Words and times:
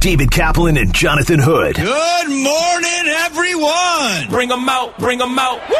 David 0.00 0.30
Kaplan 0.30 0.76
and 0.76 0.94
Jonathan 0.94 1.40
Hood. 1.40 1.74
Good 1.74 2.28
morning, 2.28 3.04
everyone. 3.26 4.30
Bring 4.30 4.48
them 4.48 4.68
out, 4.68 4.96
bring 4.98 5.18
them 5.18 5.36
out. 5.36 5.58
Woo! 5.68 5.76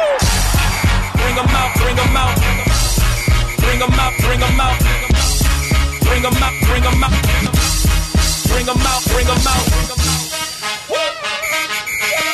Bring 1.15 1.35
them 1.35 1.47
out, 1.47 1.75
bring 1.79 1.95
them 1.95 2.17
out. 2.17 2.35
Bring 3.59 3.79
them 3.79 3.93
out, 3.95 4.13
bring 4.19 4.39
them 4.39 4.59
out. 4.59 4.79
Bring 6.03 6.21
them 6.21 6.35
out, 6.35 6.53
bring 6.67 6.83
them 6.83 7.03
out. 7.03 7.15
Bring 8.49 8.65
them 8.65 8.77
out, 8.77 9.03
bring 9.07 9.25
them 9.25 9.47
out. 9.47 9.65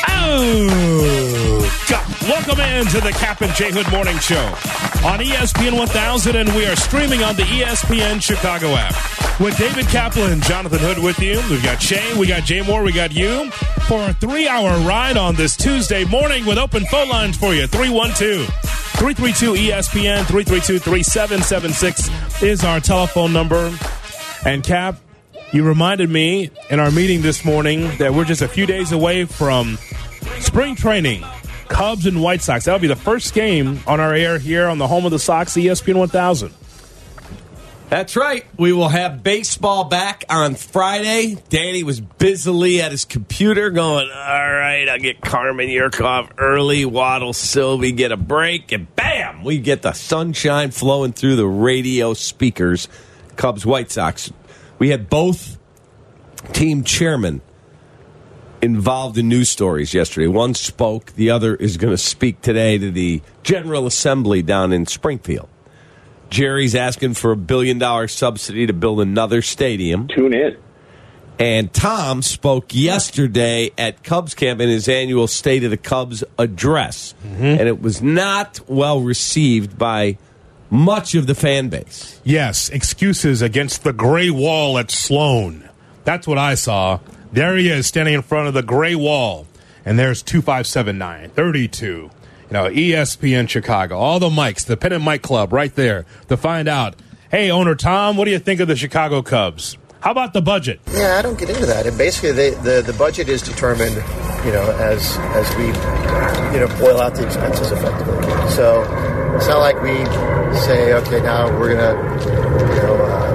Oh, 0.08 0.68
God. 0.68 1.15
Welcome 2.36 2.60
in 2.60 2.86
to 2.88 3.00
the 3.00 3.12
Cap 3.12 3.40
and 3.40 3.50
J 3.54 3.72
Hood 3.72 3.90
Morning 3.90 4.18
Show 4.18 4.44
on 5.08 5.20
ESPN 5.20 5.78
1000, 5.78 6.36
and 6.36 6.54
we 6.54 6.66
are 6.66 6.76
streaming 6.76 7.22
on 7.22 7.34
the 7.34 7.44
ESPN 7.44 8.22
Chicago 8.22 8.74
app. 8.76 8.92
With 9.40 9.56
David 9.56 9.86
Kaplan, 9.86 10.42
Jonathan 10.42 10.78
Hood 10.80 10.98
with 10.98 11.18
you. 11.18 11.42
We've 11.48 11.62
got 11.62 11.80
Shea, 11.80 12.14
we 12.18 12.26
got 12.26 12.44
Jay 12.44 12.60
Moore, 12.60 12.82
we 12.82 12.92
got 12.92 13.14
you 13.14 13.50
for 13.88 14.10
a 14.10 14.12
three 14.12 14.46
hour 14.46 14.78
ride 14.86 15.16
on 15.16 15.34
this 15.34 15.56
Tuesday 15.56 16.04
morning 16.04 16.44
with 16.44 16.58
open 16.58 16.84
phone 16.84 17.08
lines 17.08 17.38
for 17.38 17.54
you. 17.54 17.66
312 17.66 18.46
332 18.46 19.54
ESPN 19.54 20.26
332 20.26 20.78
3776 20.78 22.42
is 22.42 22.64
our 22.64 22.80
telephone 22.80 23.32
number. 23.32 23.74
And 24.44 24.62
Cap, 24.62 25.00
you 25.52 25.64
reminded 25.64 26.10
me 26.10 26.50
in 26.68 26.80
our 26.80 26.90
meeting 26.90 27.22
this 27.22 27.46
morning 27.46 27.96
that 27.96 28.12
we're 28.12 28.26
just 28.26 28.42
a 28.42 28.48
few 28.48 28.66
days 28.66 28.92
away 28.92 29.24
from 29.24 29.78
spring 30.40 30.76
training. 30.76 31.24
Cubs 31.68 32.06
and 32.06 32.22
White 32.22 32.42
Sox. 32.42 32.64
That'll 32.64 32.80
be 32.80 32.86
the 32.86 32.96
first 32.96 33.34
game 33.34 33.80
on 33.86 34.00
our 34.00 34.14
air 34.14 34.38
here 34.38 34.66
on 34.66 34.78
the 34.78 34.86
home 34.86 35.04
of 35.04 35.10
the 35.10 35.18
Sox, 35.18 35.54
ESPN 35.54 35.96
1000. 35.96 36.52
That's 37.88 38.16
right. 38.16 38.44
We 38.58 38.72
will 38.72 38.88
have 38.88 39.22
baseball 39.22 39.84
back 39.84 40.24
on 40.28 40.56
Friday. 40.56 41.38
Danny 41.50 41.84
was 41.84 42.00
busily 42.00 42.82
at 42.82 42.90
his 42.90 43.04
computer 43.04 43.70
going, 43.70 44.10
All 44.10 44.52
right, 44.52 44.88
I'll 44.88 44.98
get 44.98 45.20
Carmen 45.20 45.68
Yurkov 45.68 46.30
early. 46.36 46.84
Waddle 46.84 47.32
Sylvie 47.32 47.92
get 47.92 48.10
a 48.10 48.16
break. 48.16 48.72
And 48.72 48.94
bam, 48.96 49.44
we 49.44 49.58
get 49.58 49.82
the 49.82 49.92
sunshine 49.92 50.72
flowing 50.72 51.12
through 51.12 51.36
the 51.36 51.46
radio 51.46 52.12
speakers. 52.12 52.88
Cubs, 53.36 53.64
White 53.64 53.92
Sox. 53.92 54.32
We 54.80 54.88
had 54.88 55.08
both 55.08 55.56
team 56.52 56.82
chairmen 56.82 57.40
involved 58.66 59.16
in 59.16 59.28
news 59.28 59.48
stories 59.48 59.94
yesterday. 59.94 60.26
One 60.26 60.52
spoke, 60.52 61.12
the 61.12 61.30
other 61.30 61.54
is 61.54 61.76
going 61.76 61.92
to 61.92 61.98
speak 61.98 62.42
today 62.42 62.76
to 62.76 62.90
the 62.90 63.22
General 63.42 63.86
Assembly 63.86 64.42
down 64.42 64.72
in 64.72 64.84
Springfield. 64.84 65.48
Jerry's 66.28 66.74
asking 66.74 67.14
for 67.14 67.32
a 67.32 67.36
billion 67.36 67.78
dollar 67.78 68.08
subsidy 68.08 68.66
to 68.66 68.72
build 68.72 69.00
another 69.00 69.40
stadium. 69.40 70.08
Tune 70.08 70.34
in. 70.34 70.56
And 71.38 71.72
Tom 71.72 72.22
spoke 72.22 72.74
yesterday 72.74 73.70
at 73.76 74.02
Cubs 74.02 74.34
camp 74.34 74.60
in 74.60 74.68
his 74.68 74.88
annual 74.88 75.26
State 75.26 75.64
of 75.64 75.70
the 75.70 75.76
Cubs 75.76 76.24
address. 76.38 77.14
Mm-hmm. 77.24 77.44
And 77.44 77.60
it 77.60 77.80
was 77.80 78.02
not 78.02 78.60
well 78.68 79.00
received 79.00 79.78
by 79.78 80.18
much 80.70 81.14
of 81.14 81.26
the 81.26 81.34
fan 81.34 81.68
base. 81.68 82.20
Yes, 82.24 82.70
excuses 82.70 83.42
against 83.42 83.84
the 83.84 83.92
gray 83.92 84.30
wall 84.30 84.78
at 84.78 84.90
Sloan. 84.90 85.68
That's 86.04 86.26
what 86.26 86.38
I 86.38 86.54
saw. 86.54 87.00
There 87.36 87.54
he 87.58 87.68
is 87.68 87.86
standing 87.86 88.14
in 88.14 88.22
front 88.22 88.48
of 88.48 88.54
the 88.54 88.62
gray 88.62 88.94
wall. 88.94 89.46
And 89.84 89.98
there's 89.98 90.22
2579, 90.22 91.28
32. 91.28 91.86
You 91.86 92.10
know, 92.50 92.70
ESPN 92.70 93.46
Chicago, 93.46 93.98
all 93.98 94.18
the 94.18 94.30
mics, 94.30 94.64
the 94.64 94.74
Pen 94.74 94.94
and 94.94 95.04
Mic 95.04 95.20
Club 95.20 95.52
right 95.52 95.74
there 95.74 96.06
to 96.28 96.38
find 96.38 96.66
out. 96.66 96.96
Hey, 97.30 97.50
owner 97.50 97.74
Tom, 97.74 98.16
what 98.16 98.24
do 98.24 98.30
you 98.30 98.38
think 98.38 98.60
of 98.60 98.68
the 98.68 98.76
Chicago 98.76 99.20
Cubs? 99.20 99.76
How 100.00 100.12
about 100.12 100.32
the 100.32 100.40
budget? 100.40 100.80
Yeah, 100.94 101.16
I 101.18 101.22
don't 101.22 101.38
get 101.38 101.50
into 101.50 101.66
that. 101.66 101.86
And 101.86 101.98
basically, 101.98 102.32
the 102.32 102.82
the 102.86 102.94
budget 102.94 103.28
is 103.28 103.42
determined, 103.42 103.96
you 104.46 104.52
know, 104.52 104.74
as 104.78 105.18
as 105.18 105.56
we, 105.56 105.66
you 106.54 106.64
know, 106.64 106.74
boil 106.80 107.02
out 107.02 107.16
the 107.16 107.26
expenses 107.26 107.70
effectively. 107.70 108.22
So 108.52 108.80
it's 109.36 109.46
not 109.46 109.58
like 109.58 109.82
we 109.82 109.96
say, 110.60 110.94
okay, 110.94 111.20
now 111.20 111.50
we're 111.60 111.74
gonna, 111.74 112.00
you 112.74 112.82
know, 112.82 112.94
uh, 112.96 113.25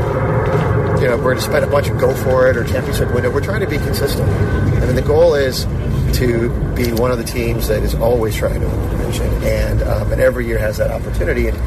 you 1.02 1.08
know, 1.08 1.18
we're 1.18 1.34
gonna 1.34 1.42
spend 1.42 1.66
a 1.66 1.68
bunch 1.68 1.90
of 1.90 2.00
go 2.00 2.14
for 2.14 2.48
it 2.48 2.56
or 2.56 2.64
championship 2.64 3.12
window. 3.12 3.32
We're 3.32 3.42
trying 3.42 3.62
to 3.62 3.68
be 3.68 3.78
consistent. 3.78 4.30
I 4.30 4.86
mean, 4.86 4.96
the 4.96 5.02
goal 5.02 5.34
is 5.34 5.66
to 6.18 6.50
be 6.76 6.92
one 6.94 7.12
of 7.12 7.18
the 7.18 7.24
teams 7.24 7.68
that 7.70 7.82
is 7.82 7.96
always 7.96 8.36
trying 8.36 8.62
to 8.62 8.68
win 8.68 8.82
the 8.82 8.98
division, 8.98 9.28
and 9.44 9.82
um, 9.82 10.12
and 10.12 10.22
every 10.22 10.46
year 10.46 10.60
has 10.60 10.78
that 10.78 10.92
opportunity. 10.92 11.48
And 11.48 11.58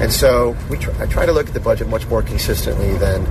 and 0.00 0.12
so 0.12 0.56
we 0.70 0.78
try, 0.78 0.94
I 1.02 1.06
try 1.06 1.26
to 1.26 1.32
look 1.32 1.48
at 1.48 1.54
the 1.54 1.60
budget 1.60 1.88
much 1.88 2.06
more 2.06 2.22
consistently 2.22 2.96
than, 2.98 3.26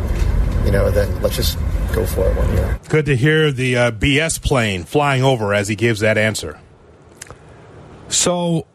you 0.65 0.71
know, 0.71 0.91
than 0.91 1.21
let's 1.21 1.37
just 1.37 1.57
go 1.93 2.05
for 2.05 2.27
it 2.27 2.35
one 2.35 2.51
year. 2.53 2.79
Good 2.89 3.05
to 3.05 3.15
hear 3.15 3.51
the 3.51 3.77
uh, 3.77 3.91
BS 3.91 4.41
plane 4.41 4.83
flying 4.83 5.23
over 5.23 5.53
as 5.53 5.69
he 5.69 5.75
gives 5.75 6.01
that 6.01 6.17
answer. 6.17 6.59
So 8.09 8.67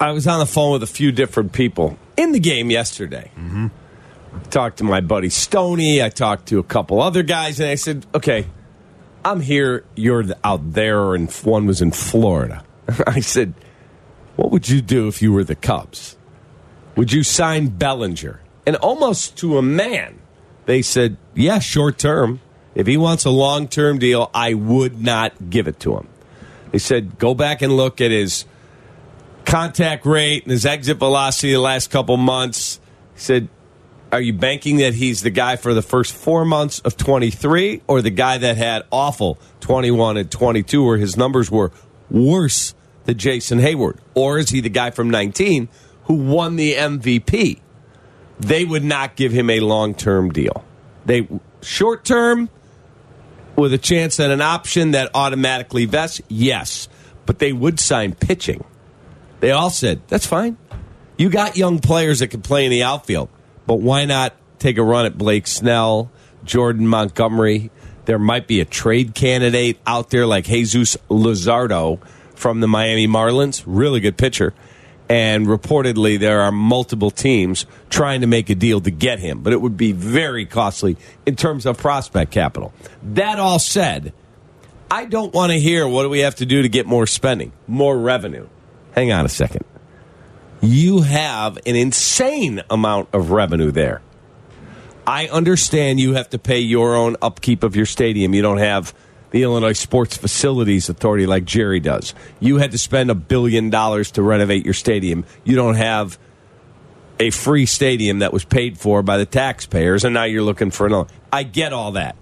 I 0.00 0.10
was 0.10 0.26
on 0.26 0.40
the 0.40 0.46
phone 0.46 0.72
with 0.72 0.82
a 0.82 0.88
few 0.88 1.12
different 1.12 1.52
people 1.52 1.96
in 2.16 2.32
the 2.32 2.40
game 2.40 2.70
yesterday. 2.70 3.30
Mm-hmm. 3.36 3.68
Talked 4.50 4.78
to 4.78 4.84
my 4.84 5.00
buddy 5.00 5.28
Stoney. 5.28 6.02
I 6.02 6.08
talked 6.08 6.46
to 6.48 6.58
a 6.58 6.62
couple 6.62 7.00
other 7.00 7.22
guys, 7.22 7.60
and 7.60 7.68
I 7.68 7.74
said, 7.74 8.06
okay, 8.14 8.46
I'm 9.24 9.40
here. 9.40 9.84
You're 9.94 10.24
out 10.44 10.72
there, 10.72 11.14
and 11.14 11.30
one 11.30 11.66
was 11.66 11.80
in 11.80 11.90
Florida. 11.90 12.64
I 13.06 13.20
said, 13.20 13.54
what 14.36 14.50
would 14.50 14.68
you 14.68 14.80
do 14.82 15.08
if 15.08 15.22
you 15.22 15.32
were 15.32 15.44
the 15.44 15.54
Cubs? 15.54 16.16
Would 16.96 17.12
you 17.12 17.22
sign 17.22 17.68
Bellinger? 17.68 18.40
And 18.66 18.76
almost 18.76 19.36
to 19.38 19.58
a 19.58 19.62
man, 19.62 20.20
they 20.66 20.82
said, 20.82 21.16
yeah, 21.34 21.58
short 21.58 21.98
term. 21.98 22.40
If 22.74 22.86
he 22.86 22.96
wants 22.96 23.24
a 23.24 23.30
long 23.30 23.68
term 23.68 23.98
deal, 23.98 24.30
I 24.34 24.54
would 24.54 25.00
not 25.00 25.50
give 25.50 25.68
it 25.68 25.80
to 25.80 25.96
him. 25.96 26.08
They 26.70 26.78
said, 26.78 27.18
go 27.18 27.34
back 27.34 27.60
and 27.60 27.76
look 27.76 28.00
at 28.00 28.10
his 28.10 28.46
contact 29.44 30.06
rate 30.06 30.44
and 30.44 30.52
his 30.52 30.64
exit 30.64 30.96
velocity 30.98 31.52
the 31.52 31.60
last 31.60 31.90
couple 31.90 32.16
months. 32.16 32.80
He 33.14 33.20
said, 33.20 33.48
are 34.12 34.20
you 34.20 34.34
banking 34.34 34.76
that 34.76 34.92
he's 34.92 35.22
the 35.22 35.30
guy 35.30 35.56
for 35.56 35.72
the 35.72 35.80
first 35.80 36.12
four 36.12 36.44
months 36.44 36.80
of 36.80 36.98
23 36.98 37.82
or 37.86 38.02
the 38.02 38.10
guy 38.10 38.36
that 38.36 38.58
had 38.58 38.84
awful 38.92 39.38
21 39.60 40.18
and 40.18 40.30
22 40.30 40.84
where 40.84 40.98
his 40.98 41.16
numbers 41.16 41.50
were 41.50 41.72
worse 42.10 42.74
than 43.04 43.16
Jason 43.16 43.58
Heyward? 43.58 43.98
Or 44.14 44.38
is 44.38 44.50
he 44.50 44.60
the 44.60 44.68
guy 44.68 44.90
from 44.90 45.08
19 45.08 45.68
who 46.04 46.14
won 46.14 46.56
the 46.56 46.74
MVP? 46.74 47.58
They 48.38 48.64
would 48.66 48.84
not 48.84 49.16
give 49.16 49.32
him 49.32 49.48
a 49.48 49.60
long 49.60 49.94
term 49.94 50.30
deal. 50.30 50.62
They 51.06 51.26
short 51.62 52.04
term 52.04 52.50
with 53.56 53.72
a 53.72 53.78
chance 53.78 54.20
at 54.20 54.30
an 54.30 54.42
option 54.42 54.90
that 54.90 55.10
automatically 55.14 55.86
vests, 55.86 56.20
yes, 56.28 56.86
but 57.24 57.38
they 57.38 57.52
would 57.52 57.80
sign 57.80 58.14
pitching. 58.14 58.64
They 59.40 59.52
all 59.52 59.70
said, 59.70 60.02
that's 60.08 60.26
fine. 60.26 60.58
You 61.16 61.30
got 61.30 61.56
young 61.56 61.78
players 61.78 62.18
that 62.18 62.28
can 62.28 62.42
play 62.42 62.64
in 62.64 62.70
the 62.70 62.82
outfield, 62.82 63.28
but 63.66 63.76
why 63.76 64.04
not 64.04 64.34
take 64.58 64.78
a 64.78 64.82
run 64.82 65.06
at 65.06 65.16
Blake 65.16 65.46
Snell, 65.46 66.10
Jordan 66.44 66.86
Montgomery? 66.86 67.70
There 68.04 68.18
might 68.18 68.46
be 68.46 68.60
a 68.60 68.64
trade 68.64 69.14
candidate 69.14 69.78
out 69.86 70.10
there 70.10 70.26
like 70.26 70.46
Jesus 70.46 70.96
Luzardo 71.08 72.00
from 72.34 72.60
the 72.60 72.68
Miami 72.68 73.06
Marlins, 73.06 73.62
really 73.66 74.00
good 74.00 74.16
pitcher. 74.16 74.54
And 75.08 75.46
reportedly, 75.46 76.18
there 76.18 76.40
are 76.40 76.50
multiple 76.50 77.10
teams 77.10 77.66
trying 77.90 78.22
to 78.22 78.26
make 78.26 78.50
a 78.50 78.54
deal 78.54 78.80
to 78.80 78.90
get 78.90 79.18
him, 79.18 79.42
but 79.42 79.52
it 79.52 79.60
would 79.60 79.76
be 79.76 79.92
very 79.92 80.46
costly 80.46 80.96
in 81.26 81.36
terms 81.36 81.66
of 81.66 81.76
prospect 81.76 82.32
capital. 82.32 82.72
That 83.02 83.38
all 83.38 83.58
said, 83.58 84.12
I 84.90 85.04
don't 85.04 85.32
want 85.32 85.52
to 85.52 85.60
hear 85.60 85.86
what 85.86 86.02
do 86.04 86.08
we 86.08 86.20
have 86.20 86.36
to 86.36 86.46
do 86.46 86.62
to 86.62 86.68
get 86.68 86.86
more 86.86 87.06
spending, 87.06 87.52
more 87.66 87.96
revenue. 87.98 88.48
Hang 88.94 89.12
on 89.12 89.24
a 89.24 89.28
second. 89.28 89.64
You 90.62 91.00
have 91.00 91.58
an 91.66 91.74
insane 91.74 92.62
amount 92.70 93.08
of 93.12 93.32
revenue 93.32 93.72
there. 93.72 94.00
I 95.04 95.26
understand 95.26 95.98
you 95.98 96.14
have 96.14 96.30
to 96.30 96.38
pay 96.38 96.60
your 96.60 96.94
own 96.94 97.16
upkeep 97.20 97.64
of 97.64 97.74
your 97.74 97.84
stadium. 97.84 98.32
You 98.32 98.42
don't 98.42 98.58
have 98.58 98.94
the 99.32 99.42
Illinois 99.42 99.72
Sports 99.72 100.16
Facilities 100.16 100.88
Authority 100.88 101.26
like 101.26 101.44
Jerry 101.44 101.80
does. 101.80 102.14
You 102.38 102.58
had 102.58 102.70
to 102.70 102.78
spend 102.78 103.10
a 103.10 103.14
billion 103.16 103.70
dollars 103.70 104.12
to 104.12 104.22
renovate 104.22 104.64
your 104.64 104.74
stadium. 104.74 105.24
You 105.42 105.56
don't 105.56 105.74
have 105.74 106.16
a 107.18 107.30
free 107.30 107.66
stadium 107.66 108.20
that 108.20 108.32
was 108.32 108.44
paid 108.44 108.78
for 108.78 109.02
by 109.02 109.18
the 109.18 109.26
taxpayers, 109.26 110.04
and 110.04 110.14
now 110.14 110.24
you're 110.24 110.42
looking 110.42 110.70
for 110.70 110.86
another. 110.86 111.12
I 111.32 111.42
get 111.42 111.72
all 111.72 111.92
that. 111.92 112.14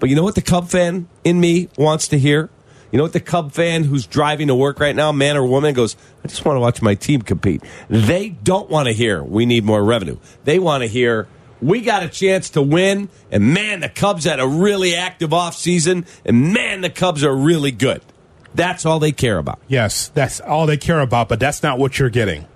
But 0.00 0.10
you 0.10 0.16
know 0.16 0.22
what 0.22 0.34
the 0.34 0.42
Cub 0.42 0.68
fan 0.68 1.08
in 1.24 1.40
me 1.40 1.70
wants 1.78 2.08
to 2.08 2.18
hear? 2.18 2.50
You 2.96 2.98
know 2.98 3.04
what 3.04 3.12
the 3.12 3.20
Cub 3.20 3.52
fan 3.52 3.84
who's 3.84 4.06
driving 4.06 4.48
to 4.48 4.54
work 4.54 4.80
right 4.80 4.96
now, 4.96 5.12
man 5.12 5.36
or 5.36 5.44
woman, 5.44 5.74
goes, 5.74 5.96
I 6.24 6.28
just 6.28 6.46
want 6.46 6.56
to 6.56 6.60
watch 6.60 6.80
my 6.80 6.94
team 6.94 7.20
compete. 7.20 7.62
They 7.90 8.30
don't 8.30 8.70
want 8.70 8.86
to 8.86 8.94
hear 8.94 9.22
we 9.22 9.44
need 9.44 9.64
more 9.64 9.84
revenue. 9.84 10.16
They 10.44 10.58
want 10.58 10.82
to 10.82 10.86
hear 10.86 11.28
we 11.60 11.82
got 11.82 12.02
a 12.02 12.08
chance 12.08 12.48
to 12.48 12.62
win, 12.62 13.10
and 13.30 13.52
man, 13.52 13.80
the 13.80 13.90
Cubs 13.90 14.24
had 14.24 14.40
a 14.40 14.46
really 14.48 14.94
active 14.94 15.28
offseason, 15.28 16.06
and 16.24 16.54
man, 16.54 16.80
the 16.80 16.88
Cubs 16.88 17.22
are 17.22 17.36
really 17.36 17.70
good. 17.70 18.00
That's 18.54 18.86
all 18.86 18.98
they 18.98 19.12
care 19.12 19.36
about. 19.36 19.58
Yes, 19.68 20.08
that's 20.08 20.40
all 20.40 20.64
they 20.64 20.78
care 20.78 21.00
about, 21.00 21.28
but 21.28 21.38
that's 21.38 21.62
not 21.62 21.78
what 21.78 21.98
you're 21.98 22.08
getting. 22.08 22.46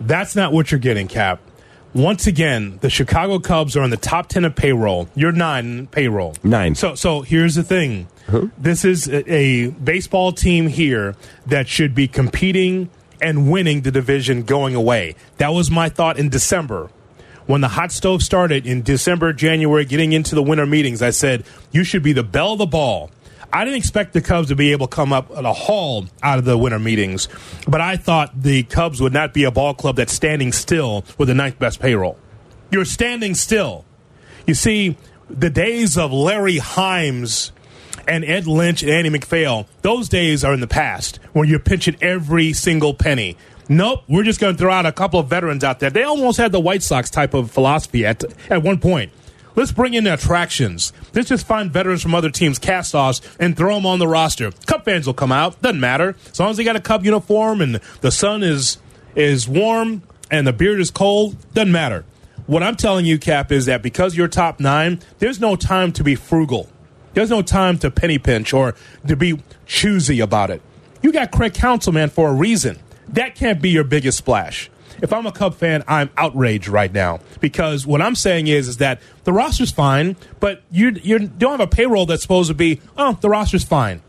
That's 0.00 0.34
not 0.34 0.50
what 0.50 0.70
you're 0.70 0.80
getting, 0.80 1.08
Cap. 1.08 1.42
Once 1.94 2.26
again, 2.26 2.78
the 2.80 2.90
Chicago 2.90 3.38
Cubs 3.38 3.76
are 3.76 3.84
in 3.84 3.90
the 3.90 3.96
top 3.96 4.28
10 4.28 4.44
of 4.44 4.56
payroll. 4.56 5.08
You're 5.14 5.32
nine 5.32 5.66
in 5.66 5.86
payroll. 5.86 6.34
Nine. 6.42 6.74
So 6.74 6.96
so 6.96 7.22
here's 7.22 7.54
the 7.54 7.62
thing. 7.62 8.08
This 8.58 8.84
is 8.84 9.06
a, 9.06 9.32
a 9.32 9.70
baseball 9.70 10.32
team 10.32 10.66
here 10.66 11.14
that 11.46 11.68
should 11.68 11.94
be 11.94 12.08
competing 12.08 12.90
and 13.20 13.50
winning 13.50 13.82
the 13.82 13.92
division 13.92 14.42
going 14.42 14.74
away. 14.74 15.14
That 15.38 15.48
was 15.50 15.70
my 15.70 15.88
thought 15.88 16.18
in 16.18 16.30
December. 16.30 16.90
When 17.46 17.60
the 17.60 17.68
hot 17.68 17.92
stove 17.92 18.22
started 18.22 18.66
in 18.66 18.82
December, 18.82 19.32
January, 19.32 19.84
getting 19.84 20.12
into 20.12 20.34
the 20.34 20.42
winter 20.42 20.66
meetings, 20.66 21.02
I 21.02 21.10
said, 21.10 21.44
you 21.70 21.84
should 21.84 22.02
be 22.02 22.14
the 22.14 22.22
bell 22.22 22.54
of 22.54 22.58
the 22.58 22.66
ball. 22.66 23.10
I 23.54 23.64
didn't 23.64 23.78
expect 23.78 24.14
the 24.14 24.20
Cubs 24.20 24.48
to 24.48 24.56
be 24.56 24.72
able 24.72 24.88
to 24.88 24.94
come 24.94 25.12
up 25.12 25.30
at 25.30 25.44
a 25.44 25.52
haul 25.52 26.06
out 26.24 26.40
of 26.40 26.44
the 26.44 26.58
winter 26.58 26.80
meetings, 26.80 27.28
but 27.68 27.80
I 27.80 27.96
thought 27.96 28.42
the 28.42 28.64
Cubs 28.64 29.00
would 29.00 29.12
not 29.12 29.32
be 29.32 29.44
a 29.44 29.52
ball 29.52 29.74
club 29.74 29.94
that's 29.94 30.12
standing 30.12 30.50
still 30.50 31.04
with 31.18 31.28
the 31.28 31.34
ninth 31.34 31.60
best 31.60 31.78
payroll. 31.78 32.18
You're 32.72 32.84
standing 32.84 33.36
still. 33.36 33.84
You 34.44 34.54
see, 34.54 34.96
the 35.30 35.50
days 35.50 35.96
of 35.96 36.12
Larry 36.12 36.56
Himes 36.56 37.52
and 38.08 38.24
Ed 38.24 38.48
Lynch 38.48 38.82
and 38.82 38.90
Andy 38.90 39.10
MacPhail, 39.10 39.68
those 39.82 40.08
days 40.08 40.42
are 40.42 40.52
in 40.52 40.58
the 40.58 40.66
past 40.66 41.20
when 41.32 41.48
you're 41.48 41.60
pinching 41.60 41.96
every 42.00 42.52
single 42.54 42.92
penny. 42.92 43.36
Nope, 43.68 44.02
we're 44.08 44.24
just 44.24 44.40
going 44.40 44.56
to 44.56 44.58
throw 44.58 44.72
out 44.72 44.84
a 44.84 44.90
couple 44.90 45.20
of 45.20 45.28
veterans 45.28 45.62
out 45.62 45.78
there. 45.78 45.90
They 45.90 46.02
almost 46.02 46.38
had 46.38 46.50
the 46.50 46.58
White 46.58 46.82
Sox 46.82 47.08
type 47.08 47.34
of 47.34 47.52
philosophy 47.52 48.04
at 48.04 48.24
at 48.50 48.64
one 48.64 48.80
point. 48.80 49.12
Let's 49.56 49.72
bring 49.72 49.94
in 49.94 50.06
attractions. 50.06 50.92
Let's 51.14 51.28
just 51.28 51.46
find 51.46 51.70
veterans 51.70 52.02
from 52.02 52.14
other 52.14 52.30
teams, 52.30 52.58
cast 52.58 52.94
offs, 52.94 53.20
and 53.38 53.56
throw 53.56 53.76
them 53.76 53.86
on 53.86 54.00
the 54.00 54.08
roster. 54.08 54.50
Cub 54.66 54.84
fans 54.84 55.06
will 55.06 55.14
come 55.14 55.30
out. 55.30 55.60
Doesn't 55.62 55.80
matter. 55.80 56.16
As 56.30 56.40
long 56.40 56.50
as 56.50 56.56
they 56.56 56.64
got 56.64 56.76
a 56.76 56.80
Cub 56.80 57.04
uniform 57.04 57.60
and 57.60 57.76
the 58.00 58.10
sun 58.10 58.42
is 58.42 58.78
is 59.14 59.48
warm 59.48 60.02
and 60.30 60.46
the 60.46 60.52
beard 60.52 60.80
is 60.80 60.90
cold, 60.90 61.36
doesn't 61.54 61.70
matter. 61.70 62.04
What 62.46 62.62
I'm 62.62 62.76
telling 62.76 63.06
you, 63.06 63.18
Cap, 63.18 63.52
is 63.52 63.66
that 63.66 63.80
because 63.80 64.16
you're 64.16 64.28
top 64.28 64.60
nine, 64.60 65.00
there's 65.18 65.40
no 65.40 65.56
time 65.56 65.92
to 65.92 66.04
be 66.04 66.14
frugal. 66.14 66.68
There's 67.14 67.30
no 67.30 67.42
time 67.42 67.78
to 67.78 67.90
penny 67.90 68.18
pinch 68.18 68.52
or 68.52 68.74
to 69.06 69.16
be 69.16 69.40
choosy 69.66 70.20
about 70.20 70.50
it. 70.50 70.60
You 71.00 71.12
got 71.12 71.30
Craig 71.30 71.54
Councilman 71.54 72.10
for 72.10 72.28
a 72.28 72.34
reason. 72.34 72.80
That 73.08 73.34
can't 73.34 73.62
be 73.62 73.70
your 73.70 73.84
biggest 73.84 74.18
splash. 74.18 74.68
If 75.04 75.12
I'm 75.12 75.26
a 75.26 75.32
Cub 75.32 75.54
fan, 75.54 75.84
I'm 75.86 76.08
outraged 76.16 76.66
right 76.66 76.90
now 76.90 77.20
because 77.38 77.86
what 77.86 78.00
I'm 78.00 78.14
saying 78.14 78.46
is 78.46 78.68
is 78.68 78.78
that 78.78 79.02
the 79.24 79.34
roster's 79.34 79.70
fine, 79.70 80.16
but 80.40 80.62
you 80.70 80.92
you 81.02 81.18
don't 81.18 81.50
have 81.50 81.60
a 81.60 81.66
payroll 81.66 82.06
that's 82.06 82.22
supposed 82.22 82.48
to 82.48 82.54
be 82.54 82.80
oh 82.96 83.18
the 83.20 83.28
roster's 83.28 83.64
fine. 83.64 84.00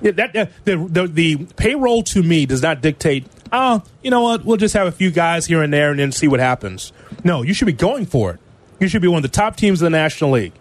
Yeah, 0.00 0.12
that, 0.12 0.32
the, 0.64 0.76
the 0.76 1.08
the 1.08 1.36
payroll 1.56 2.04
to 2.04 2.22
me 2.22 2.46
does 2.46 2.62
not 2.62 2.80
dictate. 2.80 3.26
Oh, 3.50 3.82
you 4.00 4.12
know 4.12 4.20
what? 4.20 4.44
We'll 4.44 4.58
just 4.58 4.74
have 4.74 4.86
a 4.86 4.92
few 4.92 5.10
guys 5.10 5.46
here 5.46 5.60
and 5.60 5.72
there 5.72 5.90
and 5.90 5.98
then 5.98 6.12
see 6.12 6.28
what 6.28 6.38
happens. 6.38 6.92
No, 7.24 7.42
you 7.42 7.52
should 7.52 7.66
be 7.66 7.72
going 7.72 8.06
for 8.06 8.30
it. 8.30 8.40
You 8.78 8.86
should 8.86 9.02
be 9.02 9.08
one 9.08 9.24
of 9.24 9.28
the 9.28 9.36
top 9.36 9.56
teams 9.56 9.82
in 9.82 9.86
the 9.86 9.98
National 9.98 10.30
League. 10.30 10.52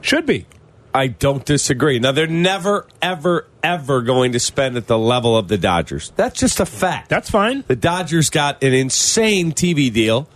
Should 0.00 0.24
be. 0.24 0.46
I 0.92 1.06
don't 1.06 1.44
disagree. 1.44 2.00
Now, 2.00 2.12
they're 2.12 2.26
never, 2.26 2.86
ever, 3.00 3.46
ever 3.62 4.02
going 4.02 4.32
to 4.32 4.40
spend 4.40 4.76
at 4.76 4.86
the 4.86 4.98
level 4.98 5.36
of 5.36 5.48
the 5.48 5.56
Dodgers. 5.56 6.12
That's 6.16 6.38
just 6.38 6.58
a 6.58 6.66
fact. 6.66 7.08
That's 7.08 7.30
fine. 7.30 7.64
The 7.68 7.76
Dodgers 7.76 8.28
got 8.30 8.62
an 8.62 8.74
insane 8.74 9.52
TV 9.52 9.92
deal. 9.92 10.28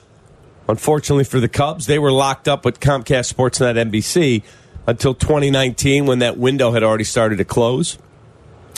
Unfortunately 0.69 1.25
for 1.25 1.41
the 1.41 1.49
Cubs, 1.49 1.87
they 1.87 1.99
were 1.99 2.13
locked 2.13 2.49
up 2.49 2.65
with 2.65 2.81
Comcast 2.81 3.35
Sportsnet 3.35 3.77
NBC 3.91 4.43
until 4.87 5.15
2019 5.15 6.07
when 6.07 6.21
that 6.21 6.39
window 6.39 6.73
had 6.73 6.83
already 6.83 7.05
started 7.05 7.37
to 7.37 7.45
close. 7.45 7.99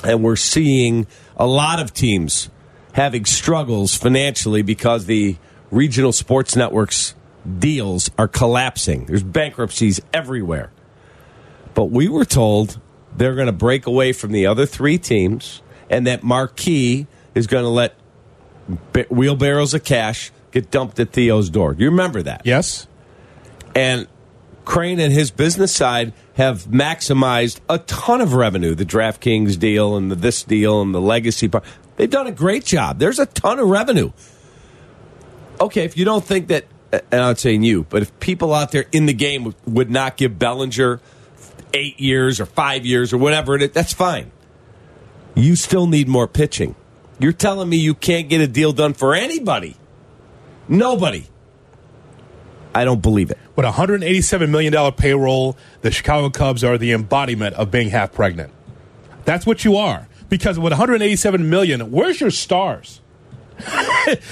And 0.02 0.22
we're 0.22 0.36
seeing 0.36 1.06
a 1.36 1.46
lot 1.46 1.78
of 1.78 1.92
teams 1.92 2.50
having 2.94 3.24
struggles 3.24 3.94
financially 3.94 4.62
because 4.62 5.06
the 5.06 5.36
regional 5.70 6.12
sports 6.12 6.56
networks 6.56 7.14
deals 7.58 8.10
are 8.16 8.28
collapsing. 8.28 9.04
There's 9.04 9.22
bankruptcies 9.22 10.00
everywhere. 10.12 10.72
But 11.76 11.90
we 11.90 12.08
were 12.08 12.24
told 12.24 12.80
they're 13.16 13.34
going 13.34 13.46
to 13.46 13.52
break 13.52 13.86
away 13.86 14.12
from 14.12 14.32
the 14.32 14.46
other 14.46 14.66
three 14.66 14.98
teams 14.98 15.62
and 15.88 16.06
that 16.08 16.24
Marquee 16.24 17.06
is 17.34 17.46
going 17.46 17.62
to 17.64 17.68
let 17.68 17.94
wheelbarrows 19.10 19.74
of 19.74 19.84
cash 19.84 20.32
get 20.50 20.70
dumped 20.70 20.98
at 20.98 21.12
Theo's 21.12 21.50
door. 21.50 21.76
You 21.78 21.90
remember 21.90 22.22
that? 22.22 22.42
Yes. 22.44 22.86
And 23.74 24.08
Crane 24.64 24.98
and 24.98 25.12
his 25.12 25.30
business 25.30 25.70
side 25.72 26.14
have 26.34 26.64
maximized 26.64 27.60
a 27.68 27.78
ton 27.78 28.20
of 28.22 28.32
revenue. 28.32 28.74
The 28.74 28.86
DraftKings 28.86 29.58
deal 29.58 29.96
and 29.96 30.10
the 30.10 30.16
this 30.16 30.42
deal 30.42 30.80
and 30.80 30.94
the 30.94 31.00
legacy 31.00 31.46
part. 31.46 31.62
They've 31.96 32.10
done 32.10 32.26
a 32.26 32.32
great 32.32 32.64
job. 32.64 32.98
There's 32.98 33.18
a 33.18 33.26
ton 33.26 33.58
of 33.58 33.68
revenue. 33.68 34.12
Okay, 35.60 35.84
if 35.84 35.96
you 35.96 36.04
don't 36.04 36.24
think 36.24 36.48
that, 36.48 36.64
and 36.90 37.02
I'm 37.12 37.18
not 37.20 37.38
saying 37.38 37.62
you, 37.62 37.84
but 37.88 38.02
if 38.02 38.18
people 38.18 38.52
out 38.52 38.72
there 38.72 38.86
in 38.92 39.06
the 39.06 39.14
game 39.14 39.44
would- 39.44 39.54
would 39.66 39.90
not 39.90 40.16
give 40.16 40.38
Bellinger 40.38 41.00
eight 41.74 42.00
years 42.00 42.40
or 42.40 42.46
five 42.46 42.86
years 42.86 43.12
or 43.12 43.18
whatever, 43.18 43.54
it 43.54 43.62
is, 43.62 43.70
that's 43.70 43.92
fine. 43.92 44.30
You 45.34 45.56
still 45.56 45.86
need 45.86 46.08
more 46.08 46.26
pitching. 46.26 46.74
You're 47.18 47.32
telling 47.32 47.68
me 47.68 47.76
you 47.76 47.94
can't 47.94 48.28
get 48.28 48.40
a 48.40 48.46
deal 48.46 48.72
done 48.72 48.94
for 48.94 49.14
anybody. 49.14 49.76
Nobody. 50.68 51.26
I 52.74 52.84
don't 52.84 53.00
believe 53.00 53.30
it. 53.30 53.38
With 53.54 53.64
a 53.64 53.70
$187 53.70 54.50
million 54.50 54.92
payroll, 54.92 55.56
the 55.80 55.90
Chicago 55.90 56.28
Cubs 56.28 56.62
are 56.62 56.76
the 56.76 56.92
embodiment 56.92 57.54
of 57.54 57.70
being 57.70 57.88
half 57.88 58.12
pregnant. 58.12 58.52
That's 59.24 59.46
what 59.46 59.64
you 59.64 59.76
are. 59.76 60.08
Because 60.28 60.58
with 60.58 60.72
187 60.72 61.48
million, 61.48 61.90
where's 61.90 62.20
your 62.20 62.30
stars? 62.30 63.00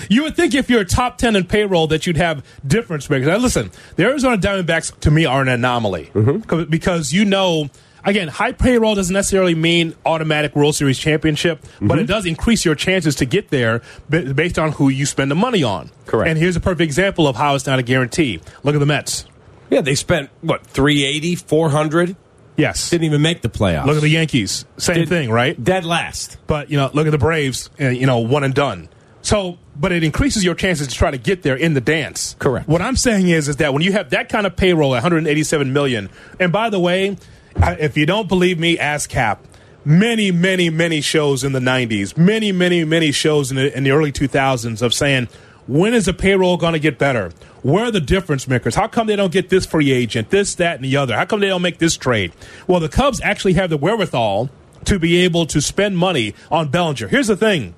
You 0.08 0.22
would 0.22 0.36
think 0.36 0.54
if 0.54 0.70
you're 0.70 0.84
top 0.84 1.18
10 1.18 1.36
in 1.36 1.44
payroll 1.44 1.86
that 1.88 2.06
you'd 2.06 2.16
have 2.16 2.44
difference 2.66 3.08
makers. 3.08 3.26
Now, 3.26 3.36
listen, 3.36 3.70
the 3.96 4.04
Arizona 4.04 4.36
Diamondbacks 4.36 4.98
to 5.00 5.10
me 5.10 5.24
are 5.24 5.42
an 5.42 5.48
anomaly 5.48 6.10
mm-hmm. 6.14 6.40
Co- 6.42 6.64
because 6.64 7.12
you 7.12 7.24
know, 7.24 7.70
again, 8.04 8.28
high 8.28 8.52
payroll 8.52 8.94
doesn't 8.94 9.12
necessarily 9.12 9.54
mean 9.54 9.94
automatic 10.04 10.54
World 10.54 10.74
Series 10.74 10.98
championship, 10.98 11.60
but 11.62 11.70
mm-hmm. 11.70 11.98
it 12.00 12.06
does 12.06 12.26
increase 12.26 12.64
your 12.64 12.74
chances 12.74 13.16
to 13.16 13.24
get 13.24 13.50
there 13.50 13.82
ba- 14.08 14.34
based 14.34 14.58
on 14.58 14.72
who 14.72 14.88
you 14.88 15.06
spend 15.06 15.30
the 15.30 15.36
money 15.36 15.62
on. 15.62 15.90
Correct. 16.06 16.28
And 16.28 16.38
here's 16.38 16.56
a 16.56 16.60
perfect 16.60 16.82
example 16.82 17.26
of 17.26 17.36
how 17.36 17.54
it's 17.54 17.66
not 17.66 17.78
a 17.78 17.82
guarantee. 17.82 18.40
Look 18.62 18.74
at 18.74 18.78
the 18.78 18.86
Mets. 18.86 19.26
Yeah, 19.70 19.80
they 19.80 19.94
spent, 19.94 20.30
what, 20.42 20.66
380, 20.66 21.36
400? 21.36 22.16
Yes. 22.56 22.90
Didn't 22.90 23.04
even 23.04 23.22
make 23.22 23.42
the 23.42 23.48
playoffs. 23.48 23.86
Look 23.86 23.96
at 23.96 24.02
the 24.02 24.08
Yankees. 24.08 24.64
Same 24.76 24.96
Did- 24.96 25.08
thing, 25.08 25.30
right? 25.30 25.62
Dead 25.62 25.84
last. 25.84 26.36
But 26.46 26.70
you 26.70 26.76
know, 26.76 26.90
look 26.92 27.06
at 27.06 27.10
the 27.10 27.18
Braves, 27.18 27.70
you 27.78 28.06
know, 28.06 28.18
one 28.18 28.44
and 28.44 28.54
done. 28.54 28.88
So, 29.24 29.58
but 29.74 29.90
it 29.90 30.04
increases 30.04 30.44
your 30.44 30.54
chances 30.54 30.86
to 30.88 30.94
try 30.94 31.10
to 31.10 31.16
get 31.16 31.42
there 31.42 31.56
in 31.56 31.72
the 31.72 31.80
dance. 31.80 32.36
Correct. 32.38 32.68
What 32.68 32.82
I'm 32.82 32.94
saying 32.94 33.28
is, 33.28 33.48
is 33.48 33.56
that 33.56 33.72
when 33.72 33.82
you 33.82 33.92
have 33.92 34.10
that 34.10 34.28
kind 34.28 34.46
of 34.46 34.54
payroll, 34.54 34.90
187 34.90 35.72
million, 35.72 36.10
and 36.38 36.52
by 36.52 36.68
the 36.68 36.78
way, 36.78 37.16
if 37.56 37.96
you 37.96 38.04
don't 38.04 38.28
believe 38.28 38.58
me, 38.58 38.78
ask 38.78 39.08
Cap. 39.08 39.42
Many, 39.82 40.30
many, 40.30 40.68
many 40.68 41.00
shows 41.00 41.42
in 41.42 41.52
the 41.52 41.58
90s, 41.58 42.18
many, 42.18 42.52
many, 42.52 42.84
many 42.84 43.12
shows 43.12 43.50
in 43.50 43.56
the, 43.56 43.74
in 43.74 43.84
the 43.84 43.92
early 43.92 44.12
2000s 44.12 44.82
of 44.82 44.92
saying, 44.92 45.28
when 45.66 45.94
is 45.94 46.04
the 46.04 46.12
payroll 46.12 46.58
going 46.58 46.74
to 46.74 46.78
get 46.78 46.98
better? 46.98 47.32
Where 47.62 47.86
are 47.86 47.90
the 47.90 48.00
difference 48.00 48.46
makers? 48.46 48.74
How 48.74 48.88
come 48.88 49.06
they 49.06 49.16
don't 49.16 49.32
get 49.32 49.48
this 49.48 49.64
free 49.64 49.90
agent, 49.90 50.28
this, 50.28 50.54
that, 50.56 50.76
and 50.76 50.84
the 50.84 50.96
other? 50.98 51.16
How 51.16 51.24
come 51.24 51.40
they 51.40 51.48
don't 51.48 51.62
make 51.62 51.78
this 51.78 51.96
trade? 51.96 52.32
Well, 52.66 52.80
the 52.80 52.90
Cubs 52.90 53.22
actually 53.22 53.54
have 53.54 53.70
the 53.70 53.78
wherewithal 53.78 54.50
to 54.84 54.98
be 54.98 55.16
able 55.24 55.46
to 55.46 55.62
spend 55.62 55.96
money 55.96 56.34
on 56.50 56.68
Bellinger. 56.68 57.08
Here's 57.08 57.28
the 57.28 57.36
thing. 57.36 57.74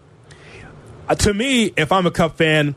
Uh, 1.08 1.14
to 1.14 1.32
me, 1.32 1.72
if 1.76 1.92
I'm 1.92 2.06
a 2.06 2.10
Cub 2.10 2.36
fan, 2.36 2.74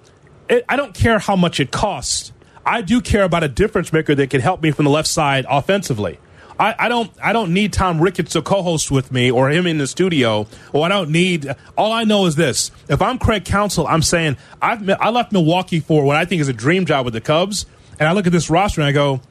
it, 0.49 0.65
I 0.69 0.75
don't 0.75 0.93
care 0.93 1.19
how 1.19 1.35
much 1.35 1.59
it 1.59 1.71
costs. 1.71 2.31
I 2.65 2.81
do 2.81 3.01
care 3.01 3.23
about 3.23 3.43
a 3.43 3.47
difference 3.47 3.91
maker 3.91 4.13
that 4.15 4.29
can 4.29 4.41
help 4.41 4.61
me 4.61 4.71
from 4.71 4.85
the 4.85 4.91
left 4.91 5.07
side 5.07 5.45
offensively. 5.49 6.19
I, 6.59 6.75
I 6.77 6.89
don't. 6.89 7.09
I 7.23 7.31
don't 7.31 7.53
need 7.53 7.71
Tom 7.71 8.01
Ricketts 8.01 8.33
to 8.33 8.41
co-host 8.41 8.91
with 8.91 9.13
me 9.13 9.31
or 9.31 9.49
him 9.49 9.65
in 9.65 9.77
the 9.77 9.87
studio. 9.87 10.45
Or 10.73 10.85
I 10.85 10.89
don't 10.89 11.09
need. 11.09 11.55
All 11.77 11.93
I 11.93 12.03
know 12.03 12.25
is 12.25 12.35
this: 12.35 12.71
if 12.89 13.01
I'm 13.01 13.17
Craig 13.17 13.45
Counsell, 13.45 13.87
I'm 13.87 14.01
saying 14.01 14.35
I've 14.61 14.87
I 14.99 15.09
left 15.09 15.31
Milwaukee 15.31 15.79
for 15.79 16.03
what 16.03 16.17
I 16.17 16.25
think 16.25 16.41
is 16.41 16.49
a 16.49 16.53
dream 16.53 16.85
job 16.85 17.05
with 17.05 17.13
the 17.13 17.21
Cubs, 17.21 17.65
and 17.97 18.09
I 18.09 18.11
look 18.11 18.27
at 18.27 18.33
this 18.33 18.49
roster 18.49 18.81
and 18.81 18.87
I 18.89 18.91
go, 18.91 19.21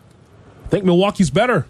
I 0.64 0.68
think 0.68 0.84
Milwaukee's 0.84 1.30
better. 1.30 1.66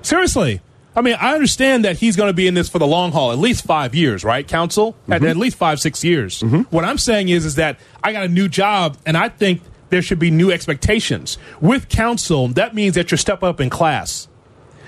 Seriously. 0.00 0.62
I 0.96 1.00
mean, 1.00 1.16
I 1.20 1.34
understand 1.34 1.84
that 1.84 1.96
he's 1.96 2.16
going 2.16 2.28
to 2.28 2.34
be 2.34 2.46
in 2.46 2.54
this 2.54 2.68
for 2.68 2.78
the 2.78 2.86
long 2.86 3.12
haul, 3.12 3.32
at 3.32 3.38
least 3.38 3.64
five 3.64 3.94
years, 3.94 4.24
right, 4.24 4.46
Counsell? 4.46 4.96
At, 5.08 5.20
mm-hmm. 5.20 5.26
at 5.26 5.36
least 5.36 5.56
five, 5.56 5.80
six 5.80 6.04
years. 6.04 6.40
Mm-hmm. 6.40 6.62
What 6.74 6.84
I'm 6.84 6.98
saying 6.98 7.28
is, 7.28 7.44
is 7.44 7.56
that 7.56 7.78
I 8.02 8.12
got 8.12 8.24
a 8.24 8.28
new 8.28 8.48
job, 8.48 8.96
and 9.04 9.16
I 9.16 9.28
think 9.28 9.62
there 9.90 10.02
should 10.02 10.18
be 10.18 10.30
new 10.30 10.50
expectations. 10.50 11.38
With 11.60 11.88
Counsell, 11.88 12.48
that 12.48 12.74
means 12.74 12.94
that 12.94 13.10
you 13.10 13.16
step 13.16 13.42
up 13.42 13.60
in 13.60 13.70
class. 13.70 14.28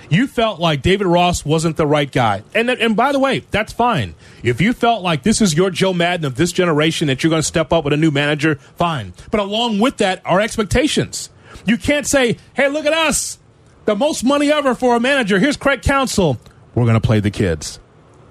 You 0.09 0.29
felt 0.29 0.61
like 0.61 0.83
David 0.83 1.07
Ross 1.09 1.45
wasn't 1.45 1.77
the 1.77 1.87
right 1.87 2.11
guy. 2.11 2.45
And, 2.55 2.71
and 2.71 2.95
by 2.95 3.11
the 3.11 3.19
way, 3.19 3.41
that's 3.51 3.73
fine. 3.73 4.15
If 4.43 4.61
you 4.61 4.73
felt 4.73 5.03
like 5.03 5.25
this 5.25 5.41
is 5.41 5.55
your 5.55 5.71
Joe 5.71 5.93
Maddon 5.93 6.25
of 6.25 6.37
this 6.37 6.53
generation 6.53 7.09
that 7.09 7.23
you're 7.23 7.31
going 7.31 7.43
to 7.43 7.47
step 7.47 7.73
up 7.73 7.85
with 7.85 7.93
a 7.93 7.97
new 7.97 8.13
manager, 8.13 8.55
fine. 8.77 9.15
But 9.33 9.41
along 9.41 9.81
with 9.81 9.97
that 9.97 10.23
are 10.25 10.41
expectations. 10.41 11.31
You 11.65 11.77
can't 11.77 12.07
say, 12.07 12.37
hey, 12.55 12.69
look 12.69 12.87
at 12.87 12.93
us. 12.93 13.39
The 13.87 13.95
most 13.97 14.25
money 14.25 14.53
ever 14.53 14.75
for 14.75 14.97
a 14.97 15.01
manager. 15.01 15.39
Here's 15.39 15.57
Craig 15.57 15.81
Counsell. 15.81 16.39
We're 16.75 16.85
going 16.85 17.01
to 17.01 17.07
play 17.07 17.21
the 17.21 17.31
kids. 17.31 17.79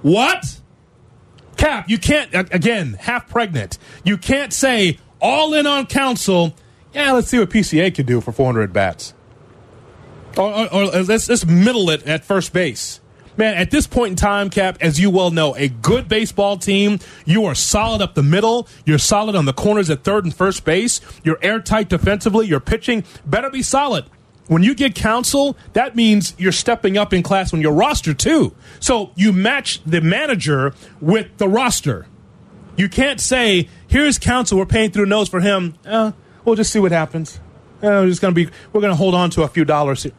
What? 0.01 0.59
Cap, 1.57 1.89
you 1.89 1.97
can't, 1.97 2.29
again, 2.33 2.93
half 2.99 3.29
pregnant. 3.29 3.77
You 4.03 4.17
can't 4.17 4.51
say 4.51 4.99
all 5.21 5.53
in 5.53 5.65
on 5.65 5.87
Counsell. 5.87 6.53
Yeah, 6.93 7.13
let's 7.13 7.29
see 7.29 7.39
what 7.39 7.49
PCA 7.49 7.95
can 7.95 8.05
do 8.05 8.19
for 8.21 8.33
400 8.33 8.73
bats. 8.73 9.13
Or, 10.37 10.53
or, 10.53 10.73
or 10.73 10.85
let's, 11.03 11.29
let's 11.29 11.45
middle 11.45 11.89
it 11.89 12.03
at 12.03 12.25
first 12.25 12.51
base. 12.51 12.99
Man, 13.37 13.55
at 13.55 13.71
this 13.71 13.87
point 13.87 14.11
in 14.11 14.15
time, 14.15 14.49
Cap, 14.49 14.77
as 14.81 14.99
you 14.99 15.09
well 15.09 15.31
know, 15.31 15.55
a 15.55 15.67
good 15.67 16.07
baseball 16.07 16.57
team, 16.57 16.99
you 17.25 17.45
are 17.45 17.55
solid 17.55 18.01
up 18.01 18.15
the 18.15 18.23
middle. 18.23 18.67
You're 18.85 18.97
solid 18.97 19.35
on 19.35 19.45
the 19.45 19.53
corners 19.53 19.89
at 19.89 20.03
third 20.03 20.25
and 20.25 20.33
first 20.33 20.63
base. 20.65 21.01
You're 21.23 21.39
airtight 21.41 21.89
defensively. 21.89 22.47
Your 22.47 22.61
pitching 22.61 23.03
better 23.25 23.49
be 23.49 23.61
solid. 23.61 24.05
When 24.47 24.61
you 24.61 24.75
get 24.75 24.93
Counsell, 24.93 25.57
that 25.73 25.95
means 25.95 26.35
you're 26.37 26.51
stepping 26.51 26.97
up 26.97 27.13
in 27.13 27.23
class 27.23 27.53
on 27.53 27.61
your 27.61 27.73
roster, 27.73 28.13
too. 28.13 28.55
So 28.79 29.11
you 29.15 29.33
match 29.33 29.81
the 29.85 30.01
manager 30.01 30.73
with 31.01 31.37
the 31.37 31.47
roster. 31.47 32.05
You 32.77 32.89
can't 32.89 33.19
say, 33.19 33.69
here's 33.87 34.19
Counsell. 34.19 34.57
we're 34.57 34.65
paying 34.65 34.91
through 34.91 35.05
the 35.05 35.09
nose 35.09 35.29
for 35.29 35.39
him. 35.39 35.75
Uh, 35.85 36.11
we'll 36.43 36.55
just 36.55 36.71
see 36.71 36.79
what 36.79 36.91
happens. 36.91 37.39
Uh, 37.77 38.03
we're 38.03 38.09
just 38.09 38.21
going 38.21 38.33
to 38.33 38.45
be, 38.45 38.51
we're 38.71 38.81
going 38.81 38.91
to 38.91 38.97
hold 38.97 39.15
on 39.15 39.29
to 39.31 39.43
a 39.43 39.47
few 39.47 39.65
dollars. 39.65 40.03
Here. 40.03 40.13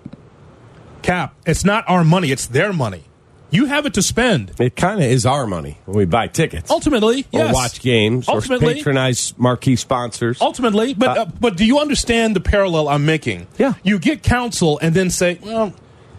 Cap, 1.02 1.35
it's 1.47 1.64
not 1.64 1.85
our 1.88 2.02
money, 2.02 2.33
it's 2.33 2.47
their 2.47 2.73
money. 2.73 3.04
You 3.50 3.67
have 3.67 3.87
it 3.87 3.95
to 3.95 4.03
spend. 4.03 4.53
It 4.59 4.75
kind 4.75 4.99
of 5.00 5.07
is 5.07 5.25
our 5.25 5.47
money 5.47 5.79
when 5.85 5.97
we 5.97 6.05
buy 6.05 6.26
tickets. 6.26 6.71
Ultimately, 6.71 7.26
yes. 7.31 7.50
Or 7.50 7.55
watch 7.55 7.81
games 7.81 8.29
Ultimately, 8.29 8.73
or 8.73 8.76
patronize 8.76 9.35
marquee 9.38 9.76
sponsors. 9.76 10.41
Ultimately, 10.41 10.95
but 10.95 11.17
uh, 11.17 11.23
uh, 11.23 11.25
but 11.41 11.57
do 11.57 11.65
you 11.65 11.79
understand 11.79 12.35
the 12.35 12.41
parallel 12.41 12.88
I'm 12.88 13.07
making? 13.07 13.47
Yeah. 13.57 13.75
You 13.85 13.99
get 14.00 14.23
Counsell 14.25 14.79
and 14.81 14.95
then 14.95 15.11
say, 15.11 15.38
well, 15.43 15.73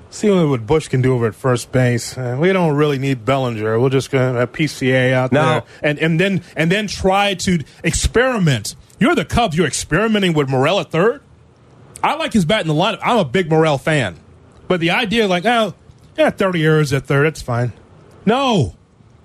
see 0.09 0.29
what 0.29 0.65
Busch 0.65 0.87
can 0.87 1.01
do 1.01 1.13
over 1.13 1.27
at 1.27 1.35
first 1.35 1.71
base. 1.73 2.17
Uh, 2.17 2.37
we 2.39 2.53
don't 2.53 2.75
really 2.75 2.97
need 2.97 3.25
Bellinger. 3.25 3.77
We'll 3.77 3.89
just 3.89 4.09
go 4.09 4.17
have 4.35 4.51
PCA 4.53 5.11
out 5.11 5.31
No. 5.33 5.43
there, 5.45 5.63
and 5.83 5.99
and 5.99 6.19
then 6.19 6.41
and 6.55 6.71
then 6.71 6.87
try 6.87 7.33
to 7.33 7.59
experiment. 7.83 8.75
You're 8.99 9.15
the 9.15 9.25
Cubs. 9.25 9.57
You're 9.57 9.67
experimenting 9.67 10.33
with 10.33 10.49
Morel 10.49 10.79
at 10.79 10.91
third. 10.91 11.21
I 12.01 12.15
like 12.15 12.31
his 12.31 12.45
bat 12.45 12.61
in 12.61 12.67
the 12.67 12.73
lineup. 12.73 12.99
I'm 13.03 13.17
a 13.17 13.25
big 13.25 13.49
Morel 13.49 13.77
fan, 13.77 14.15
but 14.67 14.79
the 14.79 14.91
idea, 14.91 15.27
like, 15.27 15.45
oh, 15.45 15.73
yeah, 16.17 16.29
30 16.29 16.63
errors 16.65 16.93
at 16.93 17.05
third, 17.05 17.25
that's 17.25 17.41
fine. 17.41 17.71
No, 18.25 18.75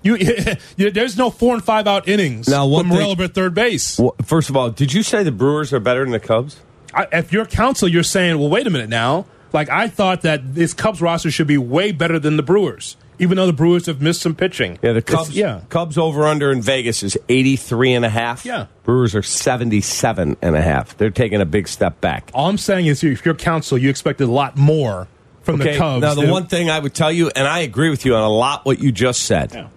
you, 0.01 0.17
you 0.77 0.91
there's 0.91 1.17
no 1.17 1.29
four 1.29 1.53
and 1.53 1.63
five 1.63 1.87
out 1.87 2.07
innings. 2.07 2.47
Now, 2.47 2.65
one 2.67 2.87
with 2.89 2.97
Morel 2.97 3.15
thing- 3.15 3.25
at 3.25 3.33
third 3.33 3.53
base. 3.53 3.99
Well, 3.99 4.15
first 4.23 4.49
of 4.49 4.55
all, 4.57 4.69
did 4.69 4.93
you 4.93 5.03
say 5.03 5.23
the 5.23 5.31
Brewers 5.31 5.73
are 5.73 5.79
better 5.79 6.01
than 6.03 6.11
the 6.11 6.19
Cubs? 6.19 6.57
I, 6.93 7.07
if 7.11 7.33
you're 7.33 7.45
Counsell, 7.45 7.87
you're 7.89 8.03
saying, 8.03 8.37
well, 8.39 8.49
wait 8.49 8.67
a 8.67 8.69
minute 8.69 8.89
now. 8.89 9.25
Like 9.51 9.69
I 9.69 9.87
thought 9.87 10.21
that 10.23 10.55
this 10.55 10.73
Cubs 10.73 11.01
roster 11.01 11.29
should 11.31 11.47
be 11.47 11.57
way 11.57 11.91
better 11.91 12.17
than 12.19 12.37
the 12.37 12.43
Brewers, 12.43 12.97
even 13.19 13.37
though 13.37 13.45
the 13.45 13.53
Brewers 13.53 13.85
have 13.85 14.01
missed 14.01 14.21
some 14.21 14.33
pitching. 14.35 14.79
Yeah, 14.81 14.93
the 14.93 14.97
It's- 14.99 15.13
Cubs. 15.15 15.29
yeah, 15.35 15.61
Cubs 15.69 15.97
over 15.97 16.25
under 16.25 16.51
in 16.51 16.61
Vegas 16.61 17.03
is 17.03 17.17
83 17.29 17.93
and 17.93 18.03
a 18.05 18.09
half. 18.09 18.45
Yeah. 18.45 18.65
Brewers 18.83 19.13
are 19.15 19.21
77 19.21 20.37
and 20.41 20.55
a 20.55 20.61
half. 20.61 20.97
They're 20.97 21.11
taking 21.11 21.39
a 21.39 21.45
big 21.45 21.67
step 21.67 22.01
back. 22.01 22.31
all 22.33 22.49
I'm 22.49 22.57
saying 22.57 22.87
is, 22.87 23.03
if 23.03 23.25
you're 23.25 23.35
Counsell, 23.35 23.77
you 23.77 23.89
expected 23.89 24.27
a 24.27 24.31
lot 24.31 24.57
more 24.57 25.07
from 25.43 25.59
the 25.59 25.75
Cubs. 25.77 26.01
Now, 26.01 26.13
the 26.15 26.21
than- 26.21 26.31
one 26.31 26.47
thing 26.47 26.69
I 26.69 26.79
would 26.79 26.93
tell 26.93 27.11
you, 27.11 27.29
and 27.35 27.47
I 27.47 27.59
agree 27.59 27.89
with 27.89 28.05
you 28.05 28.15
on 28.15 28.23
a 28.23 28.29
lot 28.29 28.65
what 28.65 28.79
you 28.79 28.91
just 28.91 29.23
said. 29.23 29.51
Yeah. 29.53 29.67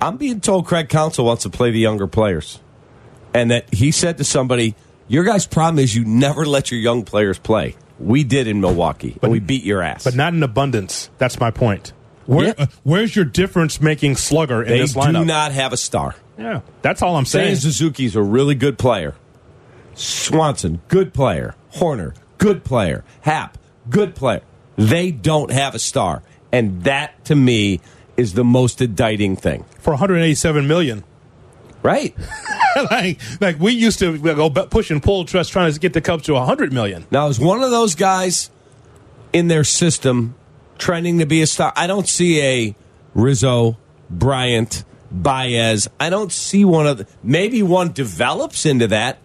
I'm 0.00 0.16
being 0.18 0.40
told 0.40 0.66
Craig 0.66 0.88
Counsell 0.88 1.24
wants 1.24 1.42
to 1.44 1.50
play 1.50 1.70
the 1.70 1.78
younger 1.78 2.06
players, 2.06 2.60
and 3.34 3.50
that 3.50 3.72
he 3.72 3.90
said 3.90 4.18
to 4.18 4.24
somebody, 4.24 4.74
"Your 5.08 5.24
guys' 5.24 5.46
problem 5.46 5.78
is 5.82 5.94
you 5.96 6.04
never 6.04 6.44
let 6.44 6.70
your 6.70 6.78
young 6.80 7.02
players 7.04 7.38
play. 7.38 7.76
We 7.98 8.22
did 8.24 8.46
in 8.46 8.60
Milwaukee, 8.60 9.16
and 9.22 9.32
we 9.32 9.38
beat 9.40 9.64
your 9.64 9.80
ass." 9.82 10.04
but 10.04 10.14
not 10.14 10.34
in 10.34 10.42
abundance. 10.42 11.08
That's 11.18 11.40
my 11.40 11.50
point. 11.50 11.92
Where, 12.26 12.48
Yeah. 12.48 12.54
uh, 12.58 12.66
where's 12.82 13.14
your 13.16 13.24
difference 13.24 13.80
making 13.80 14.16
slugger 14.16 14.62
in 14.62 14.68
they 14.68 14.78
this 14.80 14.92
do 14.92 15.24
not 15.24 15.52
have 15.52 15.72
a 15.72 15.76
star. 15.76 16.14
yeah, 16.38 16.60
that's 16.82 17.00
all 17.00 17.16
I'm 17.16 17.24
saying. 17.24 17.54
Saying 17.56 17.72
Suzuki's 17.72 18.16
a 18.16 18.22
really 18.22 18.54
good 18.56 18.76
player. 18.78 19.14
Swanson, 19.94 20.80
good 20.88 21.14
player. 21.14 21.54
Hoerner, 21.76 22.14
good 22.38 22.64
player. 22.64 23.04
Happ, 23.22 23.56
good 23.88 24.14
player. 24.14 24.42
They 24.76 25.10
don't 25.10 25.50
have 25.50 25.74
a 25.74 25.78
star, 25.78 26.22
and 26.52 26.84
that 26.84 27.24
to 27.26 27.34
me 27.34 27.80
is 28.16 28.34
the 28.34 28.44
most 28.44 28.80
indicting 28.80 29.36
thing. 29.36 29.64
for 29.78 29.90
187 29.92 30.66
million. 30.66 31.04
Right? 31.82 32.16
like, 32.90 33.20
like 33.40 33.60
we 33.60 33.72
used 33.72 34.00
to 34.00 34.18
go 34.18 34.50
push 34.50 34.90
and 34.90 35.02
pull, 35.02 35.24
trust 35.24 35.52
trying 35.52 35.72
to 35.72 35.78
get 35.78 35.92
the 35.92 36.00
Cubs 36.00 36.24
to 36.24 36.34
100 36.34 36.72
million. 36.72 37.06
Now, 37.10 37.28
is 37.28 37.38
one 37.38 37.62
of 37.62 37.70
those 37.70 37.94
guys 37.94 38.50
in 39.32 39.48
their 39.48 39.64
system 39.64 40.34
trending 40.78 41.18
to 41.20 41.26
be 41.26 41.42
a 41.42 41.46
star? 41.46 41.72
I 41.76 41.86
don't 41.86 42.08
see 42.08 42.40
a 42.42 42.74
Rizzo, 43.14 43.78
Bryant, 44.10 44.84
Baez. 45.10 45.88
I 46.00 46.10
don't 46.10 46.32
see 46.32 46.64
one 46.64 46.86
of 46.86 46.98
the, 46.98 47.06
maybe 47.22 47.62
one 47.62 47.92
develops 47.92 48.66
into 48.66 48.88
that. 48.88 49.18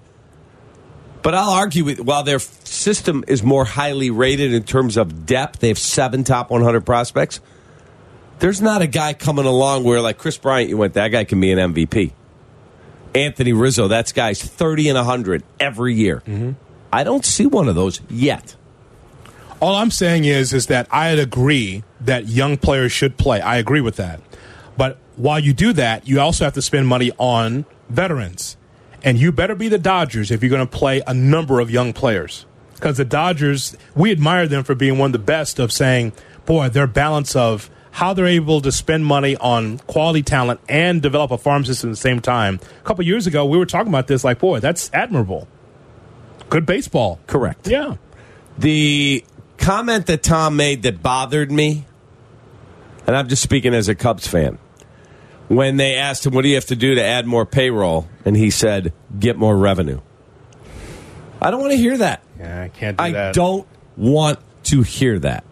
But 1.24 1.36
I'll 1.36 1.52
argue 1.52 1.86
with 1.86 2.00
while 2.00 2.24
their 2.24 2.40
system 2.40 3.24
is 3.28 3.44
more 3.44 3.66
highly 3.66 4.10
rated 4.10 4.54
in 4.54 4.64
terms 4.64 4.98
of 4.98 5.26
depth, 5.26 5.60
they 5.60 5.68
have 5.68 5.78
seven 5.78 6.24
top 6.24 6.50
100 6.50 6.86
prospects. 6.86 7.40
There's 8.40 8.62
not 8.62 8.82
a 8.82 8.88
guy 8.88 9.14
coming 9.14 9.46
along 9.46 9.84
where 9.84 10.02
like 10.02 10.18
Kris 10.18 10.38
Bryant, 10.38 10.70
you 10.70 10.78
went 10.78 10.96
that 10.96 11.10
guy 11.10 11.26
can 11.26 11.40
be 11.40 11.52
an 11.52 11.74
MVP. 11.74 12.14
Anthony 13.14 13.54
Rizzo, 13.54 13.88
that's 13.88 14.14
guy's 14.14 14.42
30 14.42 14.90
and 14.90 14.98
100 14.98 15.44
every 15.60 15.94
year. 15.94 16.24
Mm-hmm. 16.26 16.52
I 16.92 17.04
don't 17.04 17.26
see 17.26 17.46
one 17.46 17.68
of 17.68 17.76
those 17.76 18.02
yet. 18.10 18.56
All 19.60 19.76
I'm 19.76 19.92
saying 19.92 20.26
is, 20.26 20.54
is 20.54 20.68
that 20.68 20.88
I 20.92 21.10
agree 21.10 21.84
that 22.00 22.28
young 22.28 22.58
players 22.58 22.92
should 22.92 23.18
play. 23.18 23.42
I 23.42 23.58
agree 23.58 23.82
with 23.82 23.98
that. 23.98 24.20
But 24.76 24.98
while 25.18 25.40
you 25.40 25.54
do 25.54 25.72
that, 25.74 26.08
you 26.08 26.20
also 26.20 26.46
have 26.46 26.54
to 26.54 26.62
spend 26.62 26.88
money 26.88 27.12
on 27.20 27.66
veterans. 27.90 28.58
And 29.04 29.20
you 29.20 29.32
better 29.32 29.56
be 29.56 29.68
the 29.68 29.80
Dodgers 29.80 30.32
if 30.32 30.44
you're 30.44 30.50
going 30.50 30.68
to 30.68 30.78
play 30.78 31.02
a 31.06 31.14
number 31.14 31.60
of 31.60 31.72
young 31.72 31.94
players. 31.94 32.46
Because 32.76 32.98
the 32.98 33.06
Dodgers, 33.06 33.76
we 33.96 34.12
admire 34.12 34.48
them 34.48 34.64
for 34.64 34.76
being 34.76 34.98
one 34.98 35.08
of 35.08 35.14
the 35.14 35.20
best 35.20 35.60
of 35.60 35.72
saying, 35.72 36.14
boy, 36.46 36.70
their 36.70 36.88
balance 36.88 37.36
of 37.36 37.70
how 37.92 38.14
they're 38.14 38.26
able 38.26 38.62
to 38.62 38.72
spend 38.72 39.06
money 39.06 39.36
on 39.38 39.78
quality 39.80 40.24
talent 40.24 40.60
and 40.70 41.02
develop 41.02 41.32
a 41.32 41.38
farm 41.38 41.66
system 41.66 41.90
at 41.90 41.94
the 41.94 41.98
same 41.98 42.22
time. 42.22 42.60
A 42.80 42.84
couple 42.84 43.06
years 43.06 43.28
ago, 43.28 43.46
we 43.46 43.58
were 43.58 43.66
talking 43.66 43.90
about 43.90 44.08
this 44.08 44.24
like, 44.24 44.40
boy, 44.40 44.60
that's 44.60 44.90
admirable. 44.94 45.48
Good 46.50 46.66
baseball. 46.66 47.20
Correct. 47.28 47.68
Yeah. 47.68 47.96
The 48.58 49.24
comment 49.58 50.08
that 50.08 50.24
Tom 50.24 50.56
made 50.56 50.84
that 50.84 51.02
bothered 51.02 51.52
me, 51.52 51.86
and 53.08 53.16
I'm 53.16 53.28
just 53.28 53.44
speaking 53.44 53.74
as 53.74 53.90
a 53.90 53.96
Cubs 53.96 54.28
fan, 54.28 54.58
when 55.48 55.78
they 55.78 55.96
asked 55.96 56.26
him, 56.26 56.34
What 56.34 56.44
do 56.44 56.50
you 56.50 56.56
have 56.56 56.66
to 56.68 56.76
do 56.76 56.96
to 56.96 57.04
add 57.04 57.26
more 57.26 57.46
payroll? 57.46 58.08
And 58.26 58.36
he 58.38 58.50
said, 58.50 58.94
Get 59.20 59.38
more 59.38 59.58
revenue. 59.58 60.02
I 61.42 61.50
don't 61.52 61.60
want 61.62 61.72
to 61.72 61.78
hear 61.78 61.98
that. 61.98 62.22
Yeah, 62.40 62.64
I 62.64 62.68
can't 62.70 62.98
do 62.98 63.04
I 63.04 63.12
that. 63.12 63.36
don't 63.36 63.68
want 63.98 64.40
to 64.66 64.82
hear 64.84 65.18
that. 65.20 65.44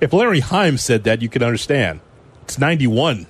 If 0.00 0.12
Larry 0.12 0.40
Heim 0.40 0.76
said 0.76 1.04
that, 1.04 1.22
you 1.22 1.28
could 1.28 1.42
understand. 1.42 2.00
It's 2.42 2.58
ninety 2.58 2.86
one. 2.86 3.18
You 3.20 3.26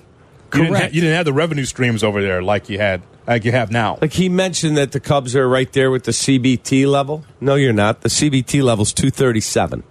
didn't, 0.61 0.67
Correct. 0.69 0.83
ha- 0.85 0.89
you 0.93 1.01
didn't 1.01 1.15
have 1.15 1.25
the 1.25 1.33
revenue 1.33 1.65
streams 1.65 2.03
over 2.03 2.21
there 2.21 2.41
like 2.41 2.69
you 2.69 2.77
had, 2.79 3.01
like 3.27 3.43
you 3.45 3.51
have 3.51 3.69
now. 3.71 3.97
Like 4.01 4.13
he 4.13 4.29
mentioned 4.29 4.77
that 4.77 4.91
the 4.93 4.99
Cubs 4.99 5.35
are 5.35 5.47
right 5.47 5.71
there 5.73 5.91
with 5.91 6.03
the 6.05 6.11
CBT 6.11 6.87
level. 6.87 7.25
No, 7.41 7.55
you're 7.55 7.73
not. 7.73 8.01
The 8.01 8.09
CBT 8.09 8.63
level's 8.63 8.93
237. 8.93 9.83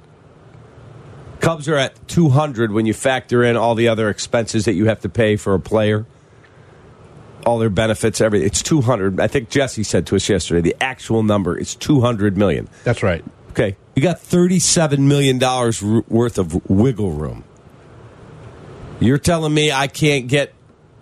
Cubs 1.41 1.69
are 1.69 1.77
at 1.77 2.09
200 2.09 2.73
when 2.73 2.87
you 2.87 2.95
factor 2.95 3.45
in 3.45 3.57
all 3.57 3.75
the 3.75 3.89
other 3.89 4.09
expenses 4.09 4.65
that 4.65 4.73
you 4.73 4.87
have 4.87 5.01
to 5.01 5.09
pay 5.09 5.37
for 5.37 5.55
a 5.55 5.61
player, 5.61 6.07
all 7.47 7.59
their 7.59 7.71
benefits, 7.71 8.21
everything. 8.21 8.47
It's 8.47 8.63
200. 8.63 9.21
I 9.21 9.29
think 9.29 9.49
Jesse 9.49 9.85
said 9.85 10.07
to 10.09 10.17
us 10.17 10.29
yesterday 10.29 10.61
the 10.61 10.77
actual 10.83 11.23
number 11.23 11.57
is 11.57 11.75
200 11.77 12.37
million. 12.37 12.69
That's 12.85 13.03
right. 13.03 13.25
Okay, 13.51 13.77
you 13.95 14.03
got 14.03 14.21
37 14.21 15.09
million 15.09 15.39
dollars 15.39 15.83
worth 15.83 16.37
of 16.37 16.69
wiggle 16.69 17.13
room. 17.13 17.45
You're 19.01 19.19
telling 19.19 19.55
me 19.55 19.73
I 19.73 19.87
can't 19.87 20.27
get 20.27 20.53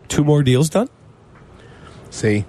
two 0.08 0.22
more 0.22 0.42
deals 0.42 0.68
done? 0.68 0.88
See, 2.10 2.44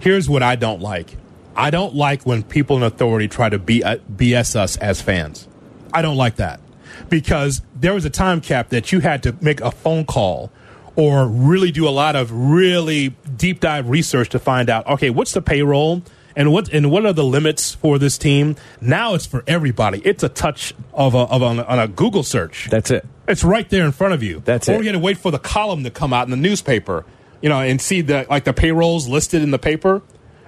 here's 0.00 0.28
what 0.28 0.42
I 0.42 0.56
don't 0.56 0.80
like. 0.80 1.16
I 1.54 1.70
don't 1.70 1.94
like 1.94 2.24
when 2.24 2.42
people 2.42 2.76
in 2.76 2.82
authority 2.82 3.28
try 3.28 3.48
to 3.48 3.58
B- 3.58 3.82
uh, 3.82 3.98
BS 4.12 4.56
us 4.56 4.76
as 4.78 5.02
fans. 5.02 5.46
I 5.92 6.02
don't 6.02 6.16
like 6.16 6.36
that 6.36 6.60
because 7.08 7.62
there 7.74 7.94
was 7.94 8.04
a 8.04 8.10
time 8.10 8.40
cap 8.40 8.70
that 8.70 8.92
you 8.92 9.00
had 9.00 9.22
to 9.24 9.36
make 9.40 9.60
a 9.60 9.70
phone 9.70 10.04
call 10.04 10.50
or 10.98 11.28
really 11.28 11.70
do 11.70 11.86
a 11.88 11.94
lot 11.94 12.16
of 12.16 12.30
really 12.32 13.14
deep 13.36 13.60
dive 13.60 13.88
research 13.88 14.28
to 14.30 14.38
find 14.38 14.68
out 14.68 14.86
okay, 14.86 15.10
what's 15.10 15.32
the 15.32 15.40
payroll 15.40 16.02
And 16.36 16.52
what 16.52 16.68
and 16.72 16.90
what 16.90 17.06
are 17.06 17.12
the 17.12 17.24
limits 17.24 17.74
for 17.74 17.98
this 17.98 18.18
team? 18.18 18.56
Now 18.80 19.14
it's 19.14 19.26
for 19.26 19.42
everybody. 19.46 20.00
It's 20.04 20.22
a 20.22 20.28
touch 20.28 20.74
of 20.92 21.14
a, 21.14 21.18
of 21.18 21.42
a, 21.42 21.66
on 21.66 21.78
a 21.78 21.88
Google 21.88 22.22
search. 22.22 22.68
That's 22.70 22.90
it. 22.90 23.04
It's 23.26 23.42
right 23.42 23.68
there 23.70 23.84
in 23.84 23.92
front 23.92 24.14
of 24.14 24.22
you. 24.22 24.42
That's 24.44 24.68
or 24.68 24.72
it. 24.72 24.74
Or 24.76 24.78
you 24.82 24.88
got 24.92 24.98
to 24.98 25.04
wait 25.04 25.18
for 25.18 25.30
the 25.32 25.38
column 25.40 25.82
to 25.84 25.90
come 25.90 26.12
out 26.12 26.26
in 26.26 26.30
the 26.30 26.36
newspaper, 26.48 27.04
you 27.42 27.48
know, 27.48 27.60
and 27.60 27.80
see 27.80 28.02
the 28.02 28.26
like 28.30 28.44
the 28.44 28.52
payrolls 28.52 29.08
listed 29.08 29.42
in 29.42 29.50
the 29.50 29.58
paper, 29.58 30.02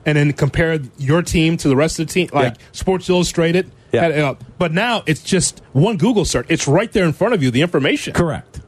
and 0.07 0.16
then 0.16 0.33
compare 0.33 0.78
your 0.97 1.23
team 1.23 1.57
to 1.59 1.69
the 1.69 1.76
rest 1.76 1.99
of 1.99 2.07
the 2.07 2.12
team, 2.12 2.28
like 2.33 2.54
Yeah. 2.54 2.66
Sports 2.73 3.09
Illustrated. 3.09 3.71
Yeah. 3.92 4.35
But 4.59 4.73
now 4.73 5.02
it's 5.07 5.23
just 5.23 5.61
one 5.73 5.97
Google 5.97 6.25
search. 6.25 6.47
It's 6.49 6.69
right 6.69 6.90
there 6.92 7.04
in 7.04 7.12
front 7.12 7.35
of 7.35 7.42
you, 7.42 7.50
the 7.50 7.62
information. 7.62 8.14
Correct. 8.14 8.61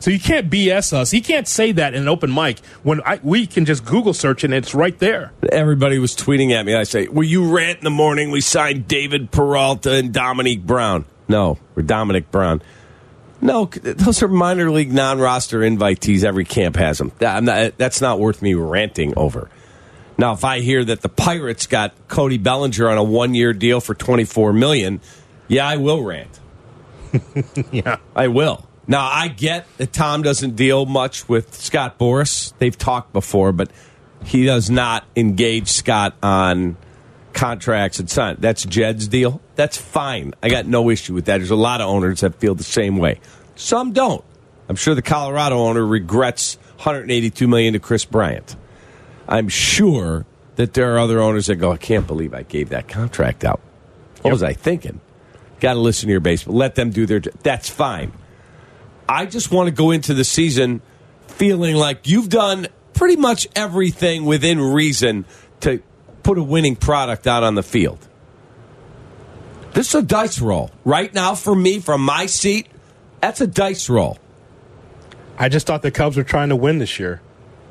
So 0.00 0.10
you 0.10 0.18
can't 0.18 0.50
BS 0.50 0.92
us. 0.92 1.10
He 1.10 1.20
can't 1.20 1.46
say 1.46 1.72
that 1.72 1.94
in 1.94 2.02
an 2.02 2.08
open 2.08 2.34
mic 2.34 2.58
when 2.82 3.00
I, 3.02 3.20
we 3.22 3.46
can 3.46 3.64
just 3.66 3.84
Google 3.84 4.14
search 4.14 4.44
and 4.44 4.52
it's 4.54 4.74
right 4.74 4.98
there. 4.98 5.32
Everybody 5.52 5.98
was 5.98 6.16
tweeting 6.16 6.52
at 6.52 6.64
me. 6.66 6.74
I 6.74 6.84
say, 6.84 7.06
"Will 7.08 7.24
you 7.24 7.54
rant 7.54 7.78
in 7.78 7.84
the 7.84 7.90
morning? 7.90 8.30
We 8.30 8.40
signed 8.40 8.88
David 8.88 9.30
Peralta 9.30 9.92
and 9.94 10.12
Dominique 10.12 10.64
Brown." 10.66 11.04
No, 11.28 11.58
we're 11.74 11.82
Dominic 11.82 12.30
Brown. 12.30 12.62
No, 13.42 13.66
those 13.66 14.22
are 14.22 14.28
minor 14.28 14.70
league 14.70 14.92
non-roster 14.92 15.60
invitees. 15.60 16.24
Every 16.24 16.44
camp 16.44 16.76
has 16.76 16.98
them. 16.98 17.12
I'm 17.20 17.44
not- 17.46 17.58
eh, 17.58 17.70
that's 17.76 18.00
not 18.00 18.18
worth 18.20 18.42
me 18.42 18.52
ranting 18.54 19.14
over. 19.16 19.48
Now, 20.18 20.32
if 20.34 20.44
I 20.44 20.60
hear 20.60 20.84
that 20.84 21.00
the 21.00 21.08
Pirates 21.08 21.66
got 21.66 21.94
Cody 22.08 22.36
Bellinger 22.36 22.88
on 22.88 22.98
a 22.98 23.02
one-year 23.02 23.52
deal 23.54 23.80
for 23.80 23.94
twenty-four 23.94 24.52
million, 24.52 25.00
yeah, 25.48 25.66
I 25.68 25.76
will 25.76 26.02
rant. 26.02 26.38
Yeah. 27.70 27.96
I 28.16 28.28
will. 28.28 28.66
Now, 28.90 29.06
I 29.06 29.28
get 29.28 29.68
that 29.78 29.92
Tom 29.92 30.22
doesn't 30.22 30.56
deal 30.56 30.84
much 30.84 31.28
with 31.28 31.54
Scott 31.54 31.96
Boras. 31.96 32.52
They've 32.58 32.76
talked 32.76 33.12
before, 33.12 33.52
but 33.52 33.70
he 34.24 34.44
does 34.44 34.68
not 34.68 35.04
engage 35.14 35.68
Scott 35.68 36.16
on 36.24 36.76
contracts 37.32 38.00
and 38.00 38.10
sign. 38.10 38.38
That's 38.40 38.64
Jed's 38.64 39.06
deal. 39.06 39.40
That's 39.54 39.76
fine. 39.76 40.34
I 40.42 40.48
got 40.48 40.66
no 40.66 40.90
issue 40.90 41.14
with 41.14 41.26
that. 41.26 41.38
There's 41.38 41.52
a 41.52 41.56
lot 41.56 41.80
of 41.80 41.86
owners 41.86 42.22
that 42.22 42.34
feel 42.40 42.56
the 42.56 42.64
same 42.64 42.96
way. 42.96 43.20
Some 43.54 43.92
don't. 43.92 44.24
I'm 44.68 44.74
sure 44.74 44.96
the 44.96 45.02
Colorado 45.02 45.58
owner 45.58 45.86
regrets 45.86 46.56
182 46.78 47.46
million 47.46 47.74
to 47.74 47.78
Kris 47.78 48.04
Bryant. 48.04 48.56
I'm 49.28 49.48
sure 49.48 50.26
that 50.56 50.74
there 50.74 50.96
are 50.96 50.98
other 50.98 51.20
owners 51.20 51.46
that 51.46 51.54
go, 51.56 51.70
I 51.70 51.76
can't 51.76 52.08
believe 52.08 52.34
I 52.34 52.42
gave 52.42 52.70
that 52.70 52.88
contract 52.88 53.44
out. 53.44 53.60
What 54.22 54.32
was 54.32 54.42
I 54.42 54.52
thinking? 54.52 55.00
Got 55.60 55.74
to 55.74 55.78
listen 55.78 56.08
to 56.08 56.10
your 56.10 56.18
base, 56.18 56.42
but 56.42 56.54
let 56.54 56.74
them 56.74 56.90
do 56.90 57.06
their. 57.06 57.20
That's 57.20 57.70
fine. 57.70 58.10
I 59.10 59.26
just 59.26 59.50
want 59.50 59.66
to 59.66 59.72
go 59.72 59.90
into 59.90 60.14
the 60.14 60.22
season 60.22 60.82
feeling 61.26 61.74
like 61.74 62.06
you've 62.06 62.28
done 62.28 62.68
pretty 62.94 63.16
much 63.16 63.48
everything 63.56 64.24
within 64.24 64.60
reason 64.60 65.24
to 65.62 65.82
put 66.22 66.38
a 66.38 66.42
winning 66.44 66.76
product 66.76 67.26
out 67.26 67.42
on 67.42 67.56
the 67.56 67.62
field. 67.64 67.98
This 69.72 69.88
is 69.88 69.94
a 69.96 70.02
dice 70.02 70.40
roll. 70.40 70.70
Right 70.84 71.12
now, 71.12 71.34
for 71.34 71.56
me, 71.56 71.80
from 71.80 72.02
my 72.02 72.26
seat, 72.26 72.68
that's 73.20 73.40
a 73.40 73.48
dice 73.48 73.88
roll. 73.88 74.16
I 75.36 75.48
just 75.48 75.66
thought 75.66 75.82
the 75.82 75.90
Cubs 75.90 76.16
were 76.16 76.22
trying 76.22 76.50
to 76.50 76.56
win 76.56 76.78
this 76.78 77.00
year. 77.00 77.20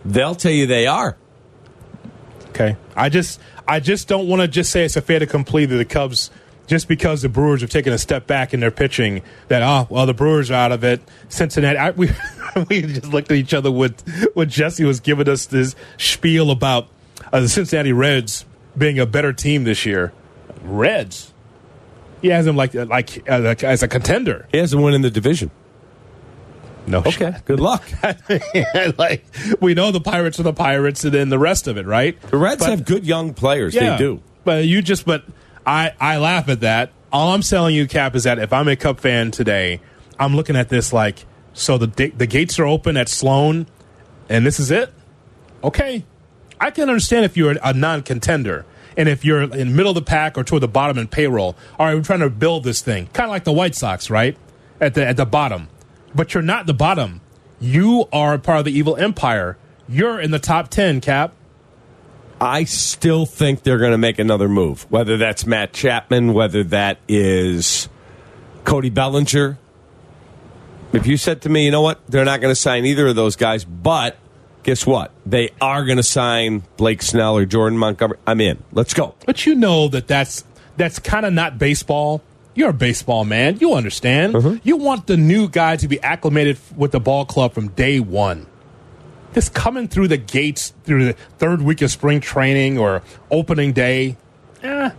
They'll 0.03 0.35
tell 0.35 0.51
you 0.51 0.67
they 0.67 0.87
are. 0.87 1.15
Okay. 2.49 2.75
I 2.97 3.07
just 3.07 3.39
I 3.65 3.79
just 3.79 4.09
don't 4.09 4.27
want 4.27 4.41
to 4.41 4.47
just 4.49 4.73
say 4.73 4.83
it's 4.83 4.97
a 4.97 5.01
fait 5.01 5.21
accompli 5.21 5.65
that 5.65 5.77
the 5.77 5.85
Cubs 5.85 6.31
just 6.69 6.87
because 6.87 7.23
the 7.23 7.29
Brewers 7.29 7.61
have 7.61 7.71
taken 7.71 7.91
a 7.91 7.97
step 7.97 8.27
back 8.27 8.53
in 8.53 8.59
their 8.59 8.69
pitching 8.69 9.23
that 9.47 9.63
oh 9.63 9.87
well 9.89 10.05
the 10.05 10.13
Brewers 10.13 10.51
are 10.51 10.53
out 10.53 10.71
of 10.71 10.83
it. 10.83 11.01
Cincinnati 11.27 11.77
I, 11.77 11.89
we 11.89 12.11
we 12.69 12.81
just 12.83 13.07
looked 13.07 13.31
at 13.31 13.37
each 13.37 13.53
other 13.55 13.71
with 13.71 13.99
when 14.35 14.49
Jesse 14.49 14.85
was 14.85 14.99
giving 14.99 15.27
us 15.27 15.47
this 15.47 15.75
spiel 15.97 16.51
about 16.51 16.87
uh, 17.33 17.39
the 17.41 17.49
Cincinnati 17.49 17.91
Reds 17.91 18.45
being 18.77 18.99
a 18.99 19.07
better 19.07 19.33
team 19.33 19.63
this 19.63 19.85
year. 19.85 20.13
Reds. 20.61 21.33
He 22.21 22.27
has 22.27 22.45
them 22.45 22.55
like 22.55 22.75
like 22.75 23.27
uh, 23.27 23.39
like 23.39 23.63
as 23.63 23.81
a 23.81 23.87
contender. 23.87 24.47
He 24.51 24.59
hasn't 24.59 24.81
won 24.81 24.93
in 24.93 25.01
the 25.01 25.09
division. 25.09 25.49
No. 26.85 26.99
Okay, 26.99 27.33
good 27.45 27.59
luck. 27.59 27.83
like 28.97 29.25
we 29.59 29.73
know 29.73 29.91
the 29.91 30.01
Pirates 30.01 30.39
are 30.39 30.43
the 30.43 30.53
Pirates 30.53 31.03
and 31.03 31.13
then 31.13 31.29
the 31.29 31.39
rest 31.39 31.67
of 31.67 31.77
it, 31.77 31.87
right? 31.87 32.19
The 32.21 32.37
Reds 32.37 32.59
But- 32.59 32.69
have 32.69 32.85
good 32.85 33.07
young 33.07 33.33
players. 33.33 33.73
They 33.73 33.97
do. 33.97 34.21
But 34.45 34.65
you 34.65 34.81
just, 34.81 35.05
but 35.05 35.25
I, 35.69 35.93
I 35.99 36.17
laugh 36.17 36.49
at 36.49 36.61
that. 36.61 36.91
All 37.11 37.31
I'm 37.31 37.43
telling 37.43 37.75
you, 37.75 37.87
Cap, 37.87 38.15
is 38.15 38.23
that 38.23 38.39
if 38.39 38.51
I'm 38.51 38.67
a 38.67 38.75
Cub 38.75 38.99
fan 38.99 39.29
today, 39.29 39.81
I'm 40.17 40.35
looking 40.35 40.55
at 40.55 40.69
this 40.69 40.91
like, 40.91 41.25
so 41.53 41.77
the 41.77 42.11
the 42.15 42.25
gates 42.25 42.57
are 42.57 42.65
open 42.65 42.97
at 42.97 43.07
Sloan, 43.07 43.67
and 44.29 44.45
this 44.47 44.59
is 44.59 44.71
it. 44.71 44.91
Okay, 45.63 46.05
I 46.59 46.71
can 46.71 46.89
understand 46.89 47.25
if 47.25 47.37
you're 47.37 47.55
a 47.61 47.73
non-contender 47.73 48.65
and 48.97 49.07
if 49.07 49.23
you're 49.23 49.43
in 49.43 49.75
middle 49.75 49.91
of 49.91 49.95
the 49.95 50.01
pack 50.01 50.39
or 50.39 50.43
toward 50.43 50.63
the 50.63 50.67
bottom 50.67 50.97
in 50.97 51.07
payroll. 51.07 51.55
All 51.77 51.85
right, 51.85 51.93
we're 51.93 52.01
trying 52.01 52.21
to 52.21 52.31
build 52.31 52.63
this 52.63 52.81
thing, 52.81 53.05
kind 53.13 53.25
of 53.25 53.31
like 53.31 53.43
the 53.43 53.53
White 53.53 53.75
Sox, 53.75 54.09
right? 54.09 54.35
At 54.81 54.95
the 54.95 55.05
at 55.05 55.17
the 55.17 55.25
bottom, 55.25 55.67
but 56.15 56.33
you're 56.33 56.41
not 56.41 56.65
the 56.65 56.73
bottom. 56.73 57.21
You 57.59 58.07
are 58.11 58.39
part 58.39 58.59
of 58.59 58.65
the 58.65 58.71
evil 58.71 58.95
empire. 58.95 59.57
You're 59.87 60.19
in 60.19 60.31
the 60.31 60.39
top 60.39 60.69
ten, 60.69 60.99
Cap. 60.99 61.33
I 62.41 62.63
still 62.63 63.25
think 63.25 63.63
they're 63.63 63.77
going 63.77 63.91
to 63.91 63.97
make 63.97 64.19
another 64.19 64.47
move, 64.47 64.89
whether 64.89 65.17
that's 65.17 65.45
Matt 65.45 65.73
Chapman, 65.73 66.33
whether 66.33 66.63
that 66.65 66.99
is 67.07 67.89
Cody 68.63 68.89
Bellinger. 68.89 69.57
If 70.93 71.05
you 71.05 71.17
said 71.17 71.41
to 71.43 71.49
me, 71.49 71.65
you 71.65 71.71
know 71.71 71.81
what, 71.81 71.99
they're 72.07 72.25
not 72.25 72.41
going 72.41 72.51
to 72.51 72.59
sign 72.59 72.85
either 72.85 73.07
of 73.07 73.15
those 73.15 73.35
guys, 73.35 73.63
but 73.65 74.17
guess 74.63 74.85
what? 74.85 75.11
They 75.25 75.51
are 75.61 75.85
going 75.85 75.97
to 75.97 76.03
sign 76.03 76.63
Blake 76.77 77.01
Snell 77.01 77.35
or 77.37 77.45
Jordan 77.45 77.77
Montgomery. 77.77 78.19
I'm 78.25 78.41
in. 78.41 78.63
Let's 78.71 78.93
go. 78.93 79.15
But 79.25 79.45
you 79.45 79.55
know 79.55 79.87
that 79.89 80.07
that's 80.07 80.43
that's 80.77 80.97
kind 80.99 81.25
of 81.25 81.33
not 81.33 81.57
baseball. 81.57 82.21
You're 82.55 82.69
a 82.69 82.73
baseball 82.73 83.25
man. 83.25 83.57
You 83.59 83.75
understand. 83.75 84.33
Mm-hmm. 84.33 84.57
You 84.63 84.77
want 84.77 85.07
the 85.07 85.17
new 85.17 85.47
guy 85.47 85.75
to 85.77 85.87
be 85.87 86.01
acclimated 86.01 86.57
with 86.75 86.91
the 86.91 86.99
ball 86.99 87.25
club 87.25 87.53
from 87.53 87.69
day 87.69 87.99
one. 87.99 88.47
Just 89.33 89.53
coming 89.53 89.87
through 89.87 90.07
the 90.07 90.17
gates 90.17 90.73
through 90.83 91.05
the 91.05 91.13
third 91.37 91.61
week 91.61 91.81
of 91.81 91.91
spring 91.91 92.19
training 92.19 92.77
or 92.77 93.03
opening 93.29 93.73
day. 93.73 94.17
Eh. 94.63 94.89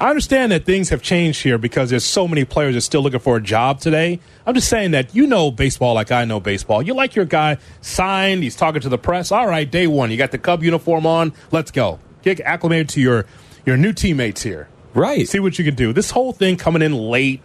I 0.00 0.08
understand 0.10 0.50
that 0.52 0.64
things 0.64 0.88
have 0.88 1.02
changed 1.02 1.42
here 1.42 1.56
because 1.56 1.90
there's 1.90 2.04
so 2.04 2.26
many 2.26 2.44
players 2.44 2.74
that 2.74 2.78
are 2.78 2.80
still 2.80 3.02
looking 3.02 3.20
for 3.20 3.36
a 3.36 3.42
job 3.42 3.80
today. 3.80 4.18
I'm 4.44 4.54
just 4.54 4.68
saying 4.68 4.90
that 4.90 5.14
you 5.14 5.26
know 5.26 5.50
baseball 5.50 5.94
like 5.94 6.10
I 6.10 6.24
know 6.24 6.40
baseball. 6.40 6.82
You 6.82 6.94
like 6.94 7.14
your 7.14 7.24
guy 7.24 7.58
signed, 7.80 8.42
he's 8.42 8.56
talking 8.56 8.80
to 8.80 8.88
the 8.88 8.98
press. 8.98 9.30
All 9.30 9.46
right, 9.46 9.70
day 9.70 9.86
one, 9.86 10.10
you 10.10 10.16
got 10.16 10.32
the 10.32 10.38
Cub 10.38 10.62
uniform 10.64 11.06
on. 11.06 11.32
Let's 11.52 11.70
go. 11.70 12.00
Get 12.22 12.40
acclimated 12.40 12.88
to 12.90 13.00
your 13.00 13.26
your 13.64 13.76
new 13.76 13.92
teammates 13.92 14.42
here. 14.42 14.68
Right. 14.94 15.28
See 15.28 15.40
what 15.40 15.58
you 15.58 15.64
can 15.64 15.74
do. 15.74 15.92
This 15.92 16.10
whole 16.10 16.32
thing 16.32 16.56
coming 16.56 16.82
in 16.82 16.92
late. 16.92 17.42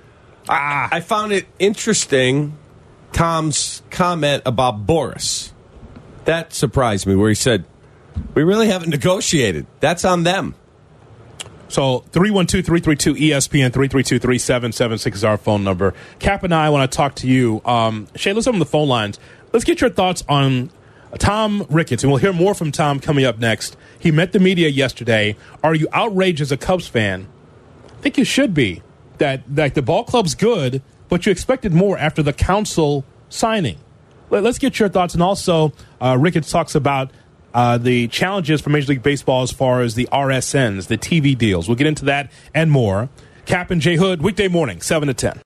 Ah, 0.48 0.90
I 0.92 1.02
found 1.02 1.32
it 1.32 1.46
interesting, 1.60 2.58
Tom's 3.12 3.84
comment 3.92 4.44
about 4.46 4.86
Boras. 4.88 5.52
That 6.30 6.54
surprised 6.54 7.08
me, 7.08 7.16
where 7.16 7.30
he 7.30 7.34
said, 7.34 7.66
We 8.36 8.44
really 8.44 8.68
haven't 8.68 8.92
negotiated. 8.92 9.66
That's 9.80 10.06
on 10.06 10.22
them. 10.22 10.54
So 11.70 12.02
312-332-ESPN 12.12 13.72
332-3776 13.72 15.16
is 15.16 15.24
our 15.24 15.38
phone 15.38 15.64
number. 15.64 15.96
Cap 16.20 16.44
and 16.44 16.54
I 16.54 16.70
want 16.70 16.92
to 16.92 16.96
talk 16.96 17.16
to 17.16 17.28
you. 17.28 17.64
Um, 17.66 18.08
Shea, 18.14 18.34
let's 18.34 18.46
open 18.46 18.60
the 18.60 18.68
phone 18.68 18.88
lines. 18.88 19.20
Let's 19.54 19.66
get 19.66 19.82
your 19.82 19.90
thoughts 19.90 20.24
on 20.30 20.70
Tom 21.18 21.66
Ricketts, 21.68 22.04
and 22.04 22.12
we'll 22.12 22.22
hear 22.22 22.32
more 22.32 22.54
from 22.54 22.72
Tom 22.72 23.00
coming 23.00 23.26
up 23.26 23.40
next. 23.40 23.76
He 23.98 24.12
met 24.12 24.32
the 24.32 24.40
media 24.40 24.70
yesterday. 24.70 25.36
Are 25.64 25.74
you 25.74 25.88
outraged 25.92 26.42
as 26.42 26.52
a 26.52 26.58
Cubs 26.58 26.88
fan? 26.88 27.28
I 27.88 28.02
think 28.02 28.20
you 28.20 28.24
should 28.24 28.54
be. 28.54 28.84
That 29.18 29.42
that 29.56 29.74
the 29.74 29.82
ball 29.82 30.04
club's 30.04 30.36
good, 30.36 30.84
but 31.08 31.26
you 31.26 31.32
expected 31.32 31.74
more 31.74 31.98
after 31.98 32.22
the 32.22 32.34
Counsell 32.34 33.04
signing. 33.30 33.80
Let, 34.30 34.46
us 34.46 34.58
get 34.60 34.80
your 34.80 34.90
thoughts, 34.90 35.14
and 35.14 35.24
also 35.24 35.74
uh, 36.00 36.18
Ricketts 36.20 36.52
talks 36.52 36.76
about 36.76 37.12
uh, 37.54 37.78
the 37.78 38.08
challenges 38.10 38.62
for 38.62 38.70
Major 38.70 38.90
League 38.90 39.04
Baseball 39.04 39.42
as 39.42 39.52
far 39.52 39.82
as 39.82 39.96
the 39.96 40.08
RSNs, 40.12 40.88
the 40.88 40.98
TV 40.98 41.38
deals. 41.38 41.68
We'll 41.68 41.76
get 41.76 41.88
into 41.88 42.06
that 42.06 42.32
and 42.54 42.72
more. 42.72 43.10
Cap 43.46 43.72
and 43.72 43.82
Jay 43.82 43.96
Hood, 43.96 44.22
weekday 44.22 44.48
morning, 44.48 44.82
seven 44.82 45.08
to 45.08 45.14
ten. 45.14 45.42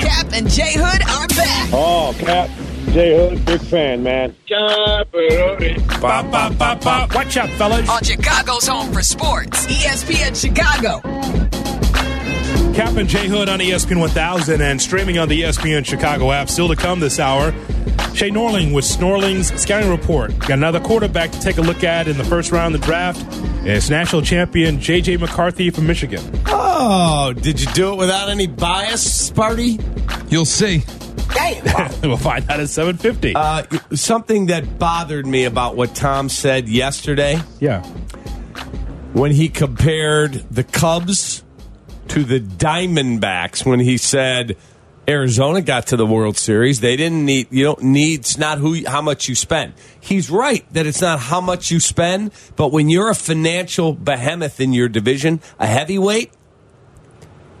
Cap 0.00 0.32
and 0.32 0.48
Jay 0.48 0.72
Hood 0.74 1.02
are 1.02 1.28
back. 1.28 1.68
Oh, 1.72 2.16
Cap, 2.18 2.48
J 2.92 3.16
Hood, 3.16 3.44
big 3.44 3.60
fan, 3.60 4.02
man. 4.02 4.34
Bop, 6.00 6.30
bop, 6.30 6.56
bop, 6.56 6.80
bop. 6.80 7.14
Watch 7.14 7.36
out, 7.36 7.50
fellas. 7.50 7.88
On 7.90 8.02
Chicago's 8.02 8.66
home 8.66 8.90
for 8.90 9.02
sports, 9.02 9.66
ESPN 9.66 10.34
Chicago. 10.40 11.49
Cap 12.74 12.96
and 12.96 13.08
J 13.08 13.26
Hood 13.26 13.48
on 13.48 13.58
ESPN 13.58 14.00
1000 14.00 14.60
and 14.60 14.80
streaming 14.80 15.18
on 15.18 15.28
the 15.28 15.42
ESPN 15.42 15.84
Chicago 15.84 16.30
app. 16.30 16.48
Still 16.48 16.68
to 16.68 16.76
come 16.76 17.00
this 17.00 17.18
hour. 17.18 17.52
Shea 18.14 18.30
Norling 18.30 18.74
with 18.74 18.84
Snorling's 18.84 19.52
Scouting 19.60 19.90
Report. 19.90 20.36
Got 20.38 20.52
another 20.52 20.80
quarterback 20.80 21.30
to 21.32 21.40
take 21.40 21.58
a 21.58 21.62
look 21.62 21.84
at 21.84 22.06
in 22.08 22.16
the 22.16 22.24
first 22.24 22.52
round 22.52 22.74
of 22.74 22.80
the 22.80 22.86
draft. 22.86 23.24
It's 23.64 23.90
national 23.90 24.22
champion 24.22 24.80
J.J. 24.80 25.16
McCarthy 25.18 25.70
from 25.70 25.86
Michigan. 25.86 26.22
Oh, 26.46 27.32
did 27.32 27.60
you 27.60 27.66
do 27.72 27.92
it 27.92 27.96
without 27.96 28.28
any 28.28 28.46
bias, 28.46 29.30
Sparty? 29.30 29.80
You'll 30.30 30.44
see. 30.44 30.82
Damn. 31.34 31.64
right. 31.64 31.98
we'll 32.02 32.16
find 32.16 32.48
out 32.50 32.60
at 32.60 32.68
750. 32.68 33.34
Uh, 33.34 33.64
something 33.94 34.46
that 34.46 34.78
bothered 34.78 35.26
me 35.26 35.44
about 35.44 35.76
what 35.76 35.94
Tom 35.94 36.28
said 36.28 36.68
yesterday 36.68 37.40
yeah. 37.58 37.84
when 39.12 39.30
he 39.32 39.48
compared 39.48 40.32
the 40.50 40.64
Cubs 40.64 41.44
to 42.10 42.24
the 42.24 42.40
Diamondbacks 42.40 43.64
when 43.64 43.78
he 43.78 43.96
said 43.96 44.56
Arizona 45.06 45.62
got 45.62 45.86
to 45.88 45.96
the 45.96 46.04
World 46.04 46.36
Series. 46.36 46.80
They 46.80 46.96
didn't 46.96 47.24
need 47.24 47.46
you 47.50 47.62
don't 47.62 47.82
need 47.82 48.20
it's 48.20 48.36
not 48.36 48.58
who 48.58 48.84
how 48.84 49.00
much 49.00 49.28
you 49.28 49.36
spend. 49.36 49.74
He's 50.00 50.28
right 50.28 50.66
that 50.72 50.86
it's 50.86 51.00
not 51.00 51.20
how 51.20 51.40
much 51.40 51.70
you 51.70 51.78
spend, 51.78 52.32
but 52.56 52.72
when 52.72 52.88
you're 52.88 53.10
a 53.10 53.14
financial 53.14 53.92
behemoth 53.92 54.60
in 54.60 54.72
your 54.72 54.88
division, 54.88 55.40
a 55.60 55.68
heavyweight, 55.68 56.32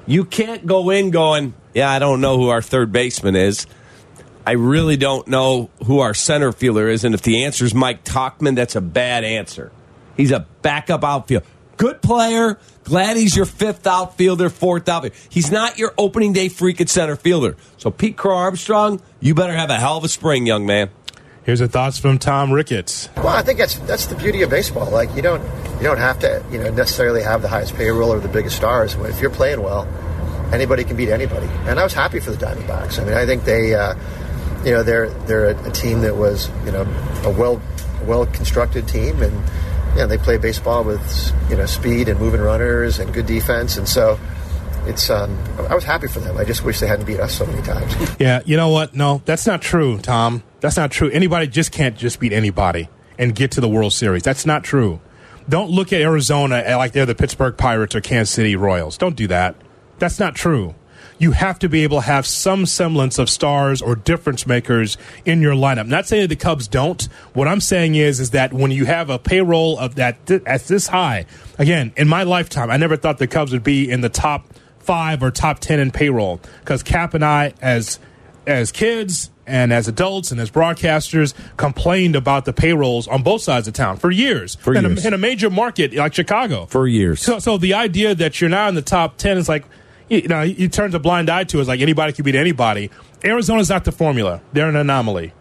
you 0.08 0.24
can't 0.24 0.66
go 0.66 0.90
in 0.90 1.12
going, 1.12 1.54
yeah, 1.72 1.88
I 1.88 2.00
don't 2.00 2.20
know 2.20 2.36
who 2.36 2.48
our 2.48 2.60
third 2.60 2.90
baseman 2.90 3.36
is. 3.36 3.68
I 4.44 4.52
really 4.52 4.96
don't 4.96 5.28
know 5.28 5.70
who 5.86 6.00
our 6.00 6.12
center 6.12 6.50
fielder 6.50 6.88
is, 6.88 7.04
and 7.04 7.14
if 7.14 7.22
the 7.22 7.44
answer 7.44 7.64
is 7.64 7.72
Mike 7.72 8.02
Tauchman, 8.02 8.56
that's 8.56 8.74
a 8.74 8.80
bad 8.80 9.22
answer. 9.22 9.70
He's 10.16 10.32
a 10.32 10.40
backup 10.62 11.04
outfield. 11.04 11.44
Good 11.80 12.02
player. 12.02 12.58
Glad 12.84 13.16
he's 13.16 13.34
your 13.34 13.46
fifth 13.46 13.86
outfielder, 13.86 14.50
fourth 14.50 14.86
outfielder. 14.86 15.16
He's 15.30 15.50
not 15.50 15.78
your 15.78 15.94
opening 15.96 16.34
day 16.34 16.50
freak 16.50 16.78
at 16.78 16.90
center 16.90 17.16
fielder. 17.16 17.56
So 17.78 17.90
Pete 17.90 18.18
Crow 18.18 18.36
Armstrong, 18.36 19.00
you 19.18 19.34
better 19.34 19.54
have 19.54 19.70
a 19.70 19.76
hell 19.76 19.96
of 19.96 20.04
a 20.04 20.08
spring, 20.08 20.44
young 20.44 20.66
man. 20.66 20.90
Here's 21.42 21.60
the 21.60 21.68
thoughts 21.68 21.98
from 21.98 22.18
Tom 22.18 22.52
Ricketts. 22.52 23.08
Well, 23.16 23.28
I 23.28 23.40
think 23.40 23.58
that's 23.58 23.78
that's 23.78 24.04
the 24.08 24.14
beauty 24.14 24.42
of 24.42 24.50
baseball. 24.50 24.90
Like 24.90 25.16
you 25.16 25.22
don't 25.22 25.42
you 25.78 25.84
don't 25.84 25.96
have 25.96 26.18
to 26.18 26.44
you 26.52 26.58
know 26.58 26.70
necessarily 26.70 27.22
have 27.22 27.40
the 27.40 27.48
highest 27.48 27.74
payroll 27.74 28.12
or 28.12 28.20
the 28.20 28.28
biggest 28.28 28.56
stars. 28.56 28.94
If 28.96 29.22
you're 29.22 29.30
playing 29.30 29.62
well, 29.62 29.88
anybody 30.52 30.84
can 30.84 30.98
beat 30.98 31.08
anybody. 31.08 31.46
And 31.66 31.80
I 31.80 31.82
was 31.82 31.94
happy 31.94 32.20
for 32.20 32.30
the 32.30 32.44
Diamondbacks. 32.44 33.00
I 33.00 33.04
mean, 33.04 33.14
I 33.14 33.24
think 33.24 33.44
they, 33.44 33.74
uh, 33.74 33.94
you 34.66 34.72
know, 34.72 34.82
they're 34.82 35.08
they're 35.08 35.52
a, 35.52 35.68
a 35.68 35.70
team 35.70 36.02
that 36.02 36.14
was 36.14 36.50
you 36.66 36.72
know 36.72 36.82
a 37.24 37.30
well 37.30 37.62
well 38.04 38.26
constructed 38.26 38.86
team, 38.86 39.22
and 39.22 39.42
yeah, 39.96 40.06
they 40.06 40.18
play 40.18 40.38
baseball 40.38 40.84
with 40.84 41.32
you 41.48 41.56
know 41.56 41.66
speed 41.66 42.08
and 42.08 42.18
moving 42.18 42.40
runners 42.40 42.98
and 42.98 43.12
good 43.12 43.26
defense, 43.26 43.76
and 43.76 43.88
so. 43.88 44.18
It's. 44.86 45.10
Um, 45.10 45.36
I 45.68 45.74
was 45.74 45.84
happy 45.84 46.06
for 46.06 46.20
them. 46.20 46.38
I 46.38 46.44
just 46.44 46.64
wish 46.64 46.80
they 46.80 46.86
hadn't 46.86 47.04
beat 47.04 47.20
us 47.20 47.34
so 47.36 47.44
many 47.44 47.60
times. 47.60 47.94
Yeah, 48.18 48.40
you 48.46 48.56
know 48.56 48.70
what? 48.70 48.94
No, 48.94 49.20
that's 49.26 49.46
not 49.46 49.60
true, 49.60 49.98
Tom. 49.98 50.42
That's 50.60 50.78
not 50.78 50.90
true. 50.90 51.10
Anybody 51.10 51.48
just 51.48 51.70
can't 51.70 51.98
just 51.98 52.18
beat 52.18 52.32
anybody 52.32 52.88
and 53.18 53.34
get 53.34 53.50
to 53.52 53.60
the 53.60 53.68
World 53.68 53.92
Series. 53.92 54.22
That's 54.22 54.46
not 54.46 54.64
true. 54.64 54.98
Don't 55.50 55.70
look 55.70 55.92
at 55.92 56.00
Arizona 56.00 56.64
like 56.78 56.92
they're 56.92 57.04
the 57.04 57.14
Pittsburgh 57.14 57.58
Pirates 57.58 57.94
or 57.94 58.00
Kansas 58.00 58.34
City 58.34 58.56
Royals. 58.56 58.96
Don't 58.96 59.16
do 59.16 59.26
that. 59.26 59.54
That's 59.98 60.18
not 60.18 60.34
true. 60.34 60.74
You 61.20 61.32
have 61.32 61.60
to 61.60 61.68
be 61.68 61.84
able 61.84 61.98
to 61.98 62.06
have 62.06 62.26
some 62.26 62.66
semblance 62.66 63.18
of 63.18 63.30
stars 63.30 63.80
or 63.80 63.94
difference 63.94 64.46
makers 64.46 64.98
in 65.24 65.40
your 65.40 65.54
lineup. 65.54 65.86
not 65.86 66.08
saying 66.08 66.22
that 66.22 66.28
the 66.28 66.36
Cubs 66.36 66.66
don't. 66.66 67.02
What 67.34 67.46
I'm 67.46 67.60
saying 67.60 67.94
is, 67.94 68.18
is 68.18 68.30
that 68.30 68.52
when 68.52 68.72
you 68.72 68.86
have 68.86 69.10
a 69.10 69.18
payroll 69.18 69.78
of 69.78 69.94
that 69.96 70.26
th- 70.26 70.42
at 70.46 70.64
this 70.64 70.88
high, 70.88 71.26
again, 71.58 71.92
in 71.96 72.08
my 72.08 72.24
lifetime, 72.24 72.70
I 72.70 72.78
never 72.78 72.96
thought 72.96 73.18
the 73.18 73.28
Cubs 73.28 73.52
would 73.52 73.62
be 73.62 73.88
in 73.88 74.00
the 74.00 74.08
top 74.08 74.46
five 74.78 75.22
or 75.22 75.30
top 75.30 75.60
ten 75.60 75.78
in 75.78 75.92
payroll 75.92 76.40
because 76.60 76.82
Cap 76.82 77.14
and 77.14 77.24
I, 77.24 77.54
as 77.60 78.00
as 78.46 78.72
kids 78.72 79.30
and 79.46 79.72
as 79.72 79.88
adults 79.88 80.30
and 80.30 80.40
as 80.40 80.50
broadcasters, 80.50 81.34
complained 81.56 82.16
about 82.16 82.44
the 82.44 82.52
payrolls 82.52 83.08
on 83.08 83.22
both 83.22 83.42
sides 83.42 83.66
of 83.66 83.74
town 83.74 83.96
for 83.96 84.10
years. 84.10 84.54
For 84.56 84.74
in, 84.74 84.84
years. 84.84 85.04
A, 85.04 85.08
in 85.08 85.14
a 85.14 85.18
major 85.18 85.50
market 85.50 85.92
like 85.92 86.14
Chicago. 86.14 86.66
For 86.66 86.86
years. 86.86 87.20
So, 87.20 87.38
so 87.40 87.58
the 87.58 87.74
idea 87.74 88.14
that 88.14 88.40
you're 88.40 88.50
now 88.50 88.68
in 88.68 88.74
the 88.74 88.82
top 88.82 89.16
10 89.16 89.38
is 89.38 89.48
like, 89.48 89.64
you 90.10 90.28
know, 90.28 90.42
he 90.42 90.68
turns 90.68 90.94
a 90.94 90.98
blind 90.98 91.30
eye 91.30 91.44
to 91.44 91.60
is 91.60 91.68
like 91.68 91.80
anybody 91.80 92.12
can 92.12 92.24
beat 92.24 92.34
anybody. 92.34 92.90
Arizona's 93.24 93.70
not 93.70 93.84
the 93.84 93.92
formula. 93.92 94.42
They're 94.52 94.68
an 94.68 94.76
anomaly. 94.76 95.32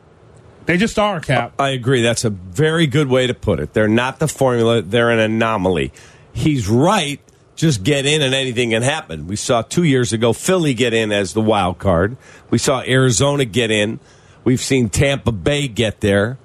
They 0.65 0.77
just 0.77 0.99
are, 0.99 1.19
Cap. 1.19 1.53
I 1.59 1.69
agree. 1.69 2.03
That's 2.03 2.23
a 2.23 2.29
very 2.29 2.85
good 2.85 3.07
way 3.07 3.25
to 3.25 3.33
put 3.33 3.59
it. 3.59 3.73
They're 3.73 3.87
not 3.87 4.19
the 4.19 4.27
formula, 4.27 4.83
they're 4.83 5.09
an 5.09 5.19
anomaly. 5.19 5.91
He's 6.31 6.69
right. 6.69 7.19
Just 7.55 7.83
get 7.83 8.05
in 8.05 8.21
and 8.21 8.33
anything 8.33 8.69
can 8.69 8.83
happen. 8.83 9.27
We 9.27 9.35
saw 9.35 9.63
two 9.63 9.83
years 9.83 10.13
ago 10.13 10.31
Philly 10.31 10.73
get 10.73 10.93
in 10.93 11.11
as 11.11 11.33
the 11.33 11.41
wild 11.41 11.79
card. 11.79 12.15
We 12.49 12.57
saw 12.57 12.81
Arizona 12.81 13.43
get 13.43 13.71
in. 13.71 13.99
We've 14.43 14.61
seen 14.61 14.89
Tampa 14.89 15.31
Bay 15.31 15.67
get 15.67 15.99
there. 15.99 16.37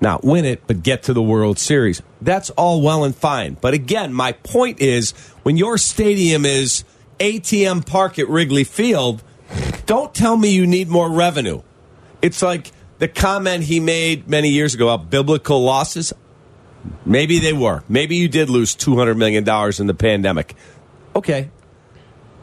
Not 0.00 0.24
win 0.24 0.44
it, 0.44 0.62
but 0.66 0.82
get 0.82 1.02
to 1.04 1.12
the 1.12 1.22
World 1.22 1.58
Series. 1.58 2.00
That's 2.22 2.50
all 2.50 2.80
well 2.80 3.04
and 3.04 3.14
fine. 3.14 3.56
But 3.60 3.74
again, 3.74 4.12
my 4.14 4.32
point 4.32 4.80
is 4.80 5.12
when 5.42 5.56
your 5.56 5.76
stadium 5.78 6.46
is 6.46 6.84
ATM 7.18 7.86
Park 7.86 8.18
at 8.18 8.28
Wrigley 8.28 8.64
Field, 8.64 9.22
don't 9.86 10.14
tell 10.14 10.36
me 10.36 10.52
you 10.52 10.66
need 10.66 10.88
more 10.88 11.10
revenue. 11.10 11.62
It's 12.22 12.42
like 12.42 12.72
the 12.98 13.08
comment 13.08 13.64
he 13.64 13.80
made 13.80 14.28
many 14.28 14.50
years 14.50 14.74
ago 14.74 14.88
about 14.88 15.10
biblical 15.10 15.62
losses. 15.62 16.12
Maybe 17.04 17.38
they 17.38 17.52
were. 17.52 17.82
Maybe 17.88 18.16
you 18.16 18.28
did 18.28 18.50
lose 18.50 18.76
$200 18.76 19.16
million 19.16 19.44
in 19.78 19.86
the 19.86 19.94
pandemic. 19.94 20.54
Okay. 21.16 21.50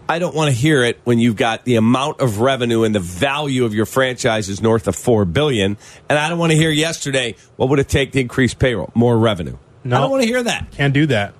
I 0.09 0.19
don't 0.19 0.35
want 0.35 0.49
to 0.49 0.55
hear 0.55 0.83
it 0.83 0.99
when 1.03 1.19
you've 1.19 1.37
got 1.37 1.63
the 1.63 1.75
amount 1.77 2.19
of 2.19 2.41
revenue 2.41 2.83
and 2.83 2.93
the 2.93 2.99
value 2.99 3.63
of 3.63 3.73
your 3.73 3.85
franchise 3.85 4.49
is 4.49 4.61
north 4.61 4.87
of 4.87 4.95
4 4.95 5.25
billion. 5.25 5.77
And 6.09 6.19
I 6.19 6.27
don't 6.27 6.37
want 6.37 6.51
to 6.51 6.57
hear 6.57 6.69
yesterday, 6.69 7.35
what 7.55 7.69
would 7.69 7.79
it 7.79 7.87
take 7.87 8.11
to 8.11 8.19
increase 8.19 8.53
payroll? 8.53 8.91
More 8.93 9.17
revenue. 9.17 9.57
No. 9.83 9.97
I 9.97 10.01
don't 10.01 10.11
want 10.11 10.23
to 10.23 10.27
hear 10.27 10.43
that. 10.43 10.71
Can't 10.71 10.93
do 10.93 11.05
that. 11.07 11.33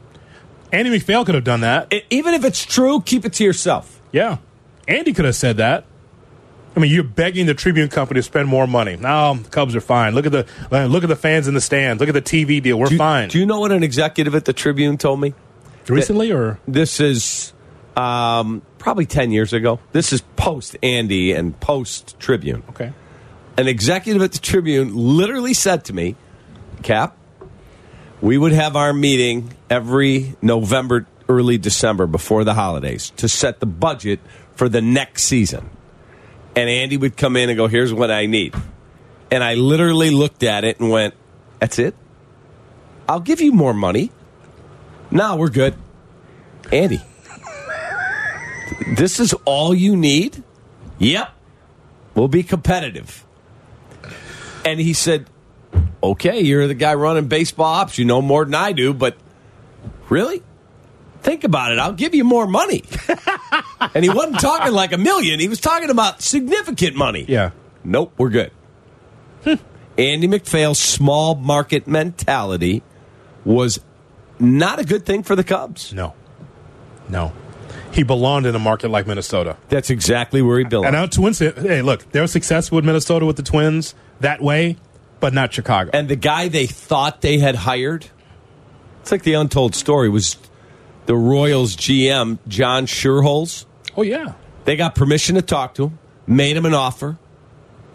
Andy 0.72 0.90
MacPhail 0.90 1.26
could 1.26 1.36
have 1.36 1.44
done 1.44 1.62
that. 1.62 1.88
It- 1.92 2.06
even 2.10 2.34
if 2.34 2.44
it's 2.46 2.66
true, 2.66 3.02
keep 3.02 3.26
it 3.26 3.34
to 3.34 3.44
yourself. 3.44 4.00
Yeah. 4.12 4.38
Andy 4.88 5.14
could 5.14 5.26
have 5.26 5.36
said 5.36 5.58
that. 5.58 5.86
I 6.76 6.80
mean, 6.80 6.90
you're 6.92 7.04
begging 7.04 7.48
the 7.48 7.54
Tribune 7.54 7.90
Company 7.90 8.20
to 8.20 8.24
spend 8.24 8.48
more 8.48 8.66
money. 8.66 8.96
No, 8.96 9.34
the 9.36 9.50
Cubs 9.50 9.76
are 9.76 9.82
fine. 9.82 10.16
Look 10.16 10.26
at 10.26 10.32
the 10.32 10.46
look 10.88 11.04
at 11.04 11.10
the 11.10 11.18
fans 11.18 11.48
in 11.50 11.54
the 11.54 11.60
stands. 11.60 12.00
Look 12.00 12.08
at 12.08 12.14
the 12.14 12.22
TV 12.22 12.62
deal. 12.62 12.80
We're 12.80 12.88
Do 12.88 12.98
fine. 12.98 13.28
Do 13.28 13.40
you 13.40 13.46
know 13.46 13.60
what 13.60 13.74
an 13.74 13.84
executive 13.84 14.34
at 14.36 14.46
the 14.46 14.54
Tribune 14.54 14.98
told 14.98 15.20
me? 15.20 15.34
Recently, 15.90 16.32
or 16.32 16.60
This 16.70 17.02
is 17.02 17.52
um, 17.98 18.62
probably 18.78 19.06
10 19.06 19.32
years 19.32 19.52
ago. 19.52 19.80
This 19.92 20.14
is 20.14 20.22
post 20.38 20.78
Andy 20.82 21.34
and 21.34 21.60
post 21.60 22.18
Tribune. 22.20 22.64
okay, 22.70 22.94
An 23.58 23.68
executive 23.68 24.22
at 24.22 24.32
the 24.32 24.40
Tribune 24.40 24.96
literally 24.96 25.54
said 25.54 25.84
to 25.86 25.94
me, 25.94 26.16
Cap, 26.84 27.18
we 28.22 28.38
would 28.38 28.52
have 28.52 28.76
our 28.76 28.94
meeting 28.94 29.54
every 29.70 30.36
November, 30.42 31.08
early 31.28 31.58
December 31.58 32.06
before 32.08 32.44
the 32.44 32.54
holidays 32.54 33.12
to 33.18 33.28
set 33.28 33.60
the 33.60 33.66
budget 33.66 34.20
for 34.56 34.70
the 34.70 34.82
next 34.82 35.24
season. 35.24 35.70
And 36.56 36.70
Andy 36.70 36.98
would 36.98 37.18
come 37.18 37.36
in 37.36 37.50
and 37.50 37.58
go, 37.58 37.68
Here's 37.68 37.94
what 37.94 38.12
I 38.12 38.28
need. 38.28 38.54
And 39.32 39.44
I 39.44 39.56
literally 39.56 40.12
looked 40.12 40.44
at 40.44 40.64
it 40.64 40.80
and 40.80 40.90
went, 40.90 41.16
That's 41.60 41.80
it? 41.80 41.96
I'll 43.10 43.20
give 43.20 43.42
you 43.42 43.52
more 43.52 43.74
money. 43.74 44.12
No, 45.10 45.36
we're 45.36 45.50
good. 45.50 45.74
Andy, 46.72 47.02
this 48.96 49.20
is 49.20 49.34
all 49.46 49.74
you 49.74 49.98
need? 49.98 50.44
Yep. 51.00 51.30
We'll 52.16 52.28
be 52.28 52.44
competitive. 52.44 53.26
And 54.64 54.80
he 54.80 54.94
said, 54.94 55.26
Okay, 56.04 56.42
you're 56.42 56.68
the 56.68 56.74
guy 56.74 56.94
running 56.96 57.28
baseball 57.28 57.66
ops. 57.74 57.98
You 57.98 58.06
know 58.06 58.22
more 58.22 58.46
than 58.46 58.56
I 58.56 58.72
do, 58.72 58.94
but 58.94 59.16
really? 60.10 60.42
Think 61.22 61.44
about 61.44 61.72
it. 61.72 61.78
I'll 61.78 61.94
give 61.94 62.16
you 62.16 62.24
more 62.24 62.48
money. 62.48 62.84
and 63.94 64.04
he 64.04 64.10
wasn't 64.10 64.40
talking 64.40 64.74
like 64.74 64.92
a 64.92 64.98
million, 64.98 65.40
he 65.40 65.48
was 65.48 65.60
talking 65.60 65.90
about 65.92 66.22
significant 66.22 66.96
money. 66.96 67.26
yeah, 67.28 67.52
Nope, 67.84 68.14
we're 68.18 68.30
good. 68.30 68.52
Hmm. 69.44 69.56
Andy 69.98 70.28
MacPhail's 70.28 70.80
small 70.80 71.36
market 71.36 71.88
mentality 71.88 72.82
was 73.46 73.80
not 74.40 74.80
a 74.80 74.84
good 74.84 75.06
thing 75.06 75.22
for 75.24 75.36
the 75.36 75.44
Cubs. 75.44 75.94
no, 75.94 76.14
no. 77.10 77.34
He 77.92 78.04
belonged 78.04 78.46
in 78.46 78.56
a 78.56 78.60
market 78.60 78.90
like 78.90 79.06
Minnesota. 79.06 79.58
That's 79.68 79.90
exactly 79.90 80.42
where 80.42 80.58
he 80.58 80.64
belonged. 80.64 80.88
And 80.88 80.96
now 80.96 81.08
Twins. 81.08 81.40
Hey, 81.40 81.82
look, 81.82 82.10
they 82.12 82.22
were 82.22 82.28
successful 82.28 82.78
with 82.78 82.86
Minnesota 82.86 83.26
with 83.26 83.36
the 83.36 83.44
Twins 83.44 83.96
that 84.22 84.42
way, 84.42 84.78
but 85.22 85.34
not 85.34 85.54
Chicago. 85.54 85.92
And 85.94 86.10
the 86.10 86.18
guy 86.18 86.50
they 86.50 86.66
thought 86.66 87.22
they 87.22 87.38
had 87.38 87.56
hired, 87.56 88.06
it's 89.02 89.12
like 89.12 89.24
the 89.24 89.36
untold 89.36 89.74
story, 89.76 90.10
was 90.10 90.36
the 91.06 91.16
Royals 91.16 91.78
GM, 91.78 92.40
John 92.50 92.86
Schuerholz. 92.88 93.66
oh 93.96 94.02
yeah, 94.02 94.34
They 94.66 94.76
got 94.76 94.96
permission 94.96 95.36
to 95.36 95.42
talk 95.42 95.76
to 95.76 95.86
him, 95.86 96.00
made 96.28 96.58
him 96.58 96.66
an 96.66 96.74
offer. 96.74 97.18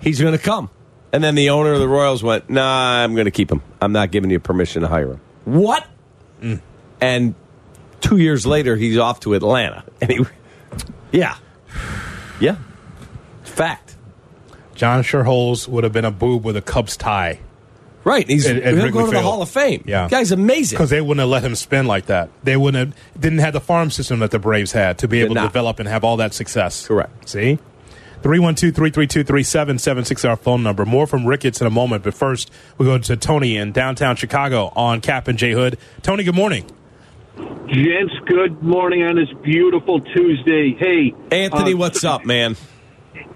He's 0.01 0.21
going 0.21 0.33
to 0.37 0.43
come. 0.43 0.71
And 1.13 1.23
then 1.23 1.35
the 1.35 1.51
owner 1.51 1.73
of 1.73 1.79
the 1.79 1.89
Royals 1.89 2.23
went, 2.23 2.51
nah, 2.51 3.03
I'm 3.03 3.15
going 3.15 3.25
to 3.27 3.31
keep 3.31 3.51
him. 3.51 3.63
I'm 3.81 3.93
not 3.93 4.11
giving 4.11 4.31
you 4.31 4.41
permission 4.41 4.83
to 4.83 4.89
hire 4.89 5.13
him. 5.13 5.21
What? 5.45 5.87
Mm. 6.43 6.61
And 7.01 7.35
two 8.01 8.19
years 8.19 8.45
later, 8.47 8.77
he's 8.77 8.99
off 8.99 9.21
to 9.21 9.35
Atlanta. 9.35 9.85
And 10.01 10.11
he, 10.11 10.21
yeah. 11.13 11.37
Yeah. 12.41 12.57
Fact. 13.45 13.86
John 14.77 15.03
Schuerholz 15.03 15.67
would 15.69 15.85
have 15.85 15.93
been 15.93 16.05
a 16.05 16.11
boob 16.11 16.45
with 16.45 16.57
a 16.57 16.63
Cubs 16.63 16.97
tie 16.97 17.41
Right. 18.05 18.29
He's 18.29 18.47
At- 18.47 18.59
at 18.59 18.75
he'll 18.75 18.85
Wrigley 18.85 18.91
go 18.93 19.01
to 19.01 19.07
the 19.07 19.13
Field. 19.15 19.25
Hall 19.25 19.43
of 19.43 19.49
Fame. 19.49 19.83
Yeah. 19.85 20.07
Guy's 20.09 20.31
amazing. 20.31 20.77
because 20.77 20.91
they 20.91 21.01
wouldn't 21.01 21.19
have 21.19 21.29
let 21.29 21.43
him 21.43 21.57
spin 21.57 21.87
like 21.89 22.07
that. 22.07 22.29
They 22.45 22.57
wouldn't 22.57 22.95
have 22.95 23.21
didn't 23.21 23.41
have 23.41 23.53
the 23.53 23.61
farm 23.61 23.91
system 23.91 24.21
that 24.21 24.31
the 24.31 24.39
Braves 24.39 24.71
had 24.71 24.99
to 24.99 25.09
be 25.09 25.19
Did 25.19 25.25
able 25.25 25.35
to 25.35 25.41
not. 25.41 25.49
develop 25.49 25.81
and 25.81 25.89
have 25.89 26.05
all 26.05 26.17
that 26.19 26.33
success. 26.33 26.87
Correct. 26.87 27.29
See, 27.29 27.59
312 28.23 28.73
332 28.77 29.25
3776 29.25 30.25
our 30.25 30.37
phone 30.37 30.63
number. 30.63 30.85
More 30.85 31.09
from 31.09 31.27
Ricketts 31.27 31.61
in 31.61 31.67
a 31.67 31.71
moment, 31.71 32.05
but 32.05 32.15
first 32.15 32.49
we 32.79 32.87
go 32.87 32.97
to 32.97 33.17
Tony 33.17 33.57
in 33.57 33.73
downtown 33.73 34.15
Chicago 34.15 34.73
on 34.77 35.01
Cap 35.01 35.27
and 35.27 35.37
J 35.37 35.51
Hood. 35.51 35.77
Tony, 36.03 36.23
good 36.23 36.37
morning. 36.37 36.65
Gents, 37.67 38.15
good 38.27 38.63
morning 38.63 39.03
on 39.03 39.17
this 39.17 39.29
beautiful 39.43 40.01
Tuesday. 40.01 40.77
Hey, 40.79 41.13
Anthony, 41.33 41.75
uh, 41.75 41.77
what's 41.79 42.05
up, 42.05 42.25
man? 42.25 42.55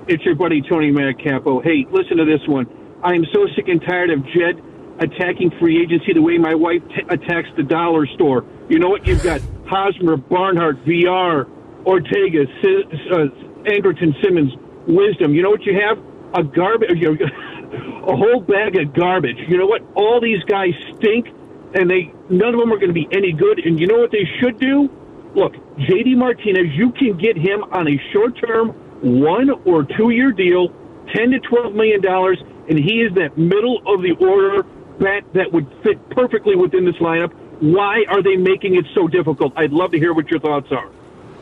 It's 0.09 0.25
your 0.25 0.35
buddy 0.35 0.63
Tony 0.63 0.91
Manicapo. 0.91 1.63
Hey, 1.63 1.87
listen 1.91 2.17
to 2.17 2.25
this 2.25 2.47
one. 2.47 2.67
I 3.03 3.15
am 3.15 3.25
so 3.33 3.47
sick 3.57 3.69
and 3.69 3.81
tired 3.81 4.11
of 4.11 4.25
Jed 4.27 4.61
attacking 5.01 5.51
free 5.59 5.83
agency 5.83 6.13
the 6.13 6.21
way 6.23 6.37
my 6.37 6.55
wife 6.55 6.83
t- 6.89 7.03
attacks 7.09 7.49
the 7.57 7.63
dollar 7.63 8.07
store. 8.07 8.45
You 8.69 8.79
know 8.79 8.89
what? 8.89 9.07
You've 9.07 9.23
got 9.23 9.41
Hosmer, 9.67 10.17
Barnhart, 10.17 10.85
VR, 10.85 11.49
Ortega, 11.87 12.43
uh, 12.43 13.29
Angerton, 13.65 14.13
Simmons, 14.23 14.53
Wisdom. 14.87 15.35
You 15.35 15.43
know 15.43 15.51
what 15.51 15.63
you 15.65 15.81
have? 15.81 15.99
A 16.35 16.45
garbage, 16.45 17.03
a 17.03 18.17
whole 18.17 18.41
bag 18.41 18.77
of 18.77 18.93
garbage. 18.95 19.39
You 19.49 19.57
know 19.57 19.67
what? 19.67 19.83
All 19.95 20.21
these 20.21 20.43
guys 20.45 20.75
stink, 20.97 21.29
and 21.75 21.91
they 21.91 22.13
none 22.29 22.55
of 22.55 22.61
them 22.61 22.73
are 22.73 22.79
going 22.79 22.93
to 22.93 22.95
be 22.95 23.09
any 23.13 23.33
good. 23.33 23.59
And 23.65 23.81
you 23.81 23.87
know 23.87 23.99
what 23.99 24.11
they 24.11 24.29
should 24.41 24.61
do? 24.61 24.91
Look, 25.35 25.55
JD 25.79 26.17
Martinez, 26.17 26.75
you 26.75 26.93
can 26.93 27.17
get 27.17 27.37
him 27.37 27.63
on 27.71 27.87
a 27.87 27.97
short-term, 28.13 28.75
one 29.03 29.51
or 29.65 29.85
two-year 29.85 30.33
deal, 30.33 30.69
ten 31.15 31.31
to 31.31 31.39
twelve 31.41 31.75
million 31.75 32.01
dollars, 32.01 32.39
and 32.69 32.79
he 32.79 33.01
is 33.03 33.15
that 33.15 33.37
middle 33.37 33.79
of 33.87 34.03
the 34.03 34.13
order 34.21 34.63
bat 34.99 35.25
that 35.35 35.53
would 35.53 35.67
fit 35.83 36.11
perfectly 36.11 36.57
within 36.57 36.85
this 36.85 36.97
lineup. 36.97 37.33
Why 37.61 38.05
are 38.09 38.23
they 38.23 38.37
making 38.37 38.77
it 38.77 38.85
so 38.95 39.09
difficult? 39.09 39.53
I'd 39.57 39.73
love 39.73 39.91
to 39.93 39.99
hear 39.99 40.13
what 40.15 40.31
your 40.31 40.41
thoughts 40.41 40.69
are. 40.71 40.91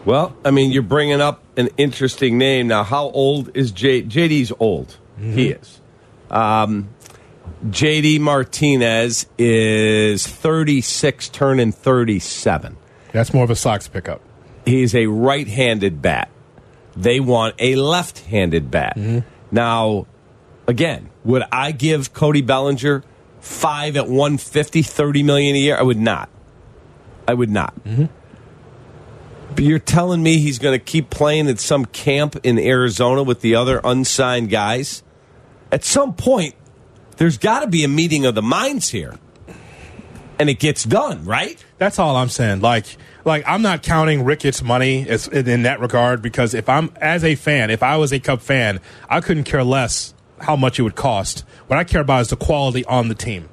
Well, 0.05 0.37
I 0.45 0.51
mean, 0.51 0.71
you're 0.73 0.83
bringing 0.83 1.21
up 1.21 1.43
an 1.57 1.69
interesting 1.77 2.39
name 2.39 2.69
now. 2.69 2.83
How 2.83 3.11
old 3.11 3.51
is 3.55 3.73
J- 3.73 4.03
JD's 4.03 4.53
old? 4.59 4.97
He 5.21 5.49
is. 5.51 5.81
Um, 6.31 6.89
JD 7.67 8.21
Martinez 8.21 9.27
is 9.37 10.27
36, 10.27 11.29
turning 11.31 11.73
37. 11.73 12.77
That's 13.13 13.35
more 13.35 13.43
of 13.45 13.51
a 13.51 13.57
Sox 13.57 13.89
pickup. 13.89 14.21
He's 14.65 14.95
a 14.95 15.07
right-handed 15.07 16.01
bat. 16.01 16.31
They 16.99 17.21
want 17.21 17.55
a 17.61 17.77
left-handed 17.77 18.71
bat. 18.73 18.97
Now, 19.53 20.07
again, 20.67 21.11
would 21.25 21.45
I 21.53 21.71
give 21.71 22.13
Cody 22.13 22.43
Bellinger 22.43 23.05
five 23.41 23.97
at 23.97 24.09
150, 24.09 24.83
30 24.83 25.23
million 25.23 25.55
a 25.55 25.59
year? 25.61 25.77
I 25.77 25.83
would 25.83 25.97
not. 25.99 26.29
I 27.29 27.35
would 27.35 27.51
not. 27.51 27.73
But 29.55 29.65
you're 29.65 29.79
telling 29.79 30.23
me 30.23 30.39
he's 30.39 30.59
going 30.59 30.79
to 30.79 30.85
keep 30.85 31.09
playing 31.09 31.49
at 31.49 31.61
some 31.61 31.85
camp 31.85 32.37
in 32.43 32.59
Arizona 32.59 33.23
with 33.23 33.41
the 33.43 33.55
other 33.55 33.81
unsigned 33.85 34.51
guys? 34.51 35.03
At 35.71 35.85
some 35.85 36.15
point, 36.15 36.55
there's 37.17 37.39
got 37.39 37.61
to 37.61 37.69
be 37.69 37.85
a 37.85 37.89
meeting 37.89 38.27
of 38.27 38.35
the 38.35 38.43
minds 38.43 38.91
here. 38.91 39.15
And 40.39 40.49
it 40.49 40.61
gets 40.61 40.85
done, 40.85 41.25
right? 41.25 41.63
That's 41.79 41.99
all 41.99 42.17
I'm 42.17 42.29
saying. 42.29 42.61
Like, 42.61 42.97
like 43.25 43.43
I'm 43.47 43.61
not 43.63 43.83
counting 43.83 44.25
Ricketts' 44.25 44.63
money 44.63 45.09
as, 45.09 45.27
in 45.29 45.63
that 45.65 45.81
regard 45.81 46.23
because 46.23 46.55
if 46.55 46.69
I'm 46.69 46.91
as 47.01 47.25
a 47.25 47.35
fan, 47.35 47.71
if 47.71 47.83
I 47.83 47.97
was 47.97 48.13
a 48.13 48.21
Cub 48.21 48.41
fan, 48.41 48.81
I 49.09 49.21
couldn't 49.21 49.45
care 49.45 49.65
less 49.65 50.15
how 50.41 50.55
much 50.55 50.79
it 50.79 50.83
would 50.83 50.95
cost. 50.95 51.41
What 51.67 51.79
I 51.79 51.85
care 51.85 52.01
about 52.03 52.21
is 52.23 52.29
the 52.29 52.37
quality 52.37 52.85
on 52.85 53.09
the 53.09 53.15
team. 53.17 53.49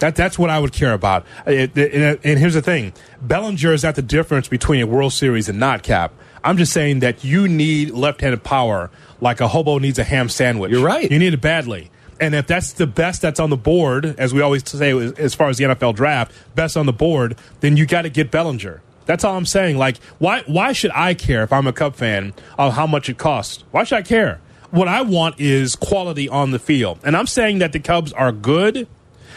That 0.00 0.16
that's 0.16 0.38
what 0.38 0.50
I 0.50 0.58
would 0.58 0.72
care 0.72 0.92
about. 0.92 1.24
It, 1.46 1.76
it- 1.78 1.94
and, 1.94 2.18
and 2.24 2.38
here's 2.38 2.54
the 2.54 2.62
thing: 2.62 2.92
Bellinger 3.22 3.72
is 3.72 3.84
not 3.84 3.94
the 3.94 4.02
difference 4.02 4.48
between 4.48 4.82
a 4.82 4.86
World 4.86 5.12
Series 5.12 5.48
and 5.48 5.58
not 5.58 5.82
cap. 5.82 6.12
I'm 6.42 6.58
just 6.58 6.72
saying 6.74 6.98
that 7.00 7.24
you 7.24 7.48
need 7.48 7.90
left-handed 7.92 8.44
power 8.44 8.90
like 9.22 9.40
a 9.40 9.48
hobo 9.48 9.78
needs 9.78 9.98
a 9.98 10.04
ham 10.04 10.28
sandwich. 10.28 10.70
You're 10.70 10.84
right. 10.84 11.10
You 11.10 11.18
need 11.18 11.32
it 11.32 11.40
badly. 11.40 11.90
And 12.24 12.34
if 12.34 12.46
that's 12.46 12.72
the 12.72 12.86
best 12.86 13.20
that's 13.20 13.38
on 13.38 13.50
the 13.50 13.56
board, 13.56 14.14
as 14.18 14.32
we 14.32 14.40
always 14.40 14.66
say, 14.66 14.92
as 15.18 15.34
far 15.34 15.50
as 15.50 15.58
the 15.58 15.64
NFL 15.64 15.94
draft, 15.94 16.32
best 16.54 16.74
on 16.74 16.86
the 16.86 16.92
board, 16.92 17.36
then 17.60 17.76
you 17.76 17.84
got 17.84 18.02
to 18.02 18.08
get 18.08 18.30
Bellinger. 18.30 18.80
That's 19.04 19.24
all 19.24 19.36
I'm 19.36 19.44
saying. 19.44 19.76
Like, 19.76 19.98
why 20.18 20.42
why 20.46 20.72
should 20.72 20.90
I 20.94 21.12
care 21.12 21.42
if 21.42 21.52
I'm 21.52 21.66
a 21.66 21.72
Cub 21.74 21.94
fan 21.96 22.32
of 22.56 22.72
how 22.72 22.86
much 22.86 23.10
it 23.10 23.18
costs? 23.18 23.62
Why 23.72 23.84
should 23.84 23.98
I 23.98 24.02
care? 24.02 24.40
What 24.70 24.88
I 24.88 25.02
want 25.02 25.38
is 25.38 25.76
quality 25.76 26.30
on 26.30 26.50
the 26.50 26.58
field. 26.58 26.98
And 27.04 27.14
I'm 27.14 27.26
saying 27.26 27.58
that 27.58 27.72
the 27.72 27.78
Cubs 27.78 28.12
are 28.14 28.32
good, 28.32 28.88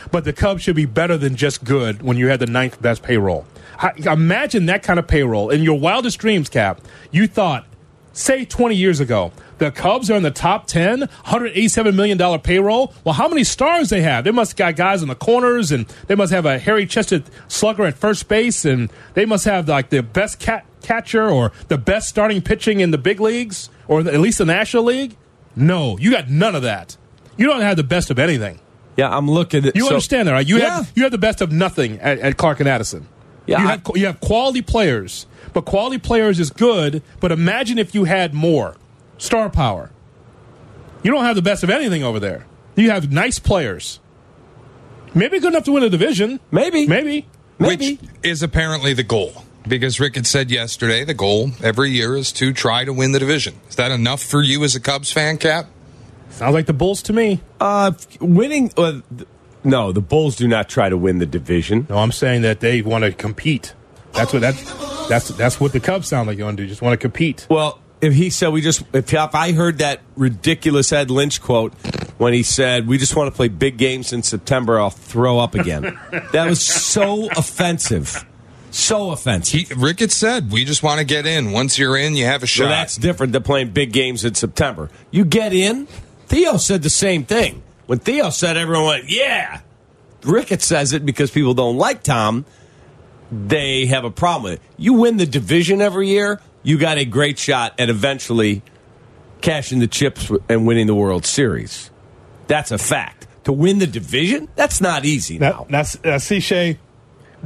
but 0.10 0.23
the 0.23 0.32
Cubs 0.32 0.63
should 0.63 0.78
be 0.78 0.86
better 0.86 1.17
than 1.17 1.36
just 1.36 1.65
good 1.65 2.02
when 2.02 2.15
you 2.15 2.30
had 2.30 2.39
the 2.39 2.47
ninth 2.47 2.82
best 2.82 3.04
payroll. 3.04 3.45
I- 3.78 3.91
Imagine 4.12 4.67
that 4.67 4.82
kind 4.82 4.97
of 4.97 5.08
payroll. 5.08 5.50
In 5.50 5.62
your 5.63 5.78
wildest 5.78 6.19
dreams, 6.19 6.47
Cap, 6.47 6.80
you 7.12 7.28
thought, 7.28 7.65
say 8.13 8.45
20 8.45 8.73
years 8.76 9.02
ago, 9.02 9.34
the 9.58 9.72
Cubs 9.72 10.10
are 10.12 10.15
in 10.15 10.24
the 10.24 10.32
top 10.32 10.67
10, 10.67 11.02
$187 11.26 11.96
million 11.96 12.39
payroll. 12.39 12.93
Well, 13.04 13.13
how 13.13 13.28
many 13.28 13.43
stars 13.43 13.89
they 13.89 14.02
have? 14.02 14.24
They 14.24 14.32
must 14.32 14.52
have 14.52 14.58
got 14.58 14.76
guys 14.76 15.02
in 15.02 15.08
the 15.08 15.15
corners, 15.15 15.72
and 15.72 15.88
they 16.08 16.15
must 16.15 16.32
have 16.32 16.46
a 16.46 16.60
hairy 16.60 16.86
chested 16.86 17.24
slugger 17.48 17.86
at 17.86 17.96
first 17.98 18.28
base, 18.28 18.65
and 18.65 18.91
they 19.13 19.26
must 19.26 19.46
have 19.46 19.67
like 19.67 19.89
the 19.89 20.04
best 20.04 20.39
cat- 20.39 20.65
catcher 20.82 21.28
or 21.30 21.52
the 21.70 21.78
best 21.78 22.08
starting 22.10 22.41
pitching 22.41 22.80
in 22.80 22.91
the 22.91 22.98
big 22.98 23.20
leagues, 23.20 23.70
or 23.88 24.02
at 24.02 24.20
least 24.20 24.38
the 24.38 24.46
National 24.46 24.84
League. 24.84 25.15
No, 25.56 25.98
you 25.98 26.12
got 26.12 26.30
none 26.30 26.56
of 26.56 26.62
that. 26.62 26.98
You 27.36 27.48
don't 27.48 27.62
have 27.62 27.78
the 27.78 27.84
best 27.84 28.10
of 28.12 28.20
anything. 28.20 28.60
Yeah, 28.96 29.15
I'm 29.15 29.30
looking 29.30 29.65
at 29.65 29.76
You 29.76 29.84
so- 29.84 29.89
understand 29.89 30.28
that, 30.28 30.34
right? 30.34 30.48
You 30.48 30.58
Yeah. 30.60 30.78
have 30.78 30.91
you 30.96 31.04
have 31.04 31.12
the 31.12 31.17
best 31.17 31.41
of 31.41 31.52
nothing 31.52 32.00
at, 32.00 32.20
at 32.20 32.38
Clark 32.38 32.60
and 32.60 32.70
Addison. 32.70 33.08
Yeah, 33.46 33.60
you 33.62 33.67
I- 33.67 33.72
have 33.72 33.82
you 33.96 34.06
have 34.08 34.20
quality 34.20 34.62
players, 34.62 35.26
but 35.54 35.65
quality 35.65 35.98
players 36.00 36.39
is 36.39 36.50
good. 36.52 37.02
But 37.20 37.32
imagine 37.32 37.78
if 37.78 37.93
you 37.96 38.04
had 38.06 38.34
more 38.34 38.76
star 39.17 39.49
power. 39.49 39.91
You 41.03 41.12
don't 41.12 41.23
have 41.23 41.36
the 41.36 41.41
best 41.41 41.63
of 41.63 41.69
anything 41.69 42.03
over 42.03 42.19
there. 42.19 42.45
You 42.75 42.91
have 42.91 43.12
nice 43.12 43.39
players. 43.39 43.99
Maybe 45.13 45.39
good 45.39 45.53
enough 45.53 45.63
to 45.65 45.71
win 45.71 45.84
a 45.84 45.89
division. 45.89 46.39
Maybe. 46.51 46.88
Maybe. 46.88 47.27
Maybe. 47.60 47.95
Which 47.95 48.10
is 48.23 48.43
apparently 48.43 48.93
the 48.93 49.03
goal. 49.03 49.43
Because 49.67 49.99
Rick 49.99 50.15
had 50.15 50.25
said 50.25 50.49
yesterday, 50.49 51.03
the 51.03 51.13
goal 51.13 51.51
every 51.62 51.89
year 51.89 52.15
is 52.15 52.32
to 52.34 52.53
try 52.53 52.86
to 52.86 52.93
win 52.93 53.12
the 53.12 53.19
division. 53.19 53.56
Is 53.67 53.75
that 53.75 53.91
enough 53.91 54.21
for 54.21 54.41
you 54.41 54.63
as 54.63 54.75
a 54.75 54.80
Cubs 54.80 55.12
fan, 55.12 55.38
Cap? 55.38 55.67
Sounds 56.30 56.53
like 56.53 56.67
the 56.67 56.73
Bulls 56.73 57.01
to 57.03 57.13
me. 57.13 57.41
Uh, 57.60 57.91
winning. 58.21 58.71
Uh, 58.77 59.01
no, 59.63 59.91
the 59.91 60.01
Bulls 60.01 60.36
do 60.36 60.47
not 60.47 60.69
try 60.69 60.88
to 60.88 60.95
win 60.97 61.17
the 61.17 61.25
division. 61.25 61.88
No, 61.89 61.97
I'm 61.97 62.12
saying 62.12 62.43
that 62.43 62.60
they 62.60 62.82
want 62.82 63.03
to 63.03 63.12
compete. 63.12 63.73
That's 64.13 64.32
what 64.32 64.41
that's 64.41 65.08
that's 65.10 65.27
that's 65.30 65.60
what 65.60 65.73
the 65.73 65.80
Cubs 65.80 66.08
sound 66.08 66.27
like 66.27 66.38
you 66.38 66.45
want 66.45 66.58
to 66.58 66.63
do. 66.63 66.69
Just 66.69 66.82
want 66.82 66.93
to 66.93 66.97
compete. 66.97 67.47
Well, 67.49 67.80
if 68.01 68.13
he 68.13 68.29
said 68.29 68.49
we 68.49 68.62
just, 68.62 68.83
if, 68.93 69.13
if 69.13 69.36
I 69.36 69.51
heard 69.53 69.79
that 69.79 70.01
ridiculous 70.15 70.91
Ed 70.91 71.10
Lynch 71.10 71.41
quote 71.41 71.73
when 72.17 72.33
he 72.33 72.43
said 72.43 72.88
we 72.88 72.97
just 72.97 73.15
want 73.15 73.31
to 73.31 73.36
play 73.36 73.47
big 73.47 73.77
games 73.77 74.13
in 74.13 74.23
September, 74.23 74.79
I'll 74.79 74.89
throw 74.89 75.39
up 75.39 75.55
again. 75.55 75.99
that 76.31 76.47
was 76.47 76.62
so 76.62 77.29
offensive, 77.31 78.25
so 78.71 79.12
offensive. 79.12 79.67
He, 79.67 79.73
Rick 79.73 80.01
had 80.01 80.12
said, 80.12 80.51
we 80.51 80.65
just 80.65 80.83
want 80.83 80.99
to 80.99 81.05
get 81.05 81.25
in. 81.25 81.51
Once 81.51 81.77
you're 81.77 81.97
in, 81.97 82.15
you 82.15 82.25
have 82.25 82.43
a 82.43 82.47
shot. 82.47 82.65
Well, 82.65 82.71
that's 82.71 82.97
different 82.97 83.33
than 83.33 83.43
playing 83.43 83.71
big 83.71 83.91
games 83.91 84.23
in 84.23 84.36
September. 84.36 84.89
You 85.12 85.25
get 85.25 85.53
in. 85.53 85.88
Theo 86.27 86.57
said 86.57 86.83
the 86.83 86.89
same 86.89 87.23
thing. 87.23 87.63
When 87.88 87.99
Theo 87.99 88.29
said, 88.29 88.57
everyone 88.57 88.86
went, 88.86 89.05
"Yeah." 89.10 89.62
Ricketts 90.23 90.65
says 90.65 90.91
it 90.91 91.05
because 91.05 91.31
people 91.31 91.53
don't 91.53 91.77
like 91.77 92.03
Tom. 92.03 92.45
They 93.31 93.86
have 93.86 94.03
a 94.03 94.12
problem 94.12 94.43
with 94.43 94.53
it. 94.53 94.62
You 94.77 94.93
win 94.93 95.17
the 95.17 95.25
division 95.25 95.81
every 95.81 96.10
year, 96.10 96.41
you 96.67 96.77
got 96.77 96.97
a 96.97 97.06
great 97.06 97.39
shot 97.39 97.73
at 97.80 97.89
eventually 97.89 98.62
cashing 99.39 99.80
the 99.80 99.88
chips 99.88 100.30
and 100.49 100.67
winning 100.67 100.86
the 100.86 100.93
World 100.93 101.25
Series. 101.25 101.89
That's 102.47 102.71
a 102.71 102.77
fact. 102.77 103.25
To 103.45 103.53
win 103.53 103.80
the 103.80 103.88
division, 103.88 104.49
that's 104.58 104.82
not 104.82 105.06
easy 105.06 105.39
now. 105.39 105.65
That, 105.69 105.71
that's 105.71 105.95
uh, 106.03 106.19
see 106.19 106.41
Shea. 106.41 106.77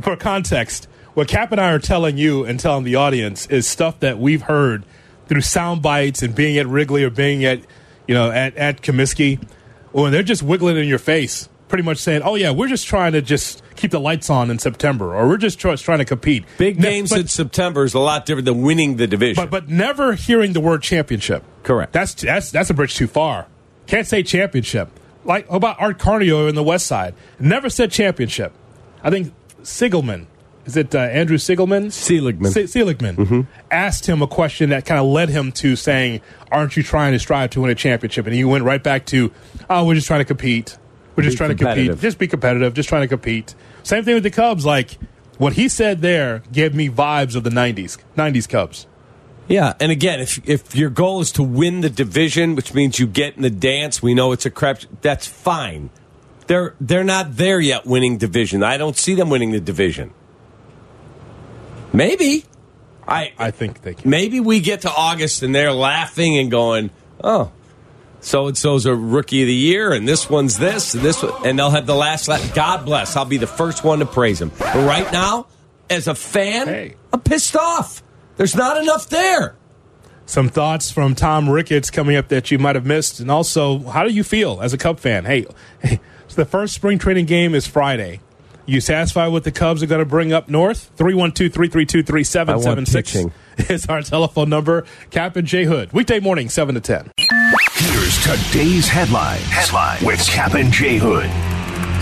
For 0.01 0.15
context, 0.15 0.87
what 1.13 1.27
Cap 1.27 1.51
and 1.51 1.61
I 1.61 1.71
are 1.71 1.77
telling 1.77 2.17
you 2.17 2.45
and 2.45 2.59
telling 2.59 2.83
the 2.83 2.95
audience 2.95 3.45
is 3.45 3.67
stuff 3.67 3.99
that 3.99 4.17
we've 4.17 4.41
heard 4.41 4.85
through 5.27 5.41
sound 5.41 5.83
bites 5.83 6.23
and 6.23 6.33
being 6.33 6.57
at 6.57 6.65
Wrigley 6.65 7.03
or 7.03 7.11
being 7.11 7.45
at 7.45 7.59
you 8.07 8.15
know 8.15 8.31
at 8.31 8.57
at 8.57 8.81
Comiskey, 8.81 9.39
when 9.91 10.11
they're 10.11 10.23
just 10.23 10.41
wiggling 10.41 10.77
in 10.77 10.87
your 10.87 10.97
face, 10.97 11.47
pretty 11.71 11.83
much 11.83 11.97
saying, 11.97 12.21
"Oh 12.23 12.35
yeah, 12.35 12.51
we're 12.51 12.67
just 12.67 12.85
trying 12.85 13.13
to 13.13 13.21
just 13.23 13.63
keep 13.75 13.89
the 13.89 13.99
lights 13.99 14.29
on 14.29 14.51
in 14.51 14.59
September, 14.59 15.15
or 15.15 15.27
we're 15.27 15.37
just 15.37 15.57
try, 15.59 15.75
trying 15.75 15.97
to 15.99 16.05
compete." 16.05 16.45
Big 16.59 16.77
Ne- 16.79 16.83
games 16.91 17.09
but- 17.09 17.21
in 17.21 17.27
September 17.27 17.83
is 17.83 17.95
a 17.95 17.99
lot 17.99 18.25
different 18.27 18.45
than 18.45 18.61
winning 18.61 18.97
the 18.97 19.07
division. 19.07 19.43
but 19.43 19.49
but 19.49 19.69
never 19.69 20.13
hearing 20.13 20.53
the 20.53 20.59
word 20.61 20.83
championship. 20.83 21.43
Correct. 21.63 21.93
That's 21.93 22.13
that's 22.13 22.51
that's 22.51 22.69
a 22.69 22.73
bridge 22.75 22.93
too 22.95 23.07
far. 23.07 23.47
Can't 23.87 24.05
say 24.05 24.21
championship. 24.21 24.89
Like 25.25 25.49
how 25.49 25.55
about 25.55 25.81
Art 25.81 25.97
Carnio 25.97 26.47
in 26.47 26.55
the 26.55 26.63
West 26.63 26.85
Side? 26.85 27.15
Never 27.39 27.69
said 27.69 27.89
championship. 27.91 28.53
I 29.03 29.09
think 29.09 29.33
Sigelman. 29.63 30.27
Is 30.63 30.77
it 30.77 30.93
uh, 30.93 30.99
Andrew 30.99 31.37
Sigelman? 31.37 31.91
Seligman. 31.91 32.51
Se- 32.51 32.67
Seligman 32.67 33.47
asked 33.71 34.05
him 34.07 34.21
a 34.21 34.27
question 34.27 34.69
that 34.69 34.85
kind 34.85 34.99
of 34.99 35.07
led 35.07 35.29
him 35.29 35.51
to 35.53 35.75
saying, 35.75 36.21
"Aren't 36.51 36.77
you 36.77 36.83
trying 36.83 37.13
to 37.13 37.19
strive 37.19 37.49
to 37.51 37.61
win 37.61 37.71
a 37.71 37.75
championship?" 37.75 38.27
And 38.27 38.35
he 38.35 38.43
went 38.43 38.63
right 38.63 38.81
back 38.83 39.07
to, 39.07 39.31
"Oh, 39.71 39.85
we're 39.85 39.95
just 39.95 40.05
trying 40.05 40.19
to 40.21 40.25
compete. 40.25 40.77
We're 41.15 41.23
just 41.23 41.37
trying 41.37 41.55
to 41.55 41.63
compete. 41.63 41.99
Just 41.99 42.17
be 42.17 42.27
competitive. 42.27 42.73
Just 42.73 42.89
trying 42.89 43.01
to 43.01 43.07
compete." 43.07 43.55
Same 43.83 44.03
thing 44.03 44.13
with 44.15 44.23
the 44.23 44.31
Cubs. 44.31 44.65
Like 44.65 44.97
what 45.37 45.53
he 45.53 45.67
said 45.67 46.01
there 46.01 46.43
gave 46.51 46.73
me 46.73 46.89
vibes 46.89 47.35
of 47.35 47.43
the 47.43 47.49
'90s. 47.49 47.97
'90s 48.17 48.47
Cubs. 48.47 48.87
Yeah, 49.47 49.73
and 49.79 49.91
again, 49.91 50.21
if 50.21 50.39
if 50.47 50.75
your 50.75 50.89
goal 50.89 51.19
is 51.19 51.31
to 51.33 51.43
win 51.43 51.81
the 51.81 51.89
division, 51.89 52.55
which 52.55 52.73
means 52.73 52.99
you 52.99 53.07
get 53.07 53.35
in 53.35 53.41
the 53.41 53.49
dance, 53.49 54.01
we 54.01 54.13
know 54.13 54.31
it's 54.31 54.45
a 54.45 54.49
crap. 54.49 54.81
That's 55.01 55.27
fine. 55.27 55.89
They're 56.47 56.75
they're 56.79 57.03
not 57.03 57.35
there 57.35 57.59
yet, 57.59 57.85
winning 57.85 58.17
division. 58.17 58.63
I 58.63 58.77
don't 58.77 58.97
see 58.97 59.13
them 59.15 59.29
winning 59.29 59.51
the 59.51 59.59
division. 59.59 60.13
Maybe, 61.93 62.45
I 63.07 63.33
I 63.37 63.51
think 63.51 63.81
they 63.81 63.93
can. 63.95 64.09
maybe 64.09 64.39
we 64.39 64.61
get 64.61 64.81
to 64.81 64.91
August 64.91 65.43
and 65.43 65.53
they're 65.53 65.73
laughing 65.73 66.37
and 66.37 66.49
going, 66.49 66.89
"Oh, 67.23 67.51
so 68.21 68.47
and 68.47 68.57
so's 68.57 68.85
a 68.85 68.95
rookie 68.95 69.41
of 69.41 69.47
the 69.47 69.53
year, 69.53 69.91
and 69.91 70.07
this 70.07 70.29
one's 70.29 70.57
this, 70.57 70.93
and 70.93 71.03
this, 71.03 71.21
one, 71.21 71.45
and 71.45 71.59
they'll 71.59 71.71
have 71.71 71.85
the 71.85 71.95
last. 71.95 72.27
La- 72.27 72.39
God 72.53 72.85
bless. 72.85 73.15
I'll 73.15 73.25
be 73.25 73.37
the 73.37 73.47
first 73.47 73.83
one 73.83 73.99
to 73.99 74.05
praise 74.05 74.39
them. 74.39 74.51
But 74.57 74.75
right 74.75 75.11
now, 75.11 75.47
as 75.89 76.07
a 76.07 76.15
fan, 76.15 76.67
Hey. 76.67 76.95
I'm 77.11 77.19
pissed 77.21 77.55
off. 77.55 78.03
There's 78.37 78.55
not 78.55 78.77
enough 78.81 79.09
there. 79.09 79.55
Some 80.25 80.47
thoughts 80.47 80.91
from 80.91 81.13
Tom 81.13 81.49
Ricketts 81.49 81.89
coming 81.91 82.15
up 82.15 82.29
that 82.29 82.51
you 82.51 82.57
might 82.59 82.75
have 82.75 82.85
missed, 82.85 83.19
and 83.19 83.29
also, 83.29 83.79
how 83.79 84.03
do 84.03 84.11
you 84.13 84.23
feel 84.23 84.61
as 84.61 84.71
a 84.71 84.77
Cub 84.77 84.99
fan? 84.99 85.25
Hey, 85.25 85.45
hey 85.81 85.99
so 86.27 86.35
the 86.35 86.45
first 86.45 86.73
spring 86.73 86.97
training 86.99 87.25
game 87.25 87.53
is 87.53 87.67
Friday. 87.67 88.21
You 88.65 88.79
satisfied 88.79 89.29
with 89.29 89.43
the 89.43 89.51
Cubs 89.51 89.81
are 89.83 89.87
going 89.87 89.99
to 89.99 90.05
bring 90.05 90.31
up 90.31 90.47
north? 90.47 90.91
312 90.95 91.51
332 91.51 92.03
3776 92.03 93.11
pitching. 93.11 93.33
is 93.69 93.85
our 93.87 94.01
telephone 94.01 94.49
number. 94.49 94.85
Captain 95.09 95.41
and 95.41 95.47
J 95.47 95.65
Hood, 95.65 95.91
weekday 95.93 96.19
morning, 96.19 96.49
7 96.49 96.75
to 96.75 96.81
10. 96.81 97.11
Here's 97.73 98.23
today's 98.23 98.87
headline. 98.87 99.39
Headline 99.41 100.05
with 100.05 100.25
Captain 100.27 100.61
and 100.61 100.73
J 100.73 100.97
Hood. 100.97 101.29